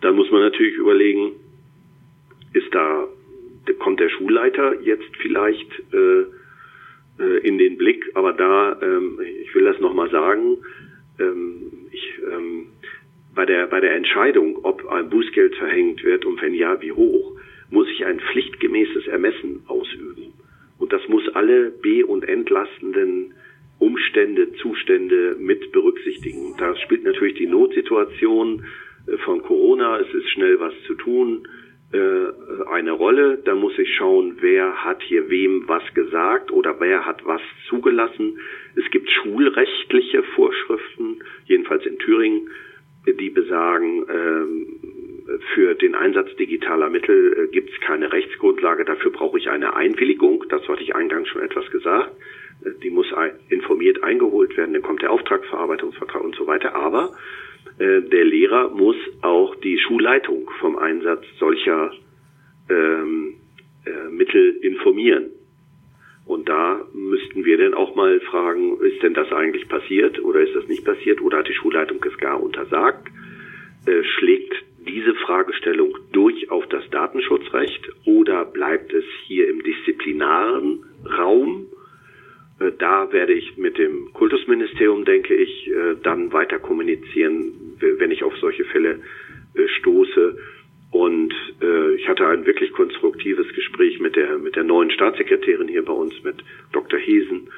Dann 0.00 0.16
muss 0.16 0.30
man 0.30 0.40
natürlich 0.40 0.74
überlegen, 0.74 1.32
ist 2.52 2.74
da, 2.74 3.08
kommt 3.78 4.00
der 4.00 4.08
Schulleiter 4.08 4.80
jetzt 4.82 5.16
vielleicht 5.20 5.70
äh, 5.92 6.24
äh, 7.18 7.38
in 7.46 7.58
den 7.58 7.76
Blick, 7.76 8.10
aber 8.14 8.32
da, 8.32 8.80
ähm, 8.82 9.20
ich 9.42 9.54
will 9.54 9.64
das 9.64 9.78
nochmal 9.80 10.10
sagen, 10.10 10.58
ähm, 11.18 11.72
ich, 11.92 12.18
ähm, 12.30 12.66
bei 13.34 13.46
der, 13.46 13.66
bei 13.66 13.80
der 13.80 13.94
Entscheidung, 13.94 14.58
ob 14.62 14.86
ein 14.86 15.10
Bußgeld 15.10 15.56
verhängt 15.56 16.04
wird 16.04 16.24
und 16.24 16.40
wenn 16.42 16.54
ja, 16.54 16.80
wie 16.80 16.92
hoch, 16.92 17.32
muss 17.70 17.88
ich 17.90 18.04
ein 18.04 18.20
pflichtgemäßes 18.20 19.06
Ermessen 19.08 19.62
ausüben. 19.66 20.32
Und 20.78 20.92
das 20.92 21.06
muss 21.08 21.28
alle 21.34 21.70
be- 21.70 22.06
und 22.06 22.28
entlastenden 22.28 23.34
Umstände, 23.78 24.52
Zustände 24.54 25.36
mit 25.38 25.72
berücksichtigen. 25.72 26.54
Da 26.58 26.76
spielt 26.76 27.04
natürlich 27.04 27.34
die 27.34 27.46
Notsituation 27.46 28.64
äh, 29.06 29.16
von 29.18 29.42
Corona, 29.42 29.98
es 29.98 30.14
ist 30.14 30.30
schnell 30.30 30.60
was 30.60 30.72
zu 30.86 30.94
tun, 30.94 31.48
äh, 31.92 32.68
eine 32.70 32.92
Rolle. 32.92 33.38
Da 33.44 33.54
muss 33.54 33.78
ich 33.78 33.94
schauen, 33.96 34.36
wer 34.40 34.84
hat 34.84 35.02
hier 35.02 35.28
wem 35.28 35.64
was 35.66 35.82
gesagt 35.94 36.50
oder 36.50 36.76
wer 36.80 37.04
hat 37.04 37.24
was 37.24 37.40
zugelassen. 37.68 38.38
Es 38.76 38.90
gibt 38.90 39.10
schulrechtliche 39.10 40.22
Vorschriften, 40.34 41.20
jedenfalls 41.46 41.84
in 41.86 41.98
Thüringen, 41.98 42.50
die 43.06 43.30
besagen, 43.30 44.04
ähm, 44.08 44.66
für 45.54 45.74
den 45.74 45.94
Einsatz 45.94 46.34
digitaler 46.36 46.90
Mittel 46.90 47.44
äh, 47.44 47.52
gibt 47.52 47.70
es 47.70 47.80
keine 47.80 48.12
Rechtsgrundlage. 48.12 48.84
Dafür 48.84 49.10
brauche 49.10 49.38
ich 49.38 49.48
eine 49.48 49.74
Einwilligung. 49.74 50.44
Das 50.48 50.66
hatte 50.68 50.82
ich 50.82 50.94
eingangs 50.94 51.28
schon 51.28 51.42
etwas 51.42 51.70
gesagt. 51.70 52.12
Äh, 52.64 52.70
die 52.82 52.90
muss 52.90 53.06
informiert 53.48 54.02
eingeholt 54.02 54.56
werden. 54.56 54.74
Dann 54.74 54.82
kommt 54.82 55.02
der 55.02 55.10
Auftragsverarbeitungsvertrag 55.10 56.22
und 56.22 56.36
so 56.36 56.46
weiter. 56.46 56.74
Aber 56.74 57.12
äh, 57.78 58.02
der 58.02 58.24
Lehrer 58.24 58.70
muss 58.70 58.96
auch 59.22 59.54
die 59.56 59.78
Schulleitung 59.78 60.50
vom 60.60 60.76
Einsatz 60.76 61.24
solcher 61.38 61.92
ähm, 62.68 63.34
äh, 63.84 64.10
Mittel 64.10 64.56
informieren. 64.62 65.30
Und 66.26 66.48
da 66.48 66.86
müssten 66.94 67.44
wir 67.44 67.58
dann 67.58 67.74
auch 67.74 67.94
mal 67.94 68.18
fragen, 68.20 68.80
ist 68.80 69.02
denn 69.02 69.14
das 69.14 69.30
eigentlich 69.32 69.68
passiert 69.68 70.22
oder 70.24 70.40
ist 70.40 70.54
das 70.54 70.66
nicht 70.68 70.84
passiert 70.84 71.20
oder 71.20 71.38
hat 71.38 71.48
die 71.48 71.54
Schulleitung 71.54 72.02
es 72.04 72.16
gar 72.18 72.42
untersagt? 72.42 73.08
Äh, 73.86 74.02
schlägt 74.18 74.54
diese 74.86 75.14
Fragestellung 75.14 75.96
durch 76.12 76.50
auf 76.50 76.66
das 76.68 76.88
Datenschutzrecht 76.90 77.90
oder 78.06 78.44
bleibt 78.44 78.92
es 78.92 79.04
hier 79.26 79.48
im 79.48 79.62
disziplinaren 79.62 80.84
Raum? 81.18 81.66
Äh, 82.58 82.72
da 82.78 83.12
werde 83.12 83.34
ich 83.34 83.56
mit 83.58 83.76
dem 83.76 84.12
Kultusministerium, 84.12 85.04
denke 85.04 85.34
ich, 85.34 85.70
äh, 85.70 85.96
dann 86.02 86.32
weiter 86.32 86.58
kommunizieren, 86.58 87.76
wenn 87.80 88.10
ich 88.10 88.22
auf 88.24 88.36
solche 88.38 88.64
Fälle 88.64 89.00
äh, 89.54 89.68
stoße. 89.80 90.38
Und 90.94 91.34
ich 91.96 92.08
hatte 92.08 92.24
ein 92.28 92.46
wirklich 92.46 92.72
konstruktives 92.72 93.52
Gespräch 93.52 93.98
mit 93.98 94.14
der 94.14 94.38
mit 94.38 94.54
der 94.54 94.62
neuen 94.62 94.92
Staatssekretärin 94.92 95.66
hier 95.66 95.84
bei 95.84 95.92
uns, 95.92 96.14
mit 96.22 96.36
Dr. 96.70 97.00
Hesen. 97.00 97.48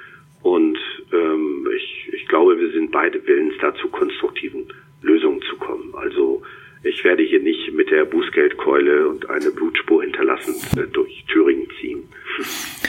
Und 0.42 0.78
ähm, 1.12 1.68
ich, 1.76 2.08
ich 2.14 2.26
glaube, 2.28 2.58
wir 2.58 2.70
sind 2.72 2.92
beide 2.92 3.26
willens, 3.26 3.52
da 3.60 3.74
zu 3.74 3.88
konstruktiven 3.88 4.72
Lösungen 5.02 5.42
zu 5.42 5.56
kommen. 5.56 5.94
Also 5.96 6.42
ich 6.82 7.04
werde 7.04 7.24
hier 7.24 7.40
nicht 7.40 7.72
mit 7.74 7.90
der 7.90 8.06
Bußgeldkeule 8.06 9.08
und 9.08 9.28
eine 9.28 9.50
Blutspur 9.50 10.02
hinterlassen 10.02 10.54
äh, 10.78 10.86
durch 10.86 11.24
Thüringen 11.26 11.68
ziehen. 11.80 12.04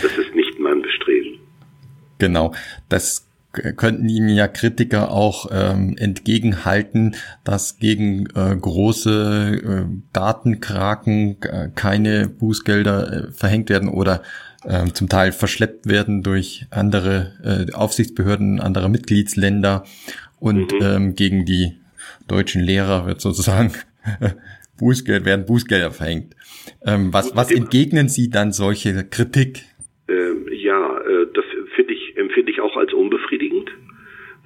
Das 0.01 0.17
ist 0.17 0.33
nicht 0.33 0.59
mein 0.59 0.81
Bestreben. 0.81 1.39
Genau, 2.19 2.53
das 2.89 3.26
könnten 3.75 4.09
Ihnen 4.09 4.29
ja 4.29 4.47
Kritiker 4.47 5.11
auch 5.11 5.49
ähm, 5.51 5.95
entgegenhalten, 5.97 7.15
dass 7.43 7.77
gegen 7.79 8.27
äh, 8.35 8.55
große 8.55 9.61
äh, 9.63 9.95
Datenkraken 10.13 11.37
äh, 11.41 11.69
keine 11.75 12.27
Bußgelder 12.27 13.13
äh, 13.13 13.31
verhängt 13.31 13.69
werden 13.69 13.89
oder 13.89 14.21
äh, 14.63 14.85
zum 14.93 15.09
Teil 15.09 15.31
verschleppt 15.31 15.87
werden 15.87 16.23
durch 16.23 16.65
andere 16.71 17.67
äh, 17.69 17.73
Aufsichtsbehörden 17.73 18.59
anderer 18.59 18.89
Mitgliedsländer 18.89 19.83
und 20.39 20.73
mhm. 20.73 20.79
ähm, 20.81 21.15
gegen 21.15 21.45
die 21.45 21.77
deutschen 22.27 22.61
Lehrer 22.61 23.05
wird 23.05 23.21
sozusagen 23.21 23.71
Bußgeld 24.77 25.25
werden 25.25 25.45
Bußgelder 25.45 25.91
verhängt. 25.91 26.35
Ähm, 26.85 27.13
was, 27.13 27.35
was 27.35 27.51
entgegnen 27.51 28.09
Sie 28.09 28.29
dann 28.29 28.51
solche 28.51 29.03
Kritik? 29.05 29.63
Ähm, 30.07 30.47
ja, 30.51 30.97
äh, 30.99 31.27
das 31.33 31.45
finde 31.75 31.93
ich, 31.93 32.17
empfinde 32.17 32.51
ich 32.51 32.61
auch 32.61 32.75
als 32.77 32.93
unbefriedigend. 32.93 33.36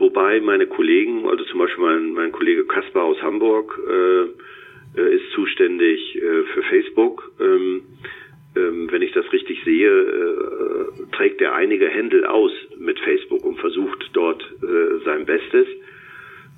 Wobei 0.02 0.42
meine 0.42 0.66
Kollegen, 0.66 1.28
also 1.30 1.44
zum 1.44 1.60
Beispiel 1.60 1.84
mein, 1.84 2.14
mein 2.14 2.32
Kollege 2.32 2.66
Kaspar 2.66 3.04
aus 3.04 3.22
Hamburg, 3.22 3.80
äh, 3.88 5.00
äh, 5.00 5.16
ist 5.16 5.30
zuständig 5.36 6.16
äh, 6.16 6.42
für 6.52 6.64
Facebook. 6.64 7.32
Ähm, 7.40 7.84
ähm, 8.56 8.92
wenn 8.92 9.04
ich 9.04 9.12
das 9.12 9.32
richtig 9.32 9.64
sehe, 9.64 9.92
äh, 9.92 11.16
trägt 11.16 11.40
er 11.40 11.54
einige 11.54 11.88
Händel 11.88 12.26
aus 12.26 12.52
mit 12.80 13.00
Facebook 13.02 13.46
und 13.46 13.60
versucht 13.60 14.10
dort 14.14 14.42
äh, 14.64 15.06
sein 15.06 15.28
Bestes. 15.28 15.68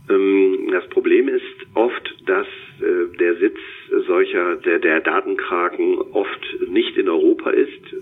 Ähm, 0.09 0.69
das 0.71 0.87
Problem 0.87 1.27
ist 1.27 1.43
oft, 1.73 2.15
dass 2.25 2.47
äh, 2.79 3.17
der 3.17 3.35
Sitz 3.39 3.59
solcher, 4.07 4.55
der, 4.55 4.79
der 4.79 5.01
Datenkraken 5.01 5.97
oft 6.13 6.69
nicht 6.69 6.95
in 6.95 7.09
Europa 7.09 7.49
ist, 7.49 7.93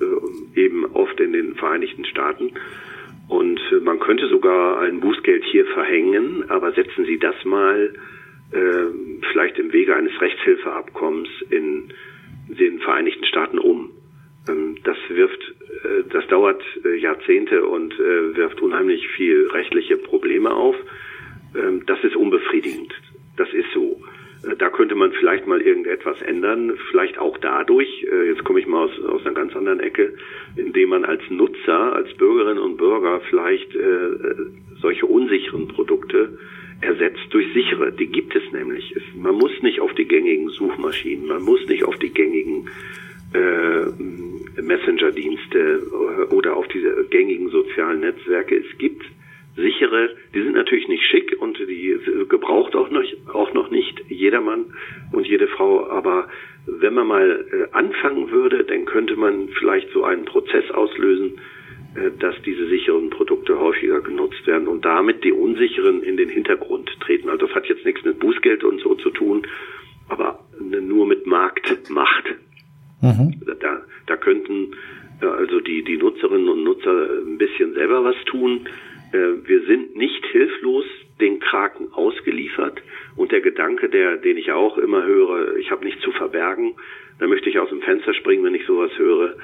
eben 0.56 0.86
oft 0.94 1.20
in 1.20 1.34
den 1.34 1.56
Vereinigten 1.56 2.06
Staaten. 2.06 2.52
Und 3.28 3.60
äh, 3.72 3.80
man 3.82 4.00
könnte 4.00 4.28
sogar 4.28 4.82
ein 4.82 5.00
Bußgeld 5.00 5.44
hier 5.46 5.66
verhängen, 5.68 6.50
aber 6.50 6.72
setzen 6.74 7.06
Sie 7.06 7.18
das 7.18 7.36
mal 7.46 7.94
äh, 8.52 8.86
vielleicht 9.32 9.58
im 9.58 9.72
Wege 9.72 9.96
eines 9.96 10.20
Rechtshilfeabkommens 10.20 11.30
in 11.50 11.94
den 12.48 12.80
Vereinigten 12.80 13.26
Staaten 13.26 13.60
um. 13.60 13.92
Ähm, 14.48 14.78
das 14.84 14.98
wirft, 15.10 15.42
äh, 15.84 16.04
das 16.10 16.28
dauert 16.28 16.62
äh, 16.84 16.96
Jahrzehnte 16.98 17.66
und 17.66 17.94
äh, 17.94 18.36
wirft 18.36 18.62
unheimlich 18.62 19.08
viel 19.10 19.48
rechtliche 19.48 19.98
Probleme 19.98 20.52
auf. 20.52 20.76
Ähm, 21.56 21.84
das 21.86 22.04
ist 22.04 22.16
unbefriedigend. 22.16 22.94
Das 23.38 23.52
ist 23.54 23.72
so. 23.74 24.02
Äh, 24.44 24.56
da 24.58 24.70
könnte 24.70 24.96
man 24.96 25.12
vielleicht 25.14 25.48
mal 25.48 25.62
irgendetwas 25.62 26.22
ändern, 26.22 26.74
vielleicht 26.90 27.18
auch 27.18 27.38
dadurch, 27.38 28.06
äh, 28.12 28.28
jetzt 28.28 28.44
komme 28.44 28.60
ich 28.60 28.68
mal 28.68 28.86
aus, 28.86 29.00
aus 29.06 29.26
einer 29.26 29.36
ganz 29.36 29.56
anderen 29.56 29.80
Ecke, 29.80 30.14
indem 30.56 30.90
man 30.90 31.06
als 31.06 31.22
Nutzer, 31.30 31.94
als 31.94 32.14
Bürgerinnen 32.16 32.60
und 32.60 32.78
Bürger 32.78 33.22
vielleicht 33.30 33.76
äh, 33.76 34.10
solche 34.82 35.06
unsicheren 35.06 35.68
Produkte 35.68 36.38
ersetzt 36.82 37.28
durch 37.30 37.54
sichere. 37.54 37.92
Die 37.92 38.08
gibt 38.08 38.36
es 38.36 38.44
nämlich. 38.52 38.96
Man 39.16 39.36
muss 39.36 39.52
nicht 39.62 39.80
auf 39.80 39.94
die 39.94 40.08
gängigen 40.08 40.50
Suchmaschinen, 40.50 41.28
man 41.28 41.44
muss 41.44 41.66
nicht 41.68 41.84
auf 41.84 41.96
die 41.98 42.10
gängigen 42.10 42.68
äh, 43.34 44.62
Messenger-Dienste 44.62 45.88
oder 46.32 46.58
auf 46.58 46.68
diese 46.68 47.06
gängigen 47.10 47.50
sozialen 47.50 48.02
Netzwerke. 48.02 48.58
Es 48.58 48.78
gibt 48.78 49.06
sichere, 49.56 50.16
die 50.34 50.42
sind 50.42 50.54
natürlich 50.54 50.88
nicht 50.88 51.04
schick 51.04 51.36
und 51.40 51.58
die 51.60 51.98
gebraucht 52.30 52.76
auch 52.76 52.90
noch, 52.90 53.04
auch 53.34 53.54
noch 53.54 53.70
nicht 53.70 54.02
jedermann 54.10 54.66
und 55.12 55.28
jede 55.28 55.48
Frau, 55.48 55.88
aber 55.90 56.28
wenn 56.66 56.94
man 56.94 57.08
mal 57.08 57.46
äh, 57.52 57.76
anfangen 57.76 58.32
würde, 58.32 58.64
dann 58.64 58.86
könnte 58.86 59.16
man 59.16 59.50
vielleicht 59.50 59.92
so 59.92 60.04
einen 60.04 60.26
Prozess 60.26 60.70
auslösen, 60.72 61.40
äh, 61.96 62.12
dass 62.20 62.36
diese 62.44 62.68
sicheren 62.68 63.10
Produkte 63.10 63.60
häufiger 63.60 64.02
genutzt 64.02 64.46
werden 64.46 64.68
und 64.68 64.86
damit 64.86 65.24
die 65.24 65.32
unsicheren 65.32 66.04
in 66.04 66.18
den 66.18 66.30
Hintergrund 66.30 66.92
treten. 67.00 67.30
Also 67.30 67.48
das 67.48 67.56
hat 67.56 67.66
jetzt 67.68 67.84
nichts 67.84 68.04
mit 68.06 68.20
Bußgeld 68.20 68.64
und 68.64 68.80
so 68.82 68.96
zu 68.96 69.10
tun, 69.10 69.48
aber 70.08 70.40
nur 70.60 71.08
mit 71.08 71.26
Marktmacht. 71.26 72.36
Mhm. 73.02 73.42
Da, 73.60 73.82
da 74.06 74.18
könnten 74.18 74.76
also 75.22 75.60
die, 75.60 75.84
die 75.84 75.98
Nutzerinnen 75.98 76.50
und 76.50 76.64
Nutzer 76.64 77.10
ein 77.26 77.38
bisschen 77.38 77.74
selber 77.74 78.04
was 78.04 78.16
tun. 78.26 78.68
Äh, 79.12 79.48
wir 79.48 79.66
sind 79.66 79.96
nicht 79.96 80.26
hilflos 80.28 80.86
den 81.20 81.40
Kraken 81.40 81.92
ausgeliefert. 81.94 82.82
Und 83.16 83.32
der 83.32 83.42
Gedanke, 83.42 83.90
der, 83.90 84.18
den 84.18 84.31
ich 84.42 84.52
auch 84.52 84.78
immer 84.78 85.04
höre, 85.06 85.56
ich 85.58 85.72
habe 85.72 85.86
nichts 85.86 86.02
zu 86.02 86.12
verbergen, 86.12 86.76
da 87.20 87.28
möchte 87.28 87.50
ich 87.50 87.60
aus 87.60 87.70
dem 87.70 87.82
Fenster 87.82 88.14
springen, 88.14 88.44
wenn 88.44 88.56
ich 88.56 88.66
sowas 88.66 88.92
höre. 88.98 89.36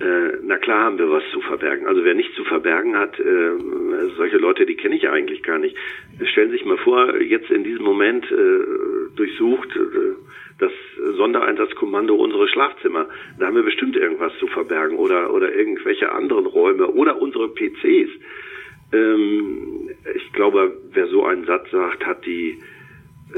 Äh, 0.00 0.38
na 0.42 0.58
klar 0.58 0.84
haben 0.84 0.98
wir 0.98 1.08
was 1.08 1.22
zu 1.32 1.40
verbergen. 1.40 1.86
Also 1.86 2.04
wer 2.04 2.14
nichts 2.14 2.34
zu 2.34 2.44
verbergen 2.44 2.96
hat, 2.96 3.18
äh, 3.20 3.50
solche 4.16 4.38
Leute, 4.38 4.66
die 4.66 4.74
kenne 4.74 4.96
ich 4.96 5.08
eigentlich 5.08 5.42
gar 5.44 5.58
nicht. 5.58 5.76
Stellen 6.32 6.50
Sie 6.50 6.56
sich 6.56 6.66
mal 6.66 6.78
vor, 6.78 7.20
jetzt 7.20 7.50
in 7.50 7.62
diesem 7.62 7.84
Moment 7.84 8.24
äh, 8.30 9.14
durchsucht 9.14 9.76
äh, 9.76 10.14
das 10.58 10.72
Sondereinsatzkommando 11.16 12.14
unsere 12.14 12.48
Schlafzimmer. 12.48 13.06
Da 13.38 13.46
haben 13.46 13.56
wir 13.56 13.62
bestimmt 13.62 13.96
irgendwas 13.96 14.32
zu 14.38 14.46
verbergen 14.48 14.96
oder, 14.96 15.32
oder 15.32 15.54
irgendwelche 15.54 16.10
anderen 16.12 16.46
Räume 16.46 16.88
oder 16.88 17.20
unsere 17.20 17.48
PCs. 17.48 18.10
Ähm, 18.92 19.90
ich 20.14 20.32
glaube, 20.32 20.76
wer 20.92 21.06
so 21.08 21.24
einen 21.24 21.44
Satz 21.44 21.70
sagt, 21.70 22.06
hat 22.06 22.24
die, 22.26 22.58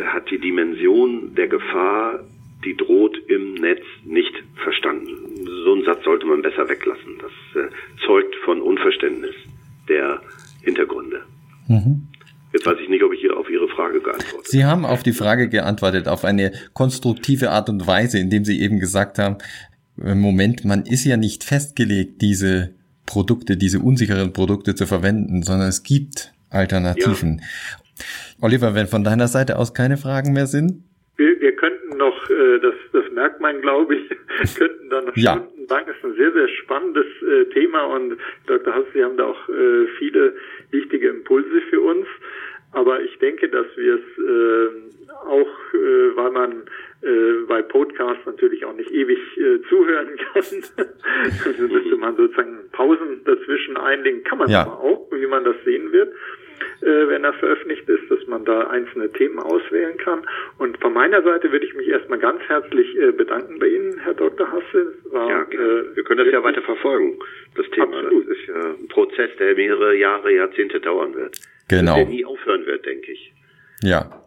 hat 0.04 0.30
die 0.30 0.38
Dimension 0.38 1.34
der 1.34 1.48
Gefahr, 1.48 2.20
die 2.64 2.76
droht 2.76 3.16
im 3.28 3.54
Netz, 3.54 3.84
nicht 4.04 4.34
verstanden. 4.56 5.46
So 5.64 5.72
einen 5.72 5.84
Satz 5.84 6.04
sollte 6.04 6.26
man 6.26 6.42
besser 6.42 6.68
weglassen. 6.68 7.18
Das 7.20 7.64
äh, 7.64 7.68
zeugt 8.04 8.34
von 8.44 8.60
Unverständnis 8.60 9.34
der 9.88 10.20
Hintergründe. 10.62 11.22
Mhm. 11.68 12.08
Jetzt 12.52 12.66
weiß 12.66 12.78
ich 12.80 12.88
nicht, 12.88 13.02
ob 13.02 13.12
ich 13.12 13.20
hier 13.20 13.36
auf 13.36 13.48
Ihre 13.50 13.68
Frage 13.68 14.00
geantwortet 14.00 14.34
habe. 14.34 14.45
Sie 14.56 14.64
haben 14.64 14.86
auf 14.86 15.02
die 15.02 15.12
Frage 15.12 15.50
geantwortet, 15.50 16.08
auf 16.08 16.24
eine 16.24 16.50
konstruktive 16.72 17.50
Art 17.50 17.68
und 17.68 17.86
Weise, 17.86 18.18
indem 18.18 18.46
Sie 18.46 18.58
eben 18.62 18.80
gesagt 18.80 19.18
haben, 19.18 19.36
Moment, 19.96 20.64
man 20.64 20.86
ist 20.86 21.04
ja 21.04 21.18
nicht 21.18 21.44
festgelegt, 21.44 22.22
diese 22.22 22.70
Produkte, 23.04 23.58
diese 23.58 23.80
unsicheren 23.80 24.32
Produkte 24.32 24.74
zu 24.74 24.86
verwenden, 24.86 25.42
sondern 25.42 25.68
es 25.68 25.82
gibt 25.82 26.32
Alternativen. 26.48 27.42
Ja. 27.42 28.06
Oliver, 28.40 28.74
wenn 28.74 28.86
von 28.86 29.04
deiner 29.04 29.28
Seite 29.28 29.58
aus 29.58 29.74
keine 29.74 29.98
Fragen 29.98 30.32
mehr 30.32 30.46
sind? 30.46 30.82
Wir, 31.18 31.38
wir 31.38 31.54
könnten 31.54 31.98
noch, 31.98 32.30
äh, 32.30 32.58
das, 32.60 32.74
das 32.94 33.12
merkt 33.12 33.42
man, 33.42 33.60
glaube 33.60 33.96
ich, 33.96 34.08
könnten 34.56 34.88
dann 34.88 35.04
noch 35.04 35.16
ja. 35.18 35.32
stundenlang. 35.34 35.84
Das 35.86 35.96
ist 35.96 36.04
ein 36.04 36.16
sehr, 36.16 36.32
sehr 36.32 36.48
spannendes 36.62 37.06
äh, 37.20 37.44
Thema 37.52 37.84
und 37.94 38.16
Dr. 38.46 38.74
Hass, 38.74 38.84
Sie 38.94 39.04
haben 39.04 39.18
da 39.18 39.24
auch 39.24 39.48
äh, 39.50 39.86
viele 39.98 40.34
wichtige 40.70 41.08
Impulse 41.08 41.60
für 41.68 41.82
uns. 41.82 42.06
Aber 42.76 43.00
ich 43.00 43.18
denke, 43.20 43.48
dass 43.48 43.66
wir 43.76 43.94
es 43.94 44.18
äh, 44.18 45.16
auch, 45.26 45.48
äh, 45.72 46.14
weil 46.14 46.30
man 46.30 46.52
äh, 47.00 47.46
bei 47.48 47.62
Podcasts 47.62 48.26
natürlich 48.26 48.66
auch 48.66 48.74
nicht 48.74 48.90
ewig 48.90 49.18
äh, 49.38 49.62
zuhören 49.66 50.10
kann. 50.34 50.44
also 51.46 51.62
müsste 51.62 51.96
man 51.96 52.16
sozusagen 52.16 52.68
Pausen 52.72 53.24
dazwischen 53.24 53.78
einlegen. 53.78 54.24
Kann 54.24 54.36
man 54.36 54.50
ja. 54.50 54.60
aber 54.66 54.78
auch, 54.78 55.08
wie 55.10 55.26
man 55.26 55.44
das 55.44 55.56
sehen 55.64 55.90
wird, 55.90 56.12
äh, 56.82 57.08
wenn 57.08 57.24
er 57.24 57.32
veröffentlicht 57.32 57.88
ist, 57.88 58.10
dass 58.10 58.26
man 58.26 58.44
da 58.44 58.66
einzelne 58.66 59.10
Themen 59.10 59.38
auswählen 59.38 59.96
kann. 59.96 60.26
Und 60.58 60.76
von 60.78 60.92
meiner 60.92 61.22
Seite 61.22 61.50
würde 61.50 61.64
ich 61.64 61.74
mich 61.74 61.88
erstmal 61.88 62.18
ganz 62.18 62.42
herzlich 62.42 62.94
äh, 62.98 63.10
bedanken 63.10 63.58
bei 63.58 63.68
Ihnen, 63.68 64.00
Herr 64.00 64.12
Dr. 64.12 64.52
Hasse. 64.52 64.92
War, 65.12 65.30
ja, 65.30 65.42
äh, 65.44 65.96
wir 65.96 66.04
können 66.04 66.22
das 66.22 66.30
ja 66.30 66.44
weiter 66.44 66.60
verfolgen, 66.60 67.18
das 67.54 67.70
Thema. 67.70 67.96
Absolut. 67.96 68.28
Das 68.28 68.36
ist 68.36 68.46
ja 68.48 68.54
ein 68.54 68.88
Prozess, 68.88 69.30
der 69.38 69.54
mehrere 69.54 69.96
Jahre, 69.96 70.30
Jahrzehnte 70.30 70.78
dauern 70.78 71.14
wird. 71.14 71.40
Genau. 71.68 71.96
Der 71.96 72.06
nie 72.06 72.24
aufhören 72.24 72.64
wird, 72.66 72.84
denke 72.86 73.12
ich. 73.12 73.32
Ja. 73.82 74.22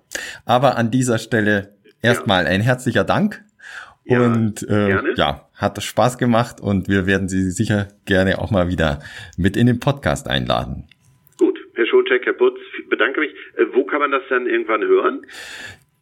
Aber 0.46 0.78
an 0.78 0.92
dieser 0.92 1.18
Stelle 1.18 1.74
erstmal 2.02 2.46
ja. 2.46 2.50
ein 2.50 2.62
herzlicher 2.62 3.04
Dank. 3.04 3.44
Ja, 4.06 4.22
und 4.22 4.68
äh, 4.68 5.14
ja, 5.16 5.48
hat 5.54 5.82
Spaß 5.84 6.18
gemacht 6.18 6.60
und 6.60 6.88
wir 6.90 7.06
werden 7.06 7.30
Sie 7.30 7.52
sicher 7.52 7.90
gerne 8.06 8.40
auch 8.40 8.50
mal 8.50 8.68
wieder 8.68 9.02
mit 9.38 9.56
in 9.56 9.68
den 9.68 9.80
Podcast 9.80 10.28
einladen. 10.28 10.88
Gut, 11.38 11.60
Herr 11.76 11.86
Schoncheck, 11.86 12.26
Herr 12.26 12.34
Putz, 12.34 12.58
bedanke 12.90 13.20
mich. 13.20 13.32
Äh, 13.56 13.66
wo 13.74 13.84
kann 13.84 14.00
man 14.00 14.10
das 14.10 14.24
dann 14.30 14.48
irgendwann 14.48 14.82
hören? 14.82 15.28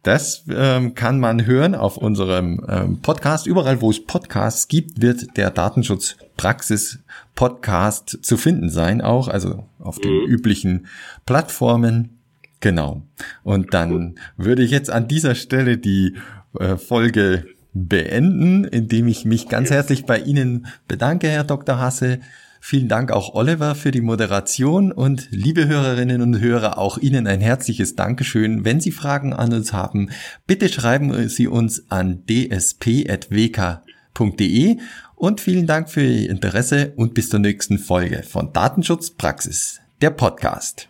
Das 0.08 0.46
ähm, 0.50 0.96
kann 0.96 1.20
man 1.20 1.46
hören 1.46 1.76
auf 1.76 1.98
unserem 1.98 2.66
ähm, 2.70 3.02
Podcast. 3.02 3.46
Überall, 3.46 3.82
wo 3.82 3.90
es 3.90 4.02
Podcasts 4.02 4.70
gibt, 4.70 5.02
wird 5.02 5.36
der 5.36 5.52
Datenschutzpraxis 5.52 7.00
Podcast 7.36 8.18
zu 8.22 8.38
finden 8.38 8.70
sein, 8.70 9.02
auch 9.02 9.28
also 9.28 9.66
auf 9.80 10.00
den 10.00 10.14
mhm. 10.14 10.28
üblichen 10.28 10.88
Plattformen. 11.26 12.20
Genau. 12.62 13.02
Und 13.44 13.74
dann 13.74 14.16
würde 14.38 14.64
ich 14.64 14.72
jetzt 14.72 14.90
an 14.90 15.10
dieser 15.10 15.36
Stelle 15.36 15.78
die 15.78 16.16
äh, 16.58 16.78
Folge 16.78 17.44
beenden, 17.74 18.64
indem 18.64 19.10
ich 19.10 19.26
mich 19.26 19.50
ganz 19.50 19.72
herzlich 19.72 20.06
bei 20.06 20.20
Ihnen 20.20 20.68
bedanke, 20.88 21.28
Herr 21.28 21.44
Dr. 21.44 21.80
Hasse. 21.80 22.20
Vielen 22.60 22.88
Dank 22.88 23.12
auch 23.12 23.34
Oliver 23.34 23.76
für 23.76 23.92
die 23.92 24.02
Moderation 24.02 24.92
und 24.92 25.28
liebe 25.32 25.68
Hörerinnen 25.68 26.22
und 26.22 26.40
Hörer, 26.40 26.78
auch 26.78 26.98
Ihnen 26.98 27.28
ein 27.28 27.42
herzliches 27.42 27.96
Dankeschön. 27.96 28.66
Wenn 28.66 28.80
Sie 28.80 28.92
Fragen 28.92 29.34
an 29.34 29.54
uns 29.54 29.74
haben, 29.74 30.10
bitte 30.46 30.70
schreiben 30.70 31.30
Sie 31.30 31.48
uns 31.48 31.90
an 31.90 32.24
dsp.wk.de 32.26 32.78
und 35.16 35.42
vielen 35.42 35.68
Dank 35.68 35.90
für 35.90 36.04
Ihr 36.04 36.30
Interesse 36.30 36.94
und 36.96 37.14
bis 37.14 37.30
zur 37.30 37.40
nächsten 37.40 37.80
Folge 37.80 38.24
von 38.24 38.54
Datenschutz 38.54 39.12
Praxis, 39.12 39.80
der 40.02 40.10
Podcast. 40.12 40.90